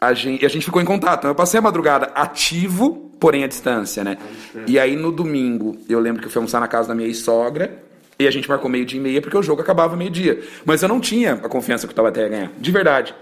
[0.00, 1.26] a gente, a gente ficou em contato.
[1.26, 4.18] Eu passei a madrugada ativo, porém à distância, né?
[4.66, 7.84] E aí no domingo, eu lembro que eu fui almoçar na casa da minha ex-sogra.
[8.18, 10.42] E a gente marcou meio-dia e meia porque o jogo acabava meio-dia.
[10.64, 12.52] Mas eu não tinha a confiança que o Taubaté ia ganhar.
[12.58, 13.14] De verdade.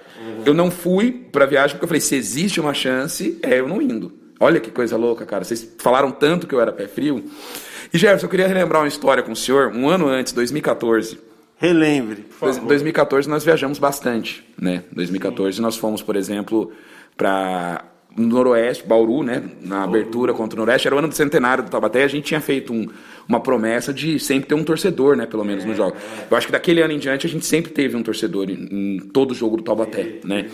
[0.47, 3.83] Eu não fui pra viagem porque eu falei: se existe uma chance, é eu não
[3.83, 4.13] indo.
[4.39, 5.43] Olha que coisa louca, cara.
[5.43, 7.25] Vocês falaram tanto que eu era pé frio.
[7.93, 9.73] E Jefferson, eu queria relembrar uma história com o senhor.
[9.75, 11.19] Um ano antes, 2014.
[11.67, 12.69] Relembre, por favor.
[12.69, 14.83] 2014 nós viajamos bastante, né?
[14.93, 16.71] 2014 nós fomos, por exemplo,
[17.17, 17.85] para
[18.17, 19.43] Noroeste, Bauru, né?
[19.63, 20.87] Na abertura contra o Noroeste.
[20.87, 22.05] Era o ano do centenário do Taubaté.
[22.05, 22.87] A gente tinha feito um-
[23.29, 25.27] uma promessa de sempre ter um torcedor, né?
[25.27, 25.97] Pelo menos no jogo.
[26.31, 28.99] Eu acho que daquele ano em diante a gente sempre teve um torcedor em, em
[29.13, 30.49] todo jogo do Taubaté, né?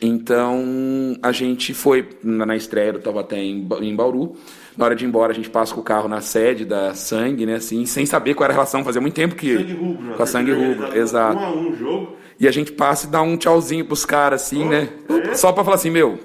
[0.00, 4.36] Então a gente foi na, na estreia do Taubaté em, em Bauru.
[4.76, 7.44] Na hora de ir embora, a gente passa com o carro na sede da Sangue,
[7.44, 7.56] né?
[7.56, 8.82] Assim, sem saber qual era a relação.
[8.84, 9.56] Fazia muito tempo que.
[9.56, 10.14] Sangue rubro.
[10.14, 11.38] Com a Sangue Rubro, exato.
[11.38, 12.16] Um a um jogo.
[12.40, 14.88] E a gente passa e dá um tchauzinho pros caras, assim, né?
[15.30, 15.34] é?
[15.34, 16.18] Só pra falar assim, meu,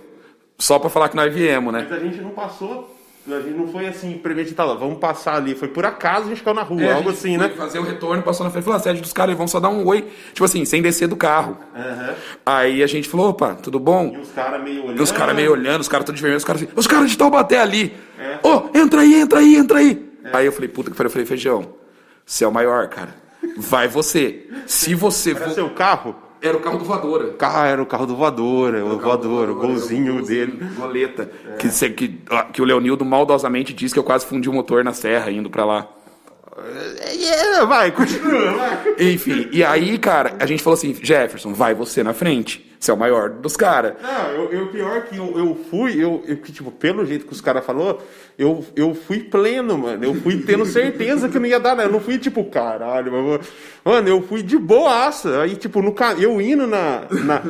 [0.58, 1.86] só pra falar que nós viemos, né?
[1.90, 2.97] Mas a gente não passou.
[3.30, 4.78] A gente não foi assim, premeditado.
[4.78, 5.56] Vamos passar ali.
[5.56, 6.82] Foi por acaso a gente caiu na rua.
[6.82, 7.50] É, algo assim, né?
[7.50, 9.70] Fazer o retorno, passou na frente, falou, a sede dos caras, eles vão só dar
[9.70, 11.58] um oi, tipo assim, sem descer do carro.
[11.76, 12.16] Aham.
[12.46, 14.14] Aí a gente falou, opa, tudo bom?
[14.16, 15.00] E os caras meio olhando.
[15.00, 17.18] E os caras meio olhando, os caras todos vermelhos, os caras assim, os caras de
[17.18, 17.94] Taubaté ali.
[18.20, 18.40] É.
[18.48, 20.08] Ô, entra aí, entra aí, entra aí.
[20.34, 21.74] Aí eu falei, puta que pariu, eu falei, feijão,
[22.26, 23.16] você é o maior, cara.
[23.58, 24.48] Vai você.
[24.66, 25.50] Se você for...
[25.52, 26.16] seu carro?
[26.42, 27.36] Era o carro do voadora.
[27.42, 30.60] Ah, era o carro do voadora, o voador, o golzinho dele.
[30.76, 31.30] Goleta.
[31.58, 34.84] Que, cê- que, ó, que o Leonildo maldosamente disse que eu quase fundi o motor
[34.84, 35.88] na serra indo pra lá.
[37.00, 38.96] É, vai, continua, vai.
[39.00, 42.76] Enfim, e aí, cara, a gente falou assim: Jefferson, vai você na frente.
[42.80, 43.94] Você é o maior dos caras.
[44.02, 47.34] Não, eu, eu pior que eu, eu fui, eu, eu que, tipo, pelo jeito que
[47.34, 48.02] os caras falou,
[48.38, 50.04] eu, eu fui pleno, mano.
[50.06, 51.86] Eu fui tendo certeza que não ia dar, né?
[51.86, 53.40] Eu não fui tipo, caralho, mas vou-
[53.94, 55.42] mano, eu fui de boaça.
[55.42, 57.42] Aí, tipo, no, ca- eu indo na, na,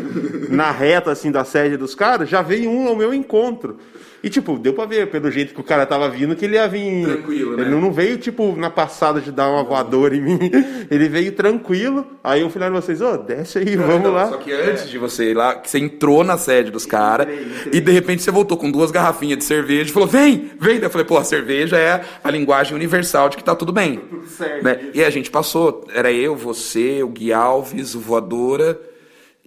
[0.49, 3.77] na reta, assim, da sede dos caras, já veio um ao meu encontro.
[4.23, 6.67] E, tipo, deu pra ver, pelo jeito que o cara tava vindo, que ele ia
[6.67, 7.05] vir.
[7.05, 7.61] Tranquilo, né?
[7.63, 10.39] Ele não veio, tipo, na passada de dar uma voadora em mim.
[10.89, 12.03] Ele veio tranquilo.
[12.23, 14.29] Aí eu falei pra vocês, ô, desce aí, vamos Então, lá.
[14.29, 17.27] Só que antes de você lá, que você entrou na sede dos caras
[17.71, 20.75] e de repente você voltou com duas garrafinhas de cerveja e falou: vem, vem.
[20.75, 24.01] Daí eu falei: pô, a cerveja é a linguagem universal de que tá tudo bem.
[24.27, 24.63] certo.
[24.63, 24.91] Né?
[24.93, 28.79] E a gente passou, era eu, você, o Gui Alves, o Voadora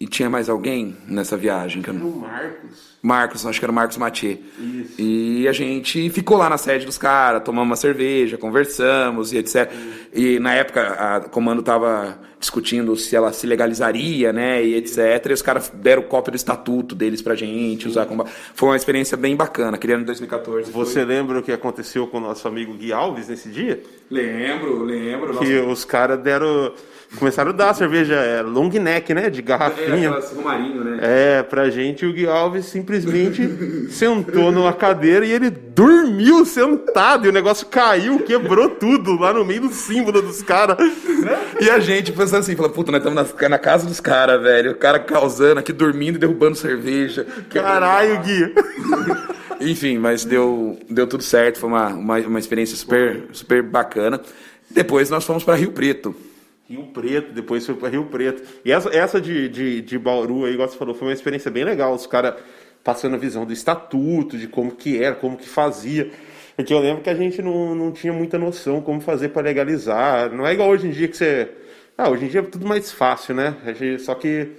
[0.01, 1.95] e tinha mais alguém nessa viagem que eu.
[1.95, 2.91] O Marcos.
[3.03, 4.39] Marcos, acho que era o Marcos Mathieu.
[4.59, 4.95] Isso.
[5.01, 9.71] E a gente ficou lá na sede dos caras, tomamos uma cerveja, conversamos e etc.
[10.15, 15.27] E na época a comando tava discutindo se ela se legalizaria, né, e etc.
[15.29, 18.25] E os caras deram cópia do estatuto deles pra gente usar como...
[18.55, 20.73] Foi uma experiência bem bacana, aquele ano de 2014.
[20.73, 23.83] foi- Você lembra o que aconteceu com o nosso amigo Gui Alves nesse dia?
[24.11, 25.39] Lembro, lembro.
[25.39, 26.73] Que os caras deram.
[27.17, 29.29] Começaram a dar a cerveja é, long neck, né?
[29.29, 30.11] De É, garrafinha.
[30.35, 30.99] Romarinho, né?
[31.03, 33.49] É, pra gente o Gui Alves simplesmente
[33.91, 39.45] sentou numa cadeira e ele dormiu sentado e o negócio caiu, quebrou tudo lá no
[39.45, 40.77] meio do símbolo dos caras.
[41.61, 44.71] E a gente pensando assim, falando, puta, nós estamos na, na, casa dos caras, velho.
[44.71, 47.27] O cara causando aqui, dormindo e derrubando cerveja.
[47.51, 48.55] Caralho, Gui.
[49.61, 54.21] Enfim, mas deu, deu tudo certo, foi uma, uma, uma experiência super, super bacana.
[54.71, 56.15] Depois nós fomos para Rio Preto.
[56.71, 58.45] Rio Preto, depois foi para Rio Preto.
[58.65, 61.65] E essa, essa de, de, de Bauru aí, igual você falou, foi uma experiência bem
[61.65, 61.93] legal.
[61.93, 62.35] Os caras
[62.85, 66.13] passando a visão do estatuto, de como que era, como que fazia.
[66.55, 70.33] Porque eu lembro que a gente não, não tinha muita noção como fazer para legalizar.
[70.33, 71.51] Não é igual hoje em dia que você.
[71.99, 73.57] Ah, hoje em dia é tudo mais fácil, né?
[73.99, 74.53] Só que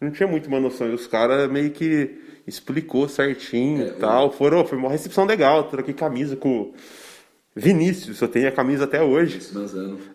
[0.00, 0.88] não tinha muito uma noção.
[0.88, 4.32] E os caras meio que explicou certinho é, e tal.
[4.32, 5.64] Foram, foi uma recepção legal.
[5.64, 6.72] Troquei camisa com
[7.58, 9.40] Vinícius, eu tenho a camisa até hoje.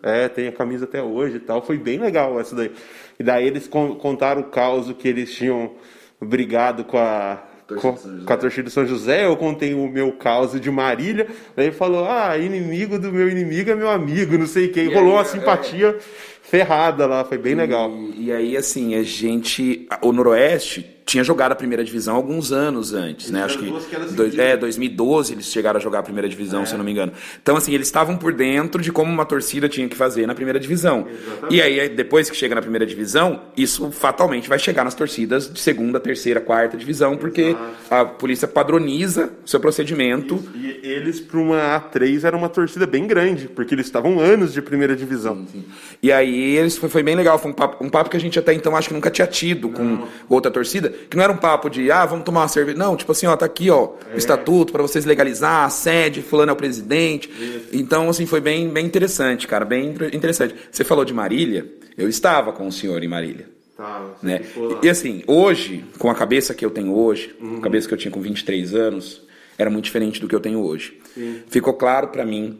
[0.02, 1.62] É, tenho a camisa até hoje e tal.
[1.62, 2.72] Foi bem legal essa daí.
[3.18, 5.72] E daí eles contaram o caos que eles tinham
[6.20, 10.60] brigado com a com, com, a torcida de São José, eu contei o meu caos
[10.60, 11.26] de Marília,
[11.56, 14.88] daí falou, ah, inimigo do meu inimigo é meu amigo, não sei quem.
[14.88, 15.98] Rolou aí, uma é, simpatia é...
[16.42, 17.90] ferrada lá, foi bem e, legal.
[18.16, 19.88] E aí, assim, a gente.
[20.02, 23.44] O Noroeste tinha jogado a primeira divisão alguns anos antes, né?
[23.44, 26.66] Acho que, que é 2012 eles chegaram a jogar a primeira divisão, é.
[26.66, 27.12] se eu não me engano.
[27.42, 30.58] Então assim, eles estavam por dentro de como uma torcida tinha que fazer na primeira
[30.58, 31.06] divisão.
[31.08, 31.54] Exatamente.
[31.54, 35.60] E aí depois que chega na primeira divisão, isso fatalmente vai chegar nas torcidas de
[35.60, 37.74] segunda, terceira, quarta divisão, porque Exato.
[37.90, 40.36] a polícia padroniza o seu procedimento.
[40.36, 40.52] Isso.
[40.56, 44.62] E eles para uma A3 era uma torcida bem grande, porque eles estavam anos de
[44.62, 45.36] primeira divisão.
[45.36, 45.64] Sim, sim.
[46.02, 48.38] E aí eles foi, foi, bem legal, foi um papo, um papo que a gente
[48.38, 49.98] até então acho que nunca tinha tido não.
[49.98, 52.78] com outra torcida que não era um papo de, ah, vamos tomar uma cerveja.
[52.78, 54.14] Não, tipo assim, ó, tá aqui, ó, é.
[54.14, 57.30] o estatuto para vocês legalizar, a sede, fulano é o presidente.
[57.30, 57.68] Isso.
[57.72, 60.54] Então, assim, foi bem, bem interessante, cara, bem interessante.
[60.70, 61.66] Você falou de Marília,
[61.96, 63.48] eu estava com o senhor em Marília.
[63.76, 64.42] Tá, né?
[64.82, 67.58] E assim, hoje, com a cabeça que eu tenho hoje, uhum.
[67.58, 69.22] a cabeça que eu tinha com 23 anos,
[69.58, 70.98] era muito diferente do que eu tenho hoje.
[71.14, 71.42] Sim.
[71.48, 72.58] Ficou claro para mim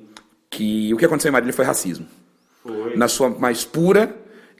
[0.50, 2.06] que o que aconteceu em Marília foi racismo.
[2.62, 2.96] Foi.
[2.96, 4.14] Na sua mais pura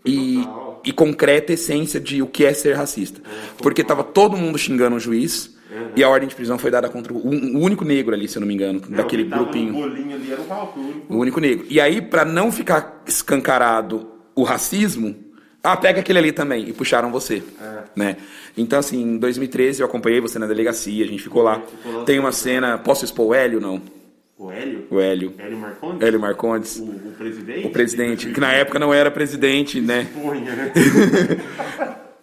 [0.05, 3.20] e Total e concreta essência de o que é ser racista.
[3.59, 5.55] Porque estava todo mundo xingando o juiz.
[5.70, 5.89] Uhum.
[5.97, 8.41] E a ordem de prisão foi dada contra o, o único negro ali, se eu
[8.41, 9.82] não me engano, não, daquele grupinho.
[9.82, 11.14] Ali era o, único.
[11.14, 11.66] o único negro.
[11.68, 15.16] E aí, para não ficar escancarado o racismo,
[15.64, 16.68] ah, pega aquele ali também.
[16.68, 17.43] E puxaram você.
[17.61, 17.82] É.
[17.97, 18.16] Né?
[18.57, 21.61] Então, assim, em 2013 eu acompanhei você na delegacia, a gente ficou lá.
[21.61, 22.76] Ficou Tem uma cena.
[22.76, 23.80] Posso expor o Hélio não?
[24.37, 24.87] O Hélio?
[24.91, 25.35] O Hélio.
[25.39, 26.03] Hélio Marcondes?
[26.03, 26.76] Hélio Marcondes.
[26.76, 27.66] O, o presidente?
[27.66, 30.09] O presidente, que na época não era presidente, né?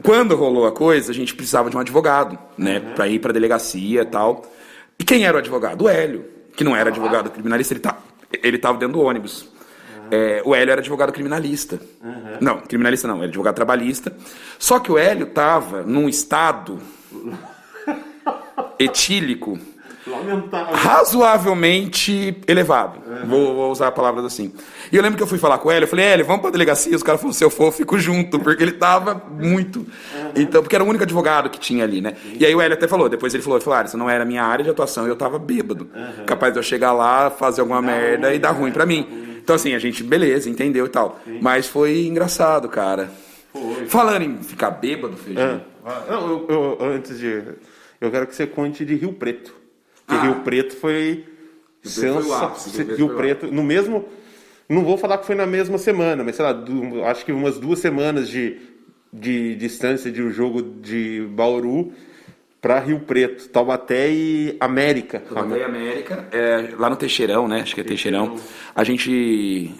[0.03, 2.79] Quando rolou a coisa, a gente precisava de um advogado, né?
[2.79, 2.93] Uhum.
[2.93, 4.45] Pra ir pra delegacia e tal.
[4.99, 5.83] E quem era o advogado?
[5.83, 6.91] O Hélio, que não era ah.
[6.91, 7.97] advogado criminalista, ele, tá,
[8.43, 9.43] ele tava dentro do ônibus.
[9.43, 10.07] Uhum.
[10.11, 11.79] É, o Hélio era advogado criminalista.
[12.03, 12.37] Uhum.
[12.41, 14.13] Não, criminalista não, era advogado trabalhista.
[14.59, 16.77] Só que o Hélio tava num estado
[18.77, 19.57] etílico
[20.07, 20.75] Lamentável.
[20.75, 22.99] razoavelmente elevado.
[23.05, 23.27] Uhum.
[23.27, 24.51] Vou, vou, usar palavras assim.
[24.91, 26.95] E eu lembro que eu fui falar com ele, eu falei, ele, vamos pra delegacia?
[26.95, 29.85] Os caras falaram, se eu for, eu fico junto, porque ele tava muito.
[30.35, 32.13] Então, porque era o único advogado que tinha ali, né?
[32.39, 34.23] E aí o Hélio até falou, depois ele falou, ele falou, ah, isso não era
[34.23, 35.89] a minha área de atuação, e eu tava bêbado.
[36.25, 39.07] Capaz de eu chegar lá, fazer alguma dá merda ruim, e dar ruim para mim.
[39.43, 41.19] Então, assim, a gente, beleza, entendeu e tal.
[41.25, 41.39] Sim.
[41.41, 43.09] Mas foi engraçado, cara.
[43.51, 43.85] Foi.
[43.87, 45.61] Falando em ficar bêbado, Feijão.
[45.85, 46.03] Ah.
[46.09, 47.43] Não, eu, eu, antes de.
[47.99, 49.60] Eu quero que você conte de Rio Preto.
[50.05, 50.29] Porque ah.
[50.29, 51.25] Rio Preto foi
[51.83, 52.55] sensacional.
[52.95, 54.05] Rio Preto, no mesmo.
[54.67, 56.63] Não vou falar que foi na mesma semana, mas sei lá,
[57.09, 58.57] acho que umas duas semanas de,
[59.11, 61.91] de distância de um jogo de Bauru
[62.61, 65.19] para Rio Preto, Taubaté e América.
[65.19, 67.61] Taubaté e América, é, lá no Teixeirão, né?
[67.61, 68.29] Acho que é Teixeirão.
[68.29, 68.51] Teixeirão.
[68.73, 69.75] A gente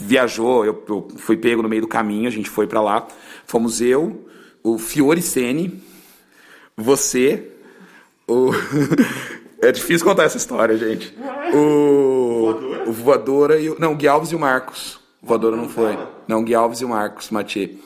[0.00, 3.08] viajou, eu, eu, fui pego no meio do caminho, a gente foi para lá.
[3.46, 4.28] Fomos eu,
[4.62, 5.82] o Fiore Sene,
[6.76, 7.48] você,
[8.28, 8.50] o
[9.62, 11.16] É difícil contar essa história, gente.
[11.54, 12.88] O, Voadora?
[12.88, 13.76] o Voadora e o.
[13.78, 14.98] Não, o Gui Alves e o Marcos.
[15.22, 15.98] O Voadora não foi.
[16.26, 17.78] Não, o Gui Alves e o Marcos Mathieu.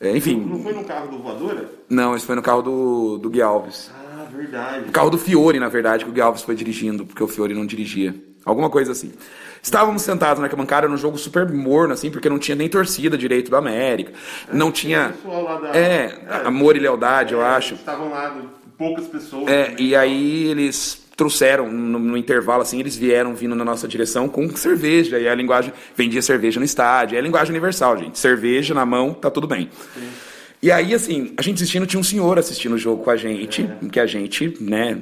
[0.00, 0.40] É, enfim.
[0.40, 1.70] Não, não, foi no carro do Voadora?
[1.88, 3.90] Não, esse foi no carro do, do Gui Alves.
[3.94, 4.88] Ah, verdade.
[4.88, 7.54] O carro do Fiore, na verdade, que o Gui Alves foi dirigindo, porque o Fiore
[7.54, 8.14] não dirigia.
[8.44, 9.12] Alguma coisa assim.
[9.62, 13.48] Estávamos sentados na arquibancada num jogo super morno, assim, porque não tinha nem torcida direito
[13.48, 14.12] do América.
[14.52, 15.14] Não tinha.
[15.24, 15.78] Da...
[15.78, 17.74] É, amor e lealdade, é, eu acho.
[17.74, 18.36] Estavam lá
[18.76, 19.46] poucas pessoas.
[19.46, 24.28] É, e aí eles trouxeram no, no, intervalo assim, eles vieram vindo na nossa direção
[24.28, 28.18] com cerveja e a linguagem vendia cerveja no estádio, é a linguagem universal, gente.
[28.18, 29.70] Cerveja na mão, tá tudo bem.
[29.94, 30.08] Sim.
[30.64, 33.68] E aí, assim, a gente assistindo, tinha um senhor assistindo o jogo com a gente,
[33.84, 33.88] é.
[33.90, 34.96] que a gente, né,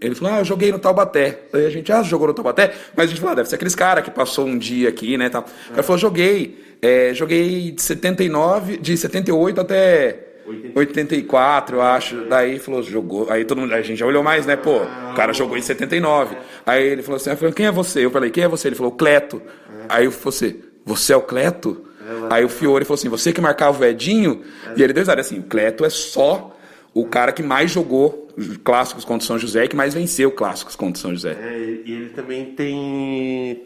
[0.00, 1.40] ele falou, ah, eu joguei no Taubaté.
[1.52, 2.72] Aí a gente, ah, jogou no Taubaté?
[2.96, 5.28] Mas a gente falou, ah, deve ser aqueles cara que passou um dia aqui, né,
[5.28, 5.44] tal.
[5.68, 5.74] É.
[5.74, 10.33] Ele falou, joguei, é, joguei de 79, de 78 até
[10.74, 12.24] 84, eu acho.
[12.26, 13.30] Daí falou, jogou.
[13.30, 14.56] Aí todo mundo, a gente já olhou mais, né?
[14.56, 16.36] Pô, o cara jogou em 79.
[16.66, 18.04] Aí ele falou assim: eu falei, quem é você?
[18.04, 18.68] Eu falei, quem é você?
[18.68, 19.42] Ele falou, Cleto.
[19.88, 21.84] Aí eu falei, você é o Cleto?
[22.30, 24.42] Aí o Fiore falou assim: você que marcava o Edinho?
[24.76, 26.56] E ele deu risada assim: o Cleto é só
[26.92, 28.28] o cara que mais jogou
[28.62, 31.36] clássicos contra o São José e que mais venceu clássicos contra o São José.
[31.40, 33.62] É, e ele também tem.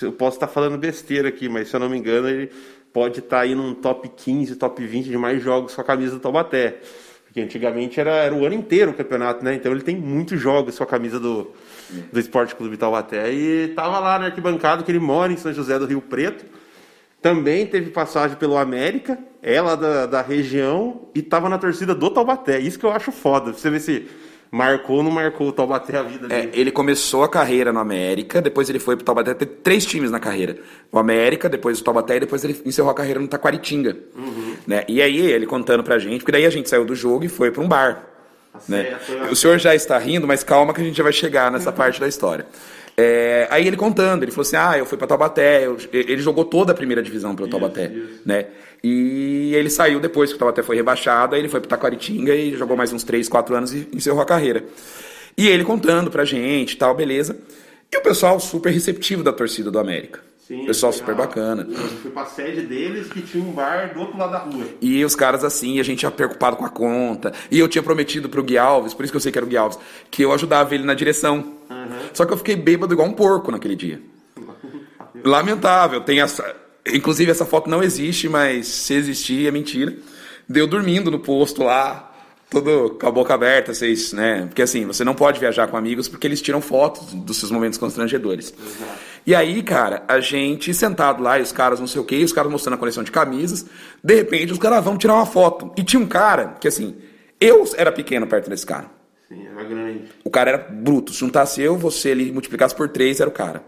[0.00, 2.50] Eu posso estar falando besteira aqui, mas se eu não me engano, ele
[2.98, 6.20] pode estar aí num top 15, top 20 de mais jogos com a camisa do
[6.20, 6.78] Taubaté.
[7.24, 9.54] Porque antigamente era, era o ano inteiro o campeonato, né?
[9.54, 11.52] Então ele tem muitos jogos com a camisa do,
[12.12, 13.32] do Esporte Clube Taubaté.
[13.32, 16.44] E tava lá na arquibancada, que ele mora em São José do Rio Preto.
[17.22, 22.58] Também teve passagem pelo América, ela da, da região, e tava na torcida do Taubaté.
[22.58, 23.52] Isso que eu acho foda.
[23.52, 24.08] Você vê se
[24.50, 26.50] marcou ou não marcou o Taubaté a vida dele.
[26.54, 30.10] É, ele começou a carreira no América, depois ele foi pro Taubaté, teve três times
[30.10, 30.58] na carreira.
[30.90, 33.96] O América, depois o Taubaté e depois ele encerrou a carreira no Taquaritinga.
[34.16, 34.56] Uhum.
[34.66, 34.84] Né?
[34.88, 37.50] E aí ele contando pra gente, porque daí a gente saiu do jogo e foi
[37.50, 38.06] para um bar.
[38.52, 38.98] Tá né?
[39.30, 42.00] O senhor já está rindo, mas calma que a gente já vai chegar nessa parte
[42.00, 42.46] da história.
[43.00, 46.44] É, aí ele contando, ele falou assim: ah, eu fui para Taubaté, eu, ele jogou
[46.44, 48.22] toda a primeira divisão pelo Taubaté, isso.
[48.26, 48.46] né?
[48.82, 52.56] E ele saiu depois que o Taubaté foi rebaixado, aí ele foi para Taquaritinga e
[52.56, 54.64] jogou mais uns 3, 4 anos e encerrou a carreira.
[55.36, 57.38] E ele contando pra gente tal, beleza.
[57.92, 60.20] E o pessoal super receptivo da torcida do América.
[60.48, 61.68] Sim, pessoal super bacana.
[61.70, 64.64] Eu fui pra sede deles que tinha um bar do outro lado da rua.
[64.80, 67.34] E os caras assim, a gente ia preocupado com a conta.
[67.50, 69.48] E eu tinha prometido pro Gui Alves, por isso que eu sei que era o
[69.48, 69.78] Gui Alves,
[70.10, 71.44] que eu ajudava ele na direção.
[71.68, 71.98] Uhum.
[72.14, 74.00] Só que eu fiquei bêbado igual um porco naquele dia.
[75.22, 76.00] Lamentável.
[76.00, 76.56] Tem essa.
[76.90, 79.94] Inclusive, essa foto não existe, mas se existir, é mentira.
[80.48, 82.10] Deu dormindo no posto lá,
[82.48, 84.46] todo com a boca aberta, vocês, né?
[84.46, 87.78] Porque assim, você não pode viajar com amigos porque eles tiram fotos dos seus momentos
[87.78, 88.54] constrangedores.
[88.58, 89.07] Exato.
[89.28, 92.32] E aí, cara, a gente sentado lá e os caras não sei o que, os
[92.32, 93.66] caras mostrando a coleção de camisas,
[94.02, 95.70] de repente os caras vão tirar uma foto.
[95.76, 96.96] E tinha um cara que assim,
[97.38, 98.86] eu era pequeno perto desse cara.
[99.28, 100.04] Sim, era grande.
[100.24, 101.12] O cara era bruto.
[101.12, 103.62] Se juntasse eu, você ali multiplicasse por três, era o cara.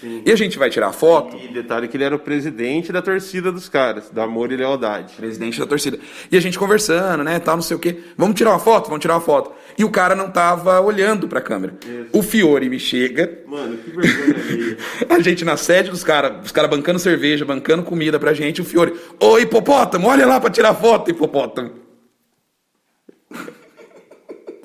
[0.00, 0.22] Sim.
[0.24, 1.36] E a gente vai tirar foto.
[1.36, 5.14] E detalhe que ele era o presidente da torcida dos caras, da Amor e Lealdade.
[5.14, 5.98] Presidente da torcida.
[6.30, 7.98] E a gente conversando, né, tal, não sei o quê.
[8.16, 8.86] Vamos tirar uma foto?
[8.86, 9.52] Vamos tirar uma foto.
[9.78, 11.74] E o cara não tava olhando pra câmera.
[11.82, 12.10] Isso.
[12.12, 13.40] O Fiore me chega.
[13.46, 14.76] Mano, que vergonha
[15.08, 18.60] A gente na sede dos caras, os caras bancando cerveja, bancando comida pra gente.
[18.60, 21.85] O Fiore, ô hipopótamo, olha lá pra tirar foto, hipopótamo.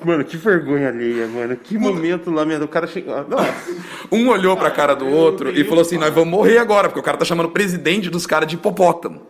[0.04, 1.56] Mano, que vergonha alheia, mano.
[1.56, 3.14] Que momento lá, O cara chegou.
[3.28, 3.54] Nossa.
[4.10, 7.02] Um olhou pra cara do outro e falou assim: Nós vamos morrer agora, porque o
[7.02, 9.22] cara tá chamando o presidente dos caras de hipopótamo.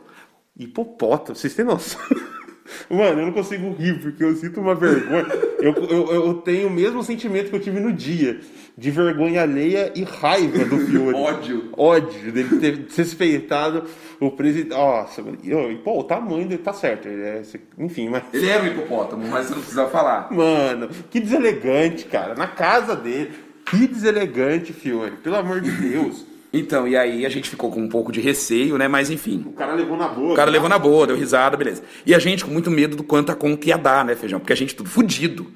[0.58, 1.36] Hipopótamo?
[1.36, 2.00] Vocês têm noção?
[2.88, 5.26] Mano, eu não consigo rir porque eu sinto uma vergonha.
[5.58, 8.40] Eu, eu, eu tenho o mesmo sentimento que eu tive no dia
[8.76, 11.14] de vergonha alheia e raiva do Fiore.
[11.16, 11.68] Ódio.
[11.76, 13.84] Ódio dele ter desrespeitado
[14.18, 14.70] o presidente.
[14.70, 17.08] Nossa, e, pô, o tamanho dele tá certo.
[17.08, 17.42] Ele é,
[17.78, 18.24] enfim, mas.
[18.32, 20.32] Ele era um hipopótamo, mas você não precisa falar.
[20.32, 22.34] Mano, que deselegante, cara.
[22.34, 23.30] Na casa dele.
[23.66, 25.16] Que deselegante, Fiore.
[25.22, 26.26] Pelo amor de Deus.
[26.54, 28.86] Então, e aí a gente ficou com um pouco de receio, né?
[28.86, 29.42] Mas enfim.
[29.46, 30.32] O cara levou na boa.
[30.34, 30.52] O cara né?
[30.52, 31.82] levou na boa, deu risada, beleza.
[32.04, 34.38] E a gente com muito medo do quanto a conta ia dar, né, Feijão?
[34.38, 35.50] Porque a gente tudo fudido.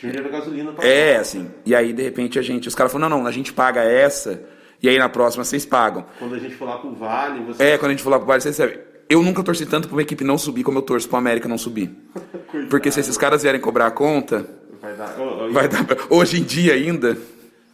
[0.00, 1.50] Dinheiro da gasolina tá É, assim.
[1.64, 2.68] E aí, de repente, a gente.
[2.68, 4.42] Os caras falaram, não, não, a gente paga essa,
[4.82, 6.06] e aí na próxima vocês pagam.
[6.18, 7.62] Quando a gente for lá pro Vale, você.
[7.62, 8.78] É, quando a gente for lá pro Vale, você recebe.
[9.08, 11.58] Eu nunca torci tanto pra uma equipe não subir como eu torço pro América não
[11.58, 11.90] subir.
[12.70, 14.46] Porque se esses caras vierem cobrar a conta.
[14.80, 15.16] Vai dar.
[15.18, 15.84] Oh, vai dar.
[16.08, 17.18] Hoje em dia ainda.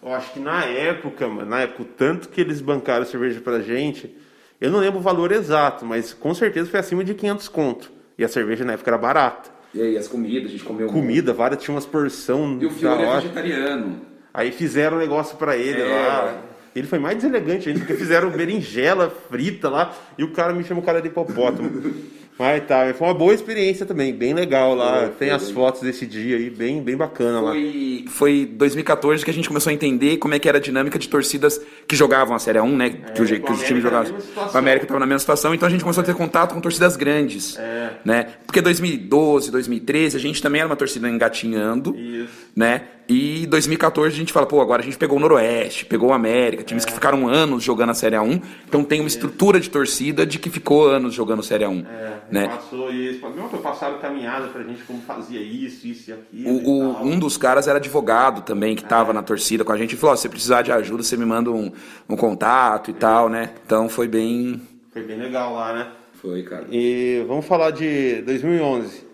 [0.02, 3.60] Eu acho que na época, mano, na época, o tanto que eles bancaram cerveja pra
[3.60, 4.16] gente,
[4.60, 7.92] eu não lembro o valor exato, mas com certeza foi acima de 500 conto.
[8.18, 9.50] E a cerveja na época era barata.
[9.76, 10.86] E aí, as comidas, a gente comeu.
[10.88, 11.34] Comida, muito.
[11.34, 12.58] várias, tinha umas porção.
[12.60, 14.00] E o Fiore é vegetariano.
[14.32, 15.84] Aí fizeram um negócio para ele é.
[15.84, 16.42] lá.
[16.74, 20.80] Ele foi mais deselegante ainda, porque fizeram berinjela frita lá, e o cara me chama
[20.80, 21.94] o cara de hipopótamo.
[22.38, 25.00] Mas tá, foi uma boa experiência também, bem legal lá.
[25.00, 28.10] Foi, Tem as fotos desse dia aí, bem, bem bacana foi, lá.
[28.10, 31.08] Foi 2014 que a gente começou a entender como é que era a dinâmica de
[31.08, 31.58] torcidas
[31.88, 32.86] que jogavam a Série 1, né?
[32.86, 34.14] É, que, o, que os times jogavam.
[34.52, 36.94] O América estava na mesma situação, então a gente começou a ter contato com torcidas
[36.94, 37.56] grandes.
[37.58, 37.92] É.
[38.04, 38.26] Né?
[38.46, 41.96] Porque 2012, 2013, a gente também era uma torcida engatinhando.
[41.96, 42.46] Isso.
[42.54, 42.82] Né?
[43.08, 46.64] E 2014 a gente fala, pô, agora a gente pegou o Noroeste, pegou o América,
[46.64, 46.86] times é.
[46.86, 50.50] que ficaram anos jogando a Série A1, então tem uma estrutura de torcida de que
[50.50, 51.86] ficou anos jogando a Série A1.
[51.86, 52.48] É, né?
[52.48, 56.50] Passou isso, não passaram caminhada pra gente como fazia isso, isso e aquilo.
[56.50, 59.14] O, o um dos caras era advogado também, que estava é.
[59.14, 61.50] na torcida com a gente, e falou, oh, se precisar de ajuda, você me manda
[61.50, 61.72] um,
[62.08, 62.96] um contato e é.
[62.96, 63.50] tal, né?
[63.64, 64.60] Então foi bem...
[64.92, 65.88] Foi bem legal lá, né?
[66.14, 66.66] Foi, cara.
[66.70, 69.04] E vamos falar de 2011.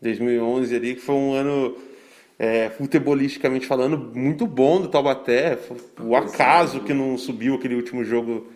[0.00, 1.76] 2011 ali, que foi um ano
[2.38, 5.58] é, futebolisticamente falando, muito bom do Taubaté.
[6.00, 8.48] O acaso que não subiu aquele último jogo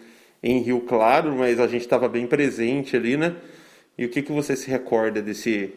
[0.42, 3.34] em Rio Claro, mas a gente estava bem presente ali, né?
[3.98, 5.72] E o que, que você se recorda desse,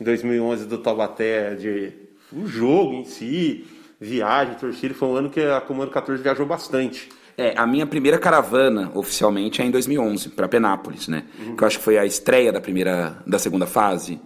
[0.00, 1.92] em 2011 do Taubaté, de
[2.32, 3.66] o jogo em si,
[4.00, 7.08] viagem, torcida, foi um ano que a Comando 14 viajou bastante.
[7.36, 11.24] É, a minha primeira caravana, oficialmente, é em 2011, para Penápolis, né?
[11.38, 11.56] Uhum.
[11.56, 14.20] Que eu acho que foi a estreia da primeira, da segunda fase.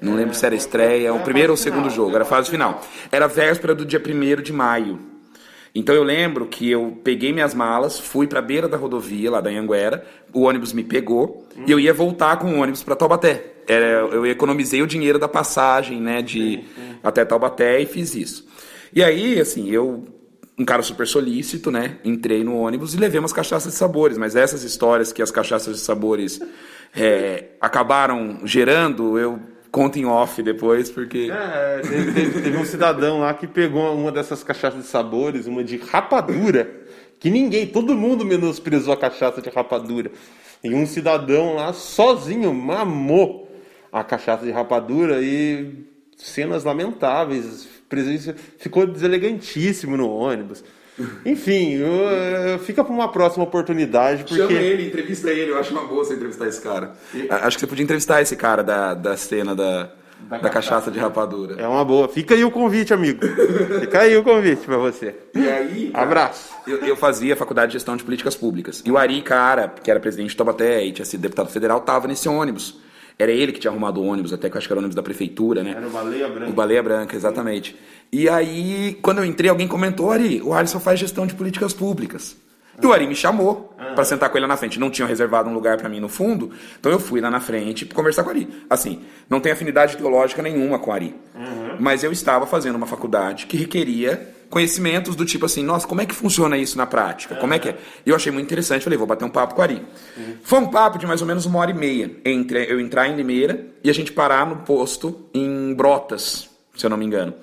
[0.00, 2.50] Não é, lembro se era estreia, o primeiro ou o segundo jogo, era a fase
[2.50, 2.82] final.
[3.10, 5.15] Era véspera do dia 1 de maio.
[5.78, 9.42] Então eu lembro que eu peguei minhas malas, fui para a beira da rodovia, lá
[9.42, 13.52] da Anhanguera, o ônibus me pegou e eu ia voltar com o ônibus para Taubaté.
[13.68, 16.64] Eu economizei o dinheiro da passagem, né, de
[17.02, 18.48] até Taubaté e fiz isso.
[18.90, 20.04] E aí, assim, eu
[20.58, 21.98] um cara super solícito, né?
[22.02, 25.76] Entrei no ônibus e levei umas cachaças de sabores, mas essas histórias que as cachaças
[25.76, 26.40] de sabores
[26.94, 29.38] é, acabaram gerando, eu
[29.70, 31.30] conta em off depois, porque.
[31.32, 35.62] É, teve, teve, teve, um cidadão lá que pegou uma dessas cachaças de sabores, uma
[35.62, 36.70] de rapadura,
[37.18, 40.10] que ninguém, todo mundo menosprezou a cachaça de rapadura.
[40.62, 43.46] E um cidadão lá sozinho mamou
[43.92, 45.84] a cachaça de rapadura e
[46.16, 47.68] cenas lamentáveis.
[47.88, 50.64] Presença ficou deselegantíssimo no ônibus.
[51.24, 54.24] Enfim, uh, fica para uma próxima oportunidade.
[54.24, 54.36] Porque...
[54.36, 56.92] Chama ele, entrevista ele, eu acho uma boa você entrevistar esse cara.
[57.14, 57.26] E...
[57.30, 59.90] Acho que você podia entrevistar esse cara da, da cena da,
[60.20, 61.60] da, da cachaça de rapadura.
[61.60, 62.08] É uma boa.
[62.08, 63.20] Fica aí o convite, amigo.
[63.80, 65.14] Fica aí o convite para você.
[65.34, 66.54] E aí, cara, abraço.
[66.66, 68.82] Eu, eu, fazia faculdade de gestão de políticas públicas.
[68.84, 72.08] E o Ari, cara, que era presidente de Taubaté e tinha sido deputado federal, tava
[72.08, 72.85] nesse ônibus.
[73.18, 74.94] Era ele que tinha arrumado o ônibus, até que eu acho que era o ônibus
[74.94, 75.74] da prefeitura, né?
[75.76, 76.50] Era o Baleia Branca.
[76.50, 77.74] O Baleia Branca, exatamente.
[78.12, 82.36] E aí, quando eu entrei, alguém comentou, Ari, o só faz gestão de políticas públicas.
[82.80, 83.94] E o Ari me chamou uhum.
[83.94, 84.78] para sentar com ele na frente.
[84.78, 87.86] Não tinham reservado um lugar para mim no fundo, então eu fui lá na frente
[87.86, 88.48] conversar com o Ari.
[88.68, 89.00] Assim,
[89.30, 91.14] não tem afinidade teológica nenhuma com o Ari.
[91.34, 91.76] Uhum.
[91.80, 96.06] Mas eu estava fazendo uma faculdade que requeria conhecimentos do tipo assim, nossa, como é
[96.06, 97.34] que funciona isso na prática?
[97.36, 97.76] Como é que é?
[98.04, 99.82] E eu achei muito interessante, falei, vou bater um papo com o Ari.
[100.16, 100.36] Uhum.
[100.42, 103.16] Foi um papo de mais ou menos uma hora e meia, entre eu entrar em
[103.16, 107.34] Limeira e a gente parar no posto em Brotas, se eu não me engano.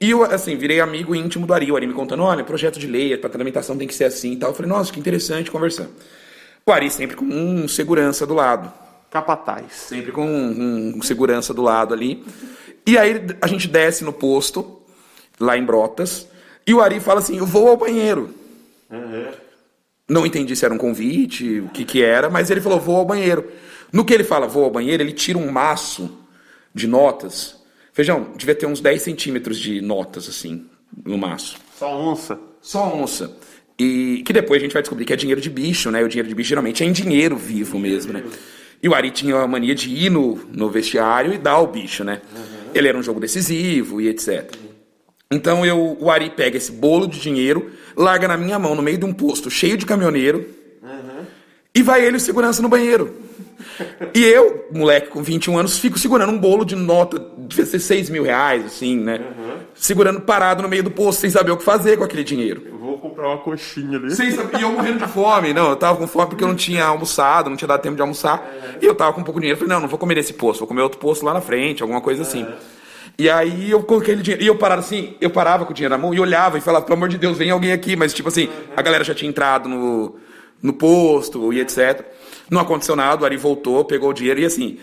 [0.00, 1.72] E eu, assim, virei amigo íntimo do Ari.
[1.72, 4.36] O Ari me contando, olha, projeto de lei, a tramitação tem que ser assim e
[4.36, 4.50] tal.
[4.50, 5.88] Eu falei, nossa, que interessante conversar.
[6.64, 8.72] O Ari sempre com um segurança do lado.
[9.10, 9.72] Capataz.
[9.72, 12.24] Sempre com um, um segurança do lado ali.
[12.86, 14.80] E aí a gente desce no posto,
[15.40, 16.28] lá em Brotas,
[16.70, 18.34] e o Ari fala assim, eu vou ao banheiro.
[18.90, 19.26] Uhum.
[20.08, 23.04] Não entendi se era um convite, o que que era, mas ele falou, vou ao
[23.04, 23.44] banheiro.
[23.92, 26.10] No que ele fala, vou ao banheiro, ele tira um maço
[26.74, 27.58] de notas
[27.98, 30.64] Feijão, devia ter uns 10 centímetros de notas, assim,
[31.04, 31.58] no maço.
[31.76, 32.38] Só onça?
[32.62, 33.36] Só onça.
[33.76, 36.00] E que depois a gente vai descobrir que é dinheiro de bicho, né?
[36.04, 38.22] O dinheiro de bicho geralmente é em dinheiro vivo mesmo, né?
[38.80, 42.04] E o Ari tinha a mania de ir no, no vestiário e dar ao bicho,
[42.04, 42.22] né?
[42.32, 42.70] Uhum.
[42.72, 44.54] Ele era um jogo decisivo e etc.
[45.30, 48.96] Então eu, o Ari pega esse bolo de dinheiro, larga na minha mão, no meio
[48.96, 50.46] de um posto cheio de caminhoneiro,
[50.82, 51.26] uhum.
[51.74, 53.14] e vai ele segurança no banheiro.
[54.14, 58.08] E eu, moleque com 21 anos, fico segurando um bolo de nota, devia ser 6
[58.08, 59.18] mil reais, assim, né?
[59.18, 59.56] Uhum.
[59.74, 62.62] Segurando parado no meio do posto, sem saber o que fazer com aquele dinheiro.
[62.66, 64.10] Eu vou comprar uma coxinha ali.
[64.10, 65.52] Sem saber, e eu morrendo de fome.
[65.52, 68.02] Não, eu tava com fome porque eu não tinha almoçado, não tinha dado tempo de
[68.02, 68.38] almoçar.
[68.38, 68.78] Uhum.
[68.80, 69.60] E eu tava com pouco de dinheiro.
[69.60, 72.00] Falei, não, não vou comer nesse posto, vou comer outro posto lá na frente, alguma
[72.00, 72.46] coisa assim.
[73.18, 74.44] E aí eu coloquei aquele dinheiro.
[74.44, 76.84] E eu parava assim, eu parava com o dinheiro na mão e olhava e falava,
[76.84, 77.96] pelo amor de Deus, vem alguém aqui.
[77.96, 80.16] Mas, tipo assim, a galera já tinha entrado no,
[80.62, 82.04] no posto e etc.
[82.48, 84.78] Não aconteceu nada, o Ari voltou, pegou o dinheiro e assim.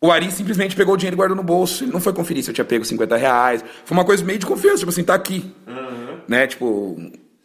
[0.00, 1.82] O Ari simplesmente pegou o dinheiro e guardou no bolso.
[1.82, 3.64] Ele não foi conferir se eu tinha pego 50 reais.
[3.84, 5.52] Foi uma coisa meio de confiança, tipo assim, tá aqui.
[5.66, 6.18] Uhum.
[6.28, 6.46] Né?
[6.46, 6.96] Tipo.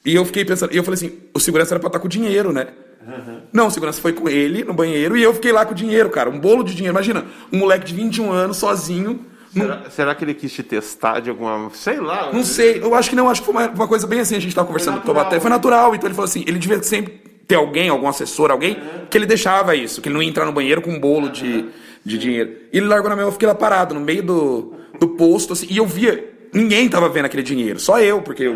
[0.06, 2.06] E eu fiquei pensando, e eu falei assim, o segurança era pra estar tá com
[2.06, 2.68] o dinheiro, né?
[3.08, 3.42] Uhum.
[3.52, 6.12] Não, o segurança foi com ele no banheiro e eu fiquei lá com o dinheiro,
[6.12, 6.30] cara.
[6.30, 6.94] Um bolo de dinheiro.
[6.94, 9.26] Imagina, um moleque de 21 anos, sozinho.
[9.62, 11.70] Será, será, que ele quis te testar de alguma.
[11.74, 12.32] Sei lá.
[12.34, 14.40] Não sei, eu acho que não, acho que foi uma, uma coisa bem assim, a
[14.40, 15.40] gente tava conversando com o Tobaté.
[15.40, 17.14] Foi natural, então ele falou assim, ele devia sempre
[17.48, 18.78] ter alguém, algum assessor, alguém,
[19.10, 21.66] que ele deixava isso, que ele não ia entrar no banheiro com um bolo de,
[22.04, 22.52] de dinheiro.
[22.74, 25.54] E ele largou na minha mão, eu fiquei lá parado, no meio do, do posto,
[25.54, 28.56] assim, e eu via, ninguém tava vendo aquele dinheiro, só eu, porque eu,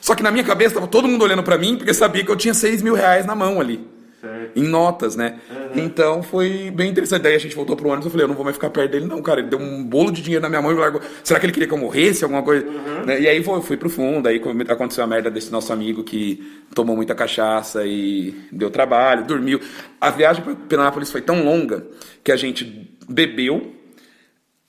[0.00, 2.36] Só que na minha cabeça tava todo mundo olhando para mim, porque sabia que eu
[2.36, 3.86] tinha 6 mil reais na mão ali.
[4.20, 4.58] Certo.
[4.58, 5.40] Em notas, né?
[5.50, 5.84] Uhum.
[5.84, 7.22] Então foi bem interessante.
[7.22, 9.06] Daí a gente voltou pro ônibus eu falei, eu não vou mais ficar perto dele,
[9.06, 9.40] não, cara.
[9.40, 11.00] Ele deu um bolo de dinheiro na minha mão e largou.
[11.24, 12.22] Será que ele queria que eu morresse?
[12.22, 12.66] Alguma coisa?
[12.66, 13.06] Uhum.
[13.06, 13.20] Né?
[13.22, 16.94] E aí foi, fui pro fundo, aí aconteceu a merda desse nosso amigo que tomou
[16.94, 19.58] muita cachaça e deu trabalho, dormiu.
[19.98, 21.86] A viagem para Penápolis foi tão longa
[22.22, 23.72] que a gente bebeu,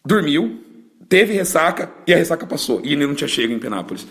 [0.06, 0.62] dormiu,
[1.10, 2.80] teve ressaca e a ressaca passou.
[2.86, 4.08] E ele não tinha chego em Penápolis.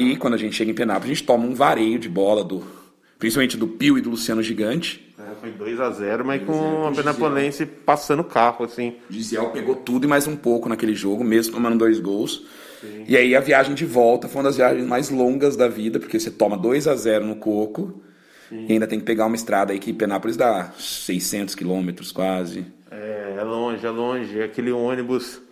[0.00, 2.79] E quando a gente chega em Penápolis, a gente toma um vareio de bola do
[3.20, 5.06] principalmente do Pio e do Luciano Gigante.
[5.18, 8.94] É, foi 2 a 0 mas com a Penapolense passando o carro, assim.
[9.10, 12.46] Gisel pegou tudo e mais um pouco naquele jogo, mesmo tomando dois gols.
[12.80, 13.04] Sim.
[13.06, 16.18] E aí a viagem de volta foi uma das viagens mais longas da vida, porque
[16.18, 18.02] você toma 2 a 0 no Coco
[18.48, 18.64] Sim.
[18.66, 22.64] e ainda tem que pegar uma estrada aí que Penápolis dá 600 quilômetros quase.
[22.90, 24.42] É, é longe, é longe.
[24.42, 25.42] Aquele ônibus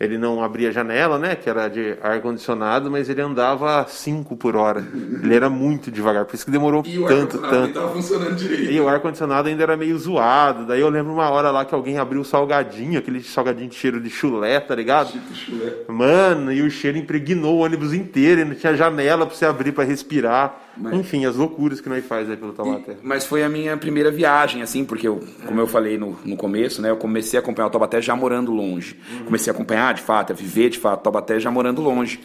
[0.00, 4.36] ele não abria janela, né, que era de ar condicionado, mas ele andava a 5
[4.36, 4.84] por hora.
[5.22, 7.74] Ele era muito devagar, por isso que demorou E tanto, ar-condicionado tanto.
[7.74, 8.72] tava funcionando direito.
[8.72, 10.66] E o ar condicionado ainda era meio zoado.
[10.66, 14.00] Daí eu lembro uma hora lá que alguém abriu o salgadinho, aquele salgadinho de cheiro
[14.00, 15.12] de chulé, tá ligado?
[15.88, 19.72] Mano, e o cheiro impregnou o ônibus inteiro, e não tinha janela pra você abrir
[19.72, 20.61] pra respirar.
[20.76, 22.96] Mas- Enfim, as loucuras que nós faz aí pelo Taubaté.
[23.02, 26.80] Mas foi a minha primeira viagem, assim, porque eu, como eu falei no, no começo,
[26.80, 26.90] né?
[26.90, 28.98] Eu comecei a acompanhar o Taubaté já morando longe.
[29.24, 32.20] Comecei a acompanhar, de fato, a viver, de fato, o Taubaté já morando longe.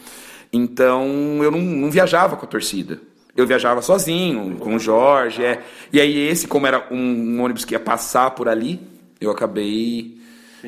[0.52, 1.06] Então,
[1.44, 3.00] eu não, não viajava com a torcida.
[3.36, 5.62] Eu viajava sozinho, com o Jorge, é.
[5.94, 8.80] E aí esse, como era um, um ônibus que ia passar por ali,
[9.22, 10.18] eu acabei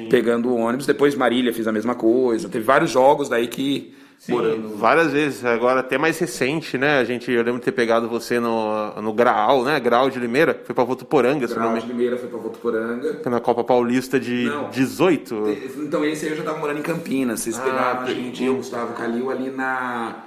[0.09, 0.86] pegando o ônibus.
[0.86, 2.47] Depois Marília fez a mesma coisa.
[2.49, 3.95] Teve vários jogos daí que...
[4.28, 4.76] Morando.
[4.76, 6.99] Várias vezes, agora até mais recente, né?
[6.99, 9.80] A gente, eu lembro de ter pegado você no, no Graal, né?
[9.80, 13.22] Graal de Limeira, foi pra Votuporanga, se não me Limeira foi pra Votuporanga.
[13.30, 14.70] na Copa Paulista de Não.
[14.70, 15.36] 18.
[15.78, 17.39] Então esse aí eu já tava morando em Campinas.
[17.39, 20.17] Vocês Ah, pegaram a gente, eu, Gustavo Calil, ali na,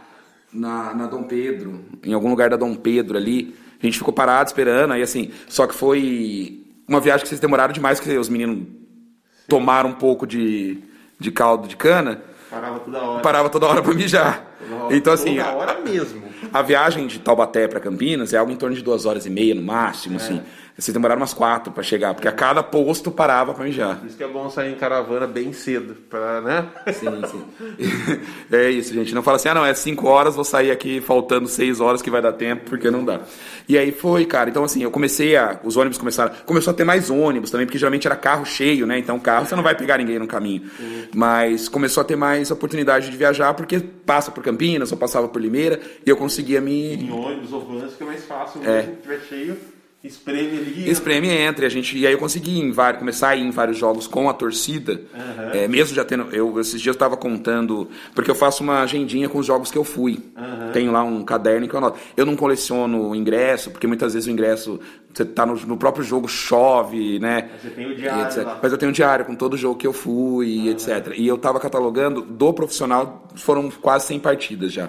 [0.52, 1.80] na, na Dom Pedro.
[2.02, 3.54] Em algum lugar da Dom Pedro ali.
[3.82, 4.92] A gente ficou parado esperando.
[4.92, 8.66] Aí assim, só que foi uma viagem que vocês demoraram demais, que os meninos
[9.46, 10.78] tomaram um pouco de,
[11.18, 12.22] de caldo de cana.
[12.52, 13.22] Parava toda hora.
[13.22, 14.44] Parava toda hora pra mijar.
[14.70, 14.94] Hora.
[14.96, 16.22] Então assim, Toda a, hora mesmo.
[16.52, 19.54] a viagem de Taubaté para Campinas é algo em torno de duas horas e meia
[19.54, 20.42] no máximo, assim.
[20.76, 23.98] Vocês demoraram umas quatro para chegar, porque a cada posto parava para mijar.
[23.98, 26.66] Por isso que é bom sair em caravana bem cedo, pra, né?
[26.92, 28.22] Sim, sim.
[28.50, 29.14] É isso, gente.
[29.14, 32.10] Não fala assim, ah, não, é 5 horas, vou sair aqui faltando 6 horas que
[32.10, 33.20] vai dar tempo, porque não dá.
[33.68, 34.50] E aí foi, cara.
[34.50, 35.60] Então, assim, eu comecei a.
[35.62, 36.32] Os ônibus começaram.
[36.46, 38.98] Começou a ter mais ônibus também, porque geralmente era carro cheio, né?
[38.98, 40.62] Então, carro você não vai pegar ninguém no caminho.
[41.14, 45.40] Mas começou a ter mais oportunidade de viajar, porque passa por Campinas, ou passava por
[45.40, 46.94] Limeira, e eu conseguia me.
[46.94, 48.60] Em ônibus ou vans fica mais fácil.
[48.64, 48.82] É.
[48.82, 49.56] Se tiver cheio,
[50.04, 50.90] espreme ali.
[50.90, 54.06] Espreme entre a gente e aí eu consegui vários, começar a ir em vários jogos
[54.06, 55.00] com a torcida.
[55.52, 59.28] É, mesmo já tendo eu esses dias eu estava contando porque eu faço uma agendinha
[59.28, 60.20] com os jogos que eu fui.
[60.72, 61.98] Tenho lá um caderno que eu anoto.
[62.16, 64.80] Eu não coleciono ingresso porque muitas vezes o ingresso
[65.12, 67.50] você tá no, no próprio jogo chove né?
[67.60, 70.48] Você tem o diário mas eu tenho um diário com todo jogo que eu fui
[70.48, 74.88] e etc e eu estava catalogando do profissional foram quase 100 partidas já.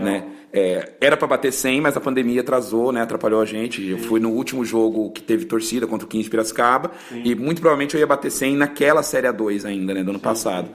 [0.00, 3.02] Né é, era para bater 100, mas a pandemia atrasou, né?
[3.02, 3.86] Atrapalhou a gente.
[3.86, 6.90] Eu fui no último jogo que teve torcida contra o 15 de Piracicaba
[7.24, 10.02] e muito provavelmente eu ia bater 100 naquela Série A2 ainda, né?
[10.02, 10.70] Do ano passado.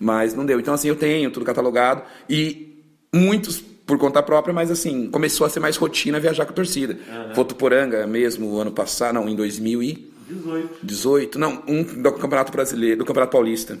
[0.00, 0.58] Mas não deu.
[0.58, 5.50] Então, assim, eu tenho tudo catalogado e muitos por conta própria, mas assim, começou a
[5.50, 6.98] ser mais rotina viajar com a torcida.
[7.34, 11.38] Votuporanga mesmo, ano passado, não, em 2018, 18.
[11.38, 13.78] não, um do Campeonato Brasileiro, do Campeonato Paulista.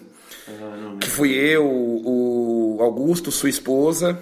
[0.98, 4.18] Que fui eu, o Augusto, sua esposa,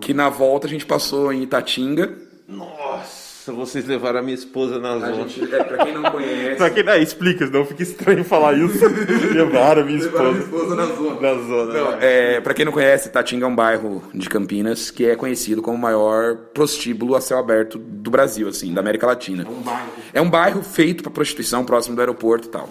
[0.00, 2.12] que na volta a gente passou em Itatinga.
[2.48, 5.14] Nossa, vocês levaram a minha esposa na A zona.
[5.28, 8.84] gente, é, pra quem não conhece, Pra quem não explica, senão fica estranho falar isso.
[9.34, 10.38] levaram a minha esposa.
[10.38, 11.20] esposa na zona.
[11.20, 11.72] Na zona.
[11.74, 11.98] Não, né?
[12.00, 15.76] é, pra quem não conhece, Tatinga é um bairro de Campinas que é conhecido como
[15.76, 19.46] o maior prostíbulo a céu aberto do Brasil, assim, da América Latina.
[19.48, 19.88] um bairro.
[20.12, 22.68] É um bairro feito para prostituição, próximo do aeroporto e tal.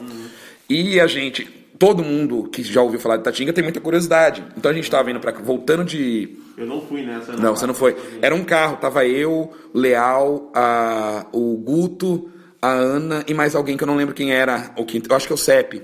[0.69, 1.47] E a gente,
[1.79, 4.43] todo mundo que já ouviu falar de Tatinga tem muita curiosidade.
[4.57, 7.33] Então a gente tava indo para voltando de Eu não fui nessa.
[7.33, 7.95] não, você não foi.
[8.21, 12.29] Era um carro, tava eu, Leal, a, o Guto,
[12.61, 14.71] a Ana e mais alguém que eu não lembro quem era.
[14.77, 15.81] O quinto, eu acho que é o CEP.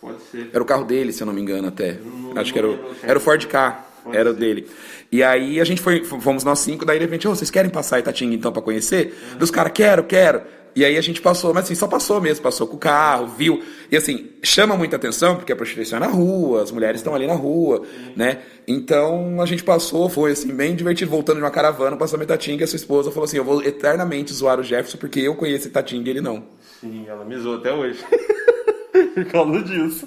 [0.00, 0.50] Pode ser.
[0.52, 1.98] Era o carro dele, se eu não me engano, até.
[2.04, 3.84] não- acho que era o, não era o Ford K.
[4.04, 4.68] Pode Era o dele.
[5.10, 7.98] E aí a gente foi, fomos nós cinco, daí de repente, ô, vocês querem passar
[7.98, 9.16] Itatinga então pra conhecer?
[9.38, 10.42] Dos caras, quero, quero.
[10.76, 13.62] E aí a gente passou, mas assim, só passou mesmo, passou com o carro, viu.
[13.90, 17.26] E assim, chama muita atenção, porque a prostituição é na rua, as mulheres estão ali
[17.26, 17.82] na rua,
[18.14, 18.40] né?
[18.68, 22.64] Então a gente passou, foi assim, bem divertido, voltando de uma caravana, passamos Itatinga, e
[22.64, 26.08] a sua esposa falou assim, eu vou eternamente zoar o Jefferson, porque eu conheço Itatinga
[26.08, 26.44] e ele não.
[26.78, 28.04] Sim, ela me zoou até hoje.
[29.14, 30.06] Por causa disso.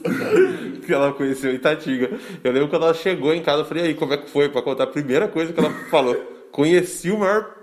[0.85, 2.11] que ela conheceu Itatiga.
[2.43, 4.49] Eu lembro quando ela chegou em casa, eu falei, aí, como é que foi?
[4.49, 6.15] Pra contar a primeira coisa que ela falou.
[6.51, 7.55] Conheci o maior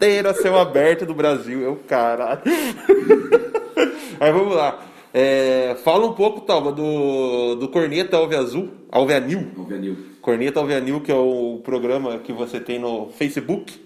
[0.00, 1.60] puteiro a céu aberto do Brasil.
[1.60, 2.40] Eu, caralho.
[4.18, 4.80] Aí vamos lá.
[5.12, 9.46] É, fala um pouco, Talma, do, do Corneta Alve Azul, Alve Anil.
[10.22, 13.78] Corneta Alve Anil, que é o programa que você tem no Facebook,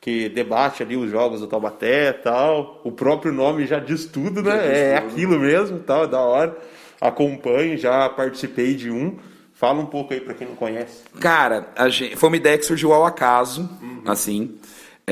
[0.00, 2.80] que debate ali os jogos do Taubaté e tal.
[2.82, 4.92] O próprio nome já diz tudo, né?
[4.92, 6.56] é aquilo mesmo, tal, é da hora.
[7.00, 9.18] Acompanhe, já participei de um.
[9.54, 11.02] Fala um pouco aí pra quem não conhece.
[11.20, 14.02] Cara, a gente- foi uma ideia que surgiu ao acaso, Uhum.
[14.06, 14.54] assim.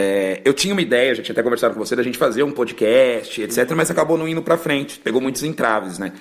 [0.01, 2.53] É, eu tinha uma ideia, já tinha até conversado com você, da gente fazer um
[2.53, 5.01] podcast, etc., mas acabou não indo pra frente.
[5.01, 6.13] Pegou muitos entraves, né?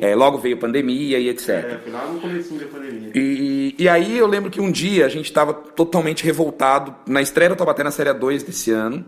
[0.00, 1.48] É, logo veio pandemia e etc.
[1.48, 3.10] É, afinal, no comecinho da pandemia.
[3.14, 7.48] E, e aí eu lembro que um dia a gente estava totalmente revoltado na estreia
[7.48, 9.04] do Taubaté na Série 2 desse ano.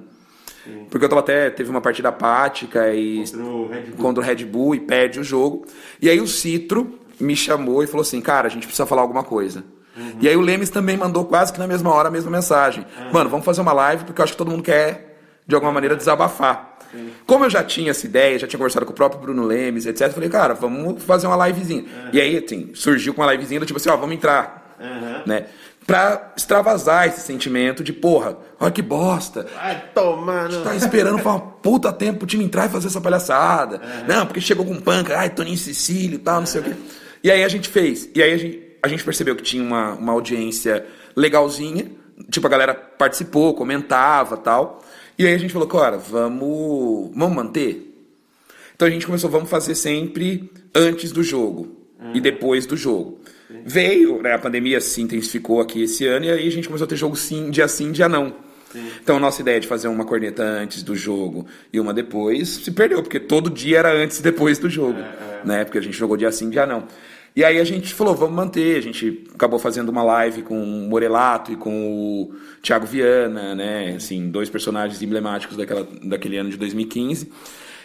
[0.91, 4.81] Porque o Taubaté teve uma partida apática e Contra o contra o Red Bull e
[4.81, 5.65] perde o jogo.
[6.03, 9.23] E aí o Citro me chamou e falou assim, cara, a gente precisa falar alguma
[9.23, 9.65] coisa.
[10.21, 12.85] E aí o Lemes também mandou quase que na mesma hora a mesma mensagem.
[13.13, 15.97] Mano, vamos fazer uma live porque eu acho que todo mundo quer, de alguma maneira,
[15.97, 16.79] desabafar.
[17.27, 20.07] Como eu já tinha essa ideia, já tinha conversado com o próprio Bruno Lemes, etc.,
[20.09, 21.85] eu falei, cara, vamos fazer uma livezinha.
[22.13, 24.77] E aí, assim, surgiu com uma livezinha do tipo assim, ó, vamos entrar.
[25.27, 25.47] Né?
[25.87, 29.47] Pra extravasar esse sentimento de, porra, olha que bosta.
[29.55, 30.63] Vai tomar, não.
[30.63, 33.81] Tá esperando pra uma puta tempo o time entrar e fazer essa palhaçada.
[34.07, 36.73] Não, porque chegou com panca, ai, Toninho Cecílio e tal, não sei o quê.
[37.25, 38.09] E aí a gente fez.
[38.15, 41.91] E aí a gente, a gente percebeu que tinha uma, uma audiência legalzinha.
[42.31, 44.85] Tipo, a galera participou, comentava tal.
[45.19, 47.89] E aí a gente falou, cara, vamos, vamos manter?
[48.75, 51.77] Então a gente começou, vamos fazer sempre antes do jogo
[52.15, 53.21] e depois do jogo.
[53.65, 56.89] Veio, né, a pandemia se intensificou aqui esse ano e aí a gente começou a
[56.89, 58.33] ter jogo sim, dia sim, dia não.
[59.03, 62.71] Então a nossa ideia de fazer uma corneta antes do jogo e uma depois se
[62.71, 64.99] perdeu, porque todo dia era antes e depois do jogo,
[65.45, 65.65] né?
[65.65, 66.87] Porque a gente jogou dia sim, dia não.
[67.35, 68.77] E aí a gente falou, vamos manter.
[68.77, 73.95] A gente acabou fazendo uma live com o Morelato e com o Thiago Viana, né?
[73.97, 77.31] Assim, dois personagens emblemáticos daquela, daquele ano de 2015.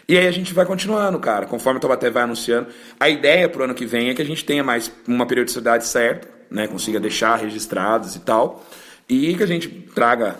[0.07, 2.67] E aí a gente vai continuando, cara, conforme o Taubaté vai anunciando.
[2.99, 6.27] A ideia pro ano que vem é que a gente tenha mais uma periodicidade certa,
[6.49, 6.67] né?
[6.67, 8.65] Consiga deixar registrados e tal.
[9.07, 10.35] E que a gente traga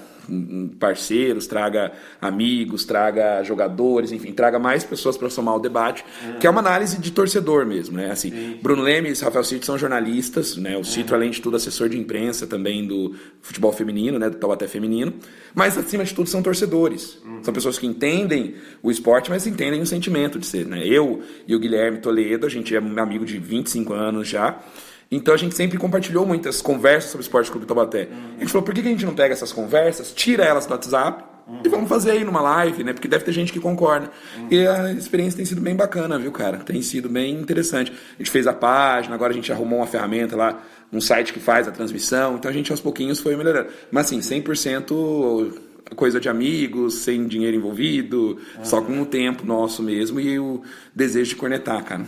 [0.80, 6.06] parceiros, traga amigos, traga jogadores, enfim, traga mais pessoas para somar o debate,
[6.40, 8.12] que é uma análise de torcedor mesmo, né?
[8.12, 10.78] Assim, Bruno Lemes, Rafael Cito são jornalistas, né?
[10.78, 14.30] O Citro, além de tudo, assessor de imprensa também do futebol feminino, né?
[14.30, 15.14] Do Taubaté feminino,
[15.54, 17.18] mas acima de tudo são torcedores.
[17.42, 20.86] São pessoas que entendem o esporte, mas entendem o sentimento de ser, né?
[20.86, 24.60] Eu e o Guilherme Toledo, a gente é amigo de 25 anos já.
[25.16, 28.08] Então a gente sempre compartilhou muitas conversas sobre o Esporte Clube Taubaté.
[28.38, 31.24] A gente falou, por que a gente não pega essas conversas, tira elas do WhatsApp
[31.64, 32.94] e vamos fazer aí numa live, né?
[32.94, 34.10] Porque deve ter gente que concorda.
[34.50, 36.58] E a experiência tem sido bem bacana, viu, cara?
[36.58, 37.92] Tem sido bem interessante.
[37.92, 41.40] A gente fez a página, agora a gente arrumou uma ferramenta lá, um site que
[41.40, 42.36] faz a transmissão.
[42.36, 43.70] Então a gente aos pouquinhos foi melhorando.
[43.92, 45.60] Mas assim, 100%
[45.96, 50.64] coisa de amigos, sem dinheiro envolvido, só com o tempo nosso mesmo e o
[50.96, 52.04] desejo de cornetar, cara.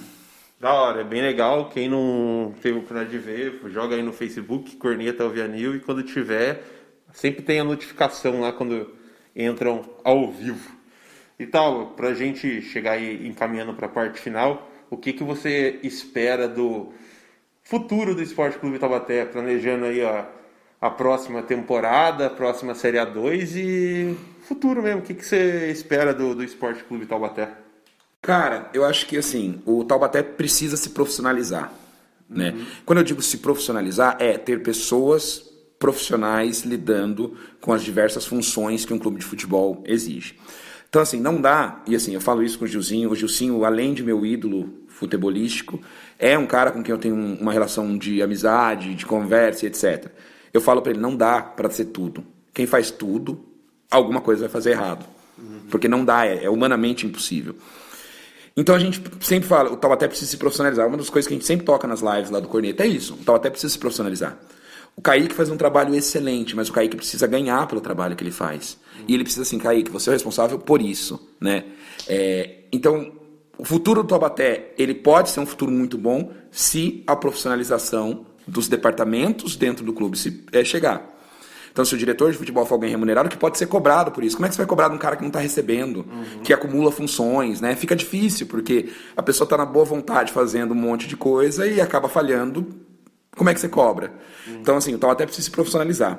[0.60, 1.70] Da hora, é bem legal.
[1.70, 6.02] Quem não teve a oportunidade de ver, joga aí no Facebook, Corneta Alvianil, e quando
[6.02, 6.64] tiver,
[7.14, 8.96] sempre tem a notificação lá quando
[9.36, 10.72] entram ao vivo.
[11.38, 16.48] E tal, pra gente chegar aí encaminhando pra parte final, o que, que você espera
[16.48, 16.94] do
[17.62, 20.30] futuro do Esporte Clube Taubaté, planejando aí a,
[20.80, 26.14] a próxima temporada, a próxima Série A2 e futuro mesmo, o que, que você espera
[26.14, 27.65] do, do Esporte Clube Taubaté?
[28.26, 31.72] Cara, eu acho que assim, o Taubaté precisa se profissionalizar.
[32.28, 32.56] Né?
[32.86, 35.44] Quando eu digo se profissionalizar, é ter pessoas
[35.78, 40.36] profissionais lidando com as diversas funções que um clube de futebol exige.
[40.90, 43.94] Então, assim, não dá, e assim, eu falo isso com o Gilzinho, o Gilzinho, além
[43.94, 45.80] de meu ídolo futebolístico,
[46.18, 50.08] é um cara com quem eu tenho um- uma relação de amizade, de conversa etc.
[50.54, 52.24] Eu falo pra ele, não dá pra ser tudo.
[52.54, 53.46] Quem faz tudo,
[53.92, 55.06] alguma coisa vai fazer errado.
[55.70, 57.56] Porque não dá, é, é humanamente impossível.
[58.58, 60.88] Então a gente sempre fala, o Taubaté precisa se profissionalizar.
[60.88, 63.14] Uma das coisas que a gente sempre toca nas lives lá do Corneta é isso.
[63.16, 64.38] O Taubaté precisa se profissionalizar.
[64.96, 68.32] O Kaique faz um trabalho excelente, mas o Kaique precisa ganhar pelo trabalho que ele
[68.32, 68.80] faz.
[69.08, 71.66] E ele precisa assim, Kaique, você é responsável por isso, né?
[72.08, 73.12] É, então,
[73.58, 78.70] o futuro do Taubaté, ele pode ser um futuro muito bom se a profissionalização dos
[78.70, 81.15] departamentos dentro do clube se, é, chegar.
[81.76, 84.38] Então, se o diretor de futebol for alguém remunerado, que pode ser cobrado por isso.
[84.38, 86.06] Como é que você vai cobrar de um cara que não está recebendo,
[86.42, 87.76] que acumula funções, né?
[87.76, 91.82] Fica difícil, porque a pessoa está na boa vontade fazendo um monte de coisa e
[91.82, 92.66] acaba falhando.
[93.36, 94.14] Como é que você cobra?
[94.48, 96.18] Então, assim, o tal até precisa se profissionalizar.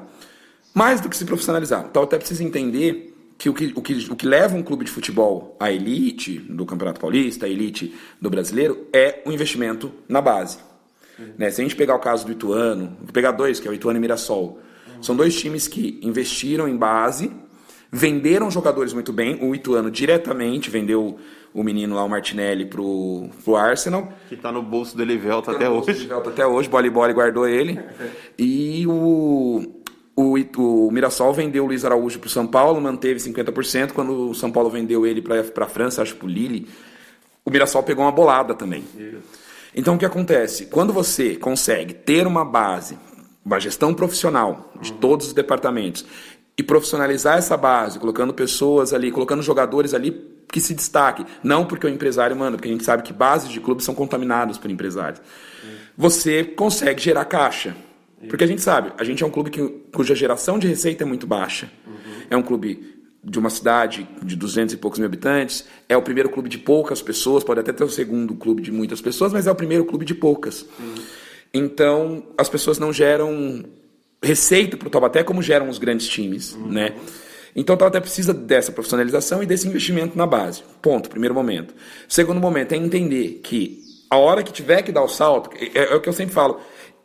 [0.75, 3.95] Mais do que se profissionalizar, o tal até precisa entender que o que, o, que,
[4.11, 8.29] o que leva um clube de futebol à elite do Campeonato Paulista, à elite do
[8.29, 10.59] brasileiro, é o investimento na base.
[11.39, 11.51] Né?
[11.51, 13.99] Se a gente pegar o caso do Ituano, vou pegar dois, que é o Ituano
[13.99, 14.66] e Mirassol.
[15.01, 17.31] São dois times que investiram em base,
[17.91, 19.39] venderam jogadores muito bem.
[19.43, 21.19] O Ituano diretamente vendeu
[21.53, 24.13] o menino lá, o Martinelli, pro, pro Arsenal.
[24.29, 26.07] Que tá no bolso do Elivelto até hoje.
[26.07, 27.81] Volta Até hoje, Boli Boli guardou ele.
[28.39, 29.63] E o,
[30.15, 33.93] o, o Mirassol vendeu o Luiz Araújo pro São Paulo, manteve 50%.
[33.93, 36.69] Quando o São Paulo vendeu ele pra, pra França, acho pro Lille,
[37.45, 38.85] o Mirassol pegou uma bolada também.
[39.75, 40.67] Então o que acontece?
[40.67, 42.99] Quando você consegue ter uma base,
[43.47, 46.05] uma gestão profissional de todos os departamentos
[46.59, 51.87] e profissionalizar essa base, colocando pessoas ali, colocando jogadores ali que se destaquem, não porque
[51.87, 55.21] o empresário manda, porque a gente sabe que bases de clubes são contaminados por empresários.
[55.97, 57.77] Você consegue gerar caixa.
[58.29, 59.63] Porque a gente sabe, a gente é um clube que,
[59.95, 61.71] cuja geração de receita é muito baixa.
[62.31, 66.31] É um clube de uma cidade de 200 e poucos mil habitantes, é o primeiro
[66.31, 69.51] clube de poucas pessoas, pode até ter o segundo clube de muitas pessoas, mas é
[69.51, 70.65] o primeiro clube de poucas.
[70.79, 70.95] Uhum.
[71.53, 73.65] Então, as pessoas não geram
[74.23, 76.69] receita para o Taubaté como geram os grandes times, uhum.
[76.69, 76.95] né?
[77.55, 80.63] Então o Taubaté precisa dessa profissionalização e desse investimento na base.
[80.83, 81.75] Ponto, primeiro momento.
[82.07, 85.95] Segundo momento é entender que a hora que tiver que dar o salto, é, é
[85.95, 86.61] o que eu sempre falo,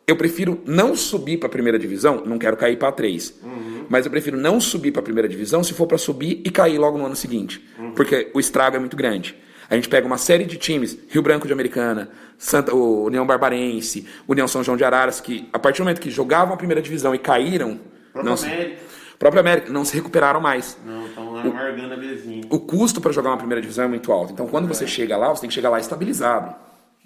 [0.06, 3.40] eu prefiro não subir para a primeira divisão, não quero cair para a 3.
[3.42, 3.86] Uhum.
[3.88, 6.78] Mas eu prefiro não subir para a primeira divisão se for para subir e cair
[6.78, 7.64] logo no ano seguinte.
[7.78, 7.92] Uhum.
[7.92, 9.34] Porque o estrago é muito grande.
[9.72, 14.06] A gente pega uma série de times, Rio Branco de Americana, Santa, o União Barbarense,
[14.28, 17.14] União São João de Araras, que a partir do momento que jogavam a primeira divisão
[17.14, 17.80] e caíram.
[18.12, 18.82] Próprio não América.
[19.18, 20.76] Próprio América, não se recuperaram mais.
[20.84, 22.42] Não, estão amargando a bezinha.
[22.50, 24.34] O custo para jogar uma primeira divisão é muito alto.
[24.34, 24.68] Então quando é.
[24.68, 26.54] você chega lá, você tem que chegar lá estabilizado.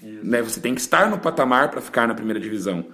[0.03, 0.43] Né?
[0.43, 2.85] Você tem que estar no patamar para ficar na primeira divisão.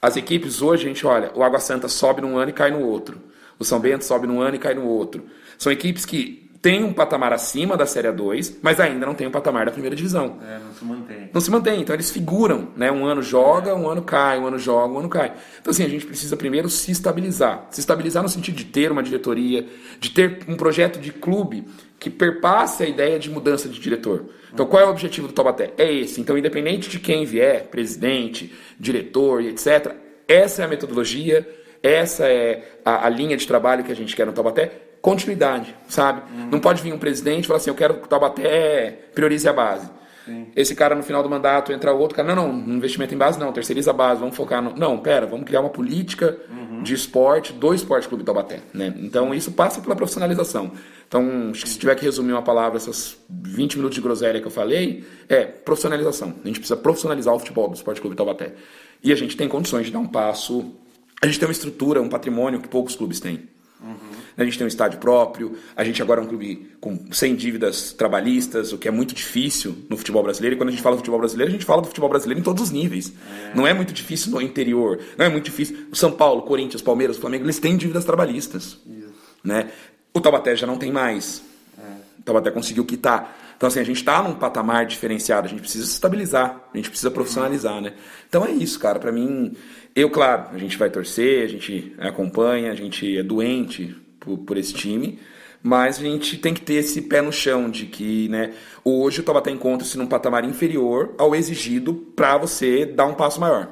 [0.00, 2.86] As equipes hoje, a gente olha, o Água Santa sobe num ano e cai no
[2.86, 3.20] outro.
[3.58, 5.26] O São Bento sobe num ano e cai no outro.
[5.58, 9.30] São equipes que têm um patamar acima da Série 2, mas ainda não tem um
[9.30, 10.38] patamar da primeira divisão.
[10.46, 11.30] É, não se mantém.
[11.32, 12.92] Não se mantém, então eles figuram, né?
[12.92, 15.32] Um ano joga, um ano cai, um ano joga, um ano cai.
[15.60, 17.68] Então assim, a gente precisa primeiro se estabilizar.
[17.70, 19.66] Se estabilizar no sentido de ter uma diretoria,
[19.98, 21.64] de ter um projeto de clube
[21.98, 24.24] que perpasse a ideia de mudança de diretor.
[24.52, 25.72] Então, qual é o objetivo do Taubaté?
[25.76, 26.20] É esse.
[26.20, 29.94] Então, independente de quem vier, presidente, diretor e etc.,
[30.26, 31.46] essa é a metodologia,
[31.82, 34.89] essa é a, a, linha de trabalho que a gente quer no Taubaté.
[35.00, 36.22] Continuidade, sabe?
[36.32, 36.50] Uhum.
[36.50, 39.52] Não pode vir um presidente e falar assim: eu quero que o Taubaté priorize a
[39.52, 39.88] base.
[40.24, 40.48] Sim.
[40.54, 43.52] Esse cara no final do mandato entra outro cara, não, não, investimento em base não,
[43.52, 44.74] terceiriza a base, vamos focar no.
[44.76, 46.82] Não, pera, vamos criar uma política uhum.
[46.82, 48.60] de esporte do Esporte Clube Taubaté.
[48.74, 48.94] Né?
[48.98, 50.72] Então isso passa pela profissionalização.
[51.08, 55.04] Então, se tiver que resumir uma palavra, essas 20 minutos de groselha que eu falei,
[55.28, 56.34] é profissionalização.
[56.44, 58.54] A gente precisa profissionalizar o futebol do Esporte Clube Taubaté.
[59.02, 60.72] E a gente tem condições de dar um passo.
[61.20, 63.48] A gente tem uma estrutura, um patrimônio que poucos clubes têm.
[63.82, 64.09] Uhum.
[64.36, 67.92] A gente tem um estádio próprio, a gente agora é um clube com, sem dívidas
[67.92, 70.56] trabalhistas, o que é muito difícil no futebol brasileiro.
[70.56, 72.42] E quando a gente fala do futebol brasileiro, a gente fala do futebol brasileiro em
[72.42, 73.12] todos os níveis.
[73.50, 73.54] É.
[73.54, 75.86] Não é muito difícil no interior, não é muito difícil.
[75.90, 78.78] O São Paulo, Corinthians, Palmeiras, Flamengo, eles têm dívidas trabalhistas.
[78.86, 79.12] Isso.
[79.44, 79.70] Né?
[80.12, 81.42] O Taubaté já não tem mais.
[81.78, 81.82] É.
[82.18, 83.36] O Taubaté conseguiu quitar.
[83.60, 86.88] Então, assim, a gente está num patamar diferenciado, a gente precisa se estabilizar, a gente
[86.88, 87.92] precisa profissionalizar, né?
[88.26, 88.98] Então é isso, cara.
[88.98, 89.54] Para mim,
[89.94, 94.56] eu, claro, a gente vai torcer, a gente acompanha, a gente é doente por, por
[94.56, 95.18] esse time,
[95.62, 98.52] mas a gente tem que ter esse pé no chão de que, né,
[98.84, 103.68] hoje o Taubaté encontra-se num patamar inferior ao exigido para você dar um passo maior.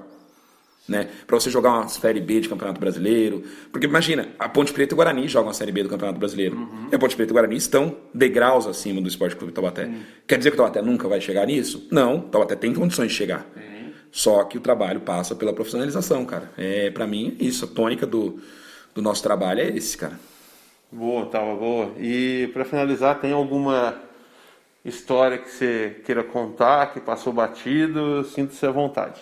[0.87, 3.45] Né, para você jogar uma Série B de Campeonato Brasileiro.
[3.71, 6.57] Porque imagina, a Ponte Preta e o Guarani jogam a Série B do Campeonato Brasileiro.
[6.57, 6.89] Uhum.
[6.91, 9.85] E a Ponte Preta e o Guarani estão degraus acima do Esporte Clube Taubaté.
[9.85, 10.01] Uhum.
[10.27, 11.87] Quer dizer que o Taubaté nunca vai chegar nisso?
[11.91, 13.47] Não, o Taubaté tem condições de chegar.
[13.55, 13.93] Uhum.
[14.11, 16.51] Só que o trabalho passa pela profissionalização, cara.
[16.57, 17.67] É, para mim, é isso.
[17.67, 18.41] A tônica do,
[18.95, 20.19] do nosso trabalho é esse, cara.
[20.91, 21.93] Boa, Tava, boa.
[21.99, 23.95] E para finalizar, tem alguma
[24.85, 28.25] história que você queira contar, que passou batido?
[28.25, 29.21] Sinta-se à vontade.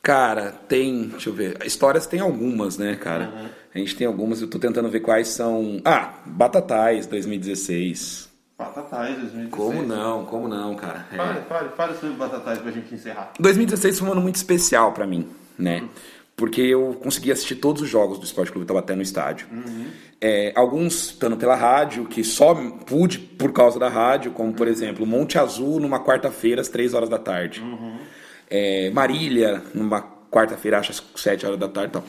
[0.00, 1.08] Cara, tem.
[1.08, 1.64] Deixa eu ver.
[1.64, 3.32] Histórias tem algumas, né, cara?
[3.34, 3.48] Uhum.
[3.74, 5.80] A gente tem algumas, eu tô tentando ver quais são.
[5.84, 8.28] Ah, Batatais 2016.
[8.56, 9.50] Batatais 2016.
[9.50, 11.06] Como não, como não, cara?
[11.10, 11.16] É.
[11.16, 13.32] Fale, fale, fale sobre Batatais pra gente encerrar.
[13.40, 15.26] 2016 foi um ano muito especial para mim,
[15.58, 15.80] né?
[15.80, 15.88] Uhum.
[16.36, 19.46] Porque eu consegui assistir todos os jogos do Esporte Clube Taubaté no estádio.
[19.52, 19.86] Uhum.
[20.20, 22.54] É, alguns estando pela rádio, que só
[22.86, 27.08] pude por causa da rádio, como por exemplo Monte Azul numa quarta-feira às 3 horas
[27.08, 27.60] da tarde.
[27.60, 27.98] Uhum.
[28.50, 32.04] É, Marília numa quarta-feira, acho às 7 horas da tarde e tal.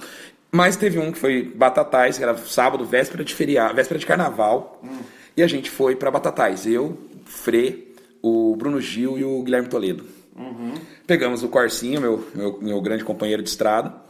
[0.52, 4.80] Mas teve um que foi Batatais, que era sábado, véspera de feriado, véspera de carnaval.
[4.82, 5.00] Uhum.
[5.38, 6.66] E a gente foi para Batatais.
[6.66, 7.90] Eu, Frê,
[8.24, 10.06] o Bruno Gil e o Guilherme Toledo.
[10.36, 10.74] Uhum.
[11.06, 14.05] Pegamos o Corsinho, meu, meu, meu grande companheiro de estrada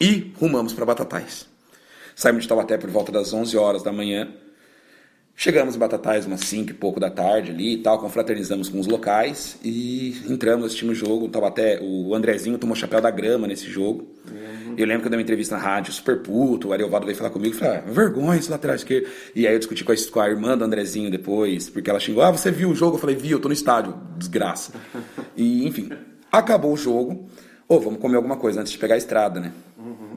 [0.00, 1.46] e rumamos para Batatais.
[2.14, 4.28] Saímos de Taubaté por volta das 11 horas da manhã.
[5.34, 8.86] Chegamos em Batatais umas 5 e pouco da tarde ali e tal, confraternizamos com os
[8.86, 11.24] locais e entramos, assistimos o jogo.
[11.24, 14.06] O Taubaté, o Andrezinho tomou chapéu da grama nesse jogo.
[14.30, 14.74] Uhum.
[14.76, 17.30] Eu lembro que eu dei uma entrevista na rádio super puto, o Ariovaldo veio falar
[17.30, 19.08] comigo e falou: ah, vergonha esse lateral esquerdo.
[19.34, 22.22] E aí eu discuti com a, com a irmã do Andrezinho depois, porque ela xingou:
[22.22, 22.96] ah, você viu o jogo?
[22.96, 24.72] Eu falei: vi, eu tô no estádio, desgraça.
[25.34, 25.90] e enfim,
[26.30, 27.26] acabou o jogo.
[27.68, 29.52] Ô, oh, vamos comer alguma coisa antes de pegar a estrada, né?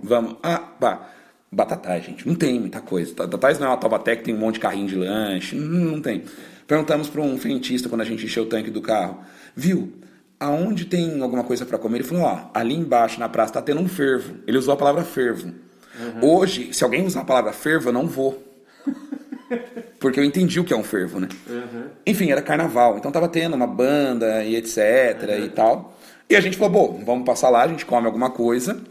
[0.05, 0.35] Vamos.
[0.41, 1.09] Ah, pá.
[1.51, 2.27] Batatais, gente.
[2.27, 3.13] Não tem muita coisa.
[3.15, 5.55] Batatais não é uma Taubaté que tem um monte de carrinho de lanche.
[5.55, 6.23] Não, não tem.
[6.67, 9.19] Perguntamos para um frentista quando a gente encheu o tanque do carro.
[9.55, 9.93] Viu?
[10.39, 11.99] Aonde tem alguma coisa para comer?
[11.99, 14.35] Ele falou: ó, ali embaixo na praça tá tendo um fervo.
[14.45, 15.53] Ele usou a palavra fervo.
[15.97, 16.29] Uhum.
[16.29, 18.43] Hoje, se alguém usar a palavra fervo, eu não vou.
[19.99, 21.29] Porque eu entendi o que é um fervo, né?
[21.47, 21.85] Uhum.
[22.05, 22.97] Enfim, era carnaval.
[22.97, 24.77] Então tava tendo uma banda e etc
[25.21, 25.45] uhum.
[25.45, 25.97] e tal.
[26.29, 28.81] E a gente falou, bom, vamos passar lá, a gente come alguma coisa.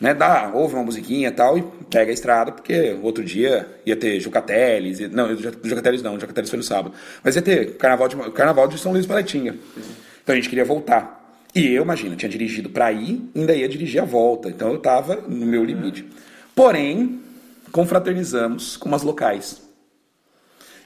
[0.00, 3.96] Né, dá, ouve uma musiquinha e tal, e pega a estrada, porque outro dia ia
[3.96, 6.94] ter Jucateles, não, Jucateles não, Jucateles foi no sábado,
[7.24, 9.56] mas ia ter Carnaval de, Carnaval de São Luís Paletinha.
[10.22, 11.24] Então a gente queria voltar.
[11.54, 15.16] E eu, imagina, tinha dirigido para ir, ainda ia dirigir a volta, então eu tava
[15.16, 16.04] no meu limite.
[16.54, 17.20] Porém,
[17.72, 19.62] confraternizamos com umas locais.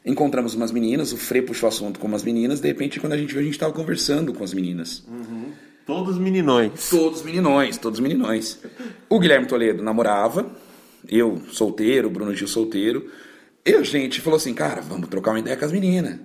[0.05, 3.33] Encontramos umas meninas, o Frei puxou assunto com umas meninas, de repente, quando a gente
[3.33, 5.05] viu, a gente estava conversando com as meninas.
[5.09, 5.53] Uhum.
[5.91, 6.89] Todos meninões.
[6.89, 8.61] Todos meninões, todos meninões.
[9.09, 10.47] O Guilherme Toledo namorava,
[11.09, 13.11] eu solteiro, Bruno Gil solteiro.
[13.67, 16.17] E a gente falou assim, cara, vamos trocar uma ideia com as meninas.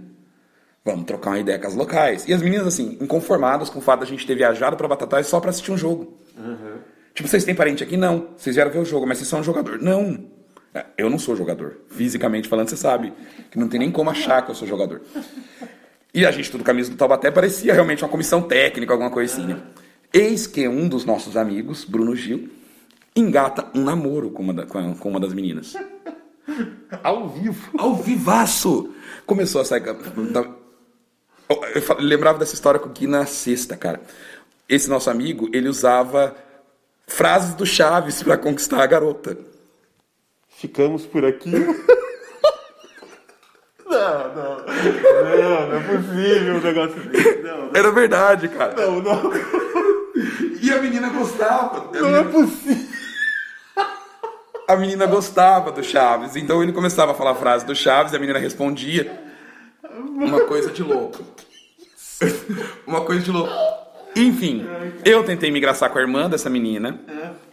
[0.86, 2.28] Vamos trocar uma ideia com as locais.
[2.28, 5.26] E as meninas, assim, inconformadas com o fato de a gente ter viajado para Batatais
[5.26, 6.16] só para assistir um jogo.
[6.38, 6.78] Uhum.
[7.16, 7.98] Tipo, vocês têm parente aqui?
[7.98, 8.28] Não.
[8.38, 9.80] Vocês vieram ver o jogo, mas vocês são um jogador.
[9.82, 10.26] Não.
[10.96, 11.78] Eu não sou jogador.
[11.90, 13.12] Fisicamente falando, você sabe
[13.50, 15.02] que não tem nem como achar que eu sou jogador.
[16.16, 19.48] E a gente, tudo camisa do Taubaté, parecia realmente uma comissão técnica, alguma coisa assim.
[19.48, 19.62] Né?
[20.14, 22.50] Eis que um dos nossos amigos, Bruno Gil,
[23.14, 25.76] engata um namoro com uma, da, com uma das meninas.
[27.04, 27.70] Ao vivo.
[27.78, 28.96] Ao vivaço!
[29.26, 29.84] Começou a sair.
[31.50, 34.00] Eu lembrava dessa história com o Gui na sexta, cara.
[34.70, 36.34] Esse nosso amigo, ele usava
[37.06, 39.38] frases do Chaves para conquistar a garota.
[40.48, 41.52] Ficamos por aqui.
[43.96, 44.58] Não, não.
[44.58, 47.42] Não, não é possível um negócio desse.
[47.42, 47.70] Não, não.
[47.74, 48.76] Era verdade, cara.
[48.76, 49.32] Não, não.
[50.62, 51.78] E a menina gostava.
[51.78, 52.20] A não menina...
[52.20, 52.96] é possível.
[54.68, 56.36] A menina gostava do Chaves.
[56.36, 59.24] Então ele começava a falar a frase do Chaves e a menina respondia.
[59.94, 61.24] Uma coisa de louco.
[62.88, 63.54] Uma coisa de louco.
[64.16, 64.66] Enfim,
[65.04, 67.00] eu tentei me engraçar com a irmã dessa menina.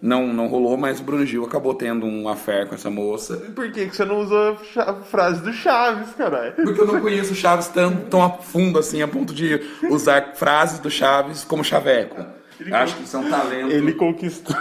[0.01, 3.37] Não, não rolou, mas o Bruno Gil acabou tendo um affair com essa moça.
[3.55, 6.53] Por que, que você não usou a frase do Chaves, caralho?
[6.55, 9.61] Porque eu não conheço o Chaves tão, tão a fundo assim, a ponto de
[9.91, 12.25] usar frases do Chaves como chaveco.
[12.61, 13.71] Ele Acho que isso é um talento.
[13.71, 14.57] Ele conquistou.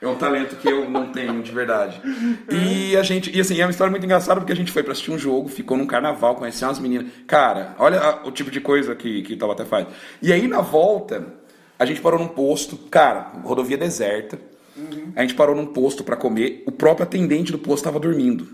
[0.00, 2.00] É um talento que eu não tenho de verdade.
[2.50, 4.92] E a gente, e assim, é uma história muito engraçada porque a gente foi para
[4.92, 7.12] assistir um jogo, ficou num carnaval, conheceu umas meninas.
[7.26, 9.86] Cara, olha o tipo de coisa que, que o Taubaté faz.
[10.22, 11.26] E aí na volta,
[11.80, 14.38] a gente parou num posto, cara, rodovia deserta.
[14.76, 15.14] Uhum.
[15.16, 18.46] A gente parou num posto para comer, o próprio atendente do posto estava dormindo.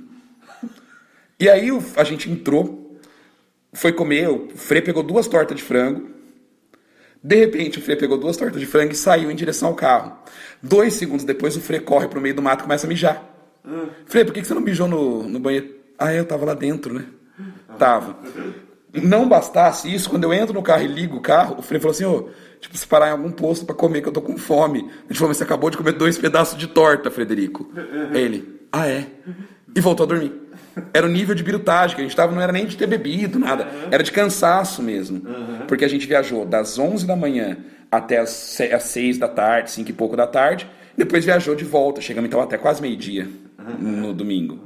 [1.38, 2.96] E aí a gente entrou,
[3.72, 6.08] foi comer, o Frei pegou duas tortas de frango.
[7.20, 10.16] De repente, o Frei pegou duas tortas de frango e saiu em direção ao carro.
[10.62, 13.28] Dois segundos depois, o Frei corre pro meio do mato e começa a mijar.
[13.64, 13.88] Uhum.
[14.06, 15.74] Frei, por que você não mijou no, no banheiro?
[15.98, 17.04] Ah, eu tava lá dentro, né?
[17.76, 18.16] Tava.
[19.02, 21.92] Não bastasse isso, quando eu entro no carro e ligo o carro, o Frei falou
[21.92, 22.28] assim: ô.
[22.28, 24.80] Oh, Tipo, se parar em algum posto para comer, que eu tô com fome.
[24.80, 27.70] A gente falou, mas você acabou de comer dois pedaços de torta, Frederico.
[28.12, 29.06] Ele, ah, é?
[29.74, 30.32] E voltou a dormir.
[30.92, 33.38] Era o nível de birutagem que a gente tava, não era nem de ter bebido,
[33.38, 33.68] nada.
[33.90, 35.22] Era de cansaço mesmo.
[35.68, 37.56] Porque a gente viajou das 11 da manhã
[37.90, 40.68] até as 6 da tarde, 5 e pouco da tarde.
[40.96, 42.00] Depois viajou de volta.
[42.00, 43.28] Chegamos então até quase meio-dia
[43.78, 44.58] no domingo.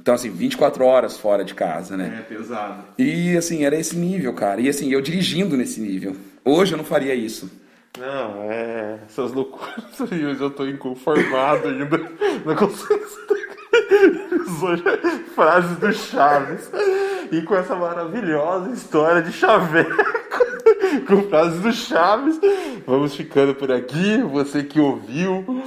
[0.00, 2.18] Então, assim, 24 horas fora de casa, né?
[2.20, 2.84] É pesado.
[2.98, 4.60] E, assim, era esse nível, cara.
[4.60, 6.16] E, assim, eu dirigindo nesse nível.
[6.44, 7.50] Hoje eu não faria isso.
[7.98, 9.00] Não, é.
[9.06, 10.00] Essas loucuras.
[10.00, 11.98] Hoje eu tô inconformado ainda.
[12.44, 13.08] Não consigo.
[15.34, 16.70] Frases do Chaves.
[17.30, 19.90] E com essa maravilhosa história de chaveco.
[21.06, 22.40] com frases do Chaves.
[22.86, 24.22] Vamos ficando por aqui.
[24.22, 25.62] Você que ouviu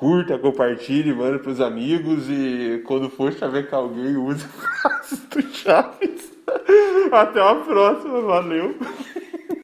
[0.00, 6.32] curta, compartilhe, manda pros amigos e quando for chavecar alguém, use frases do Chaves.
[7.12, 8.74] Até a próxima, valeu!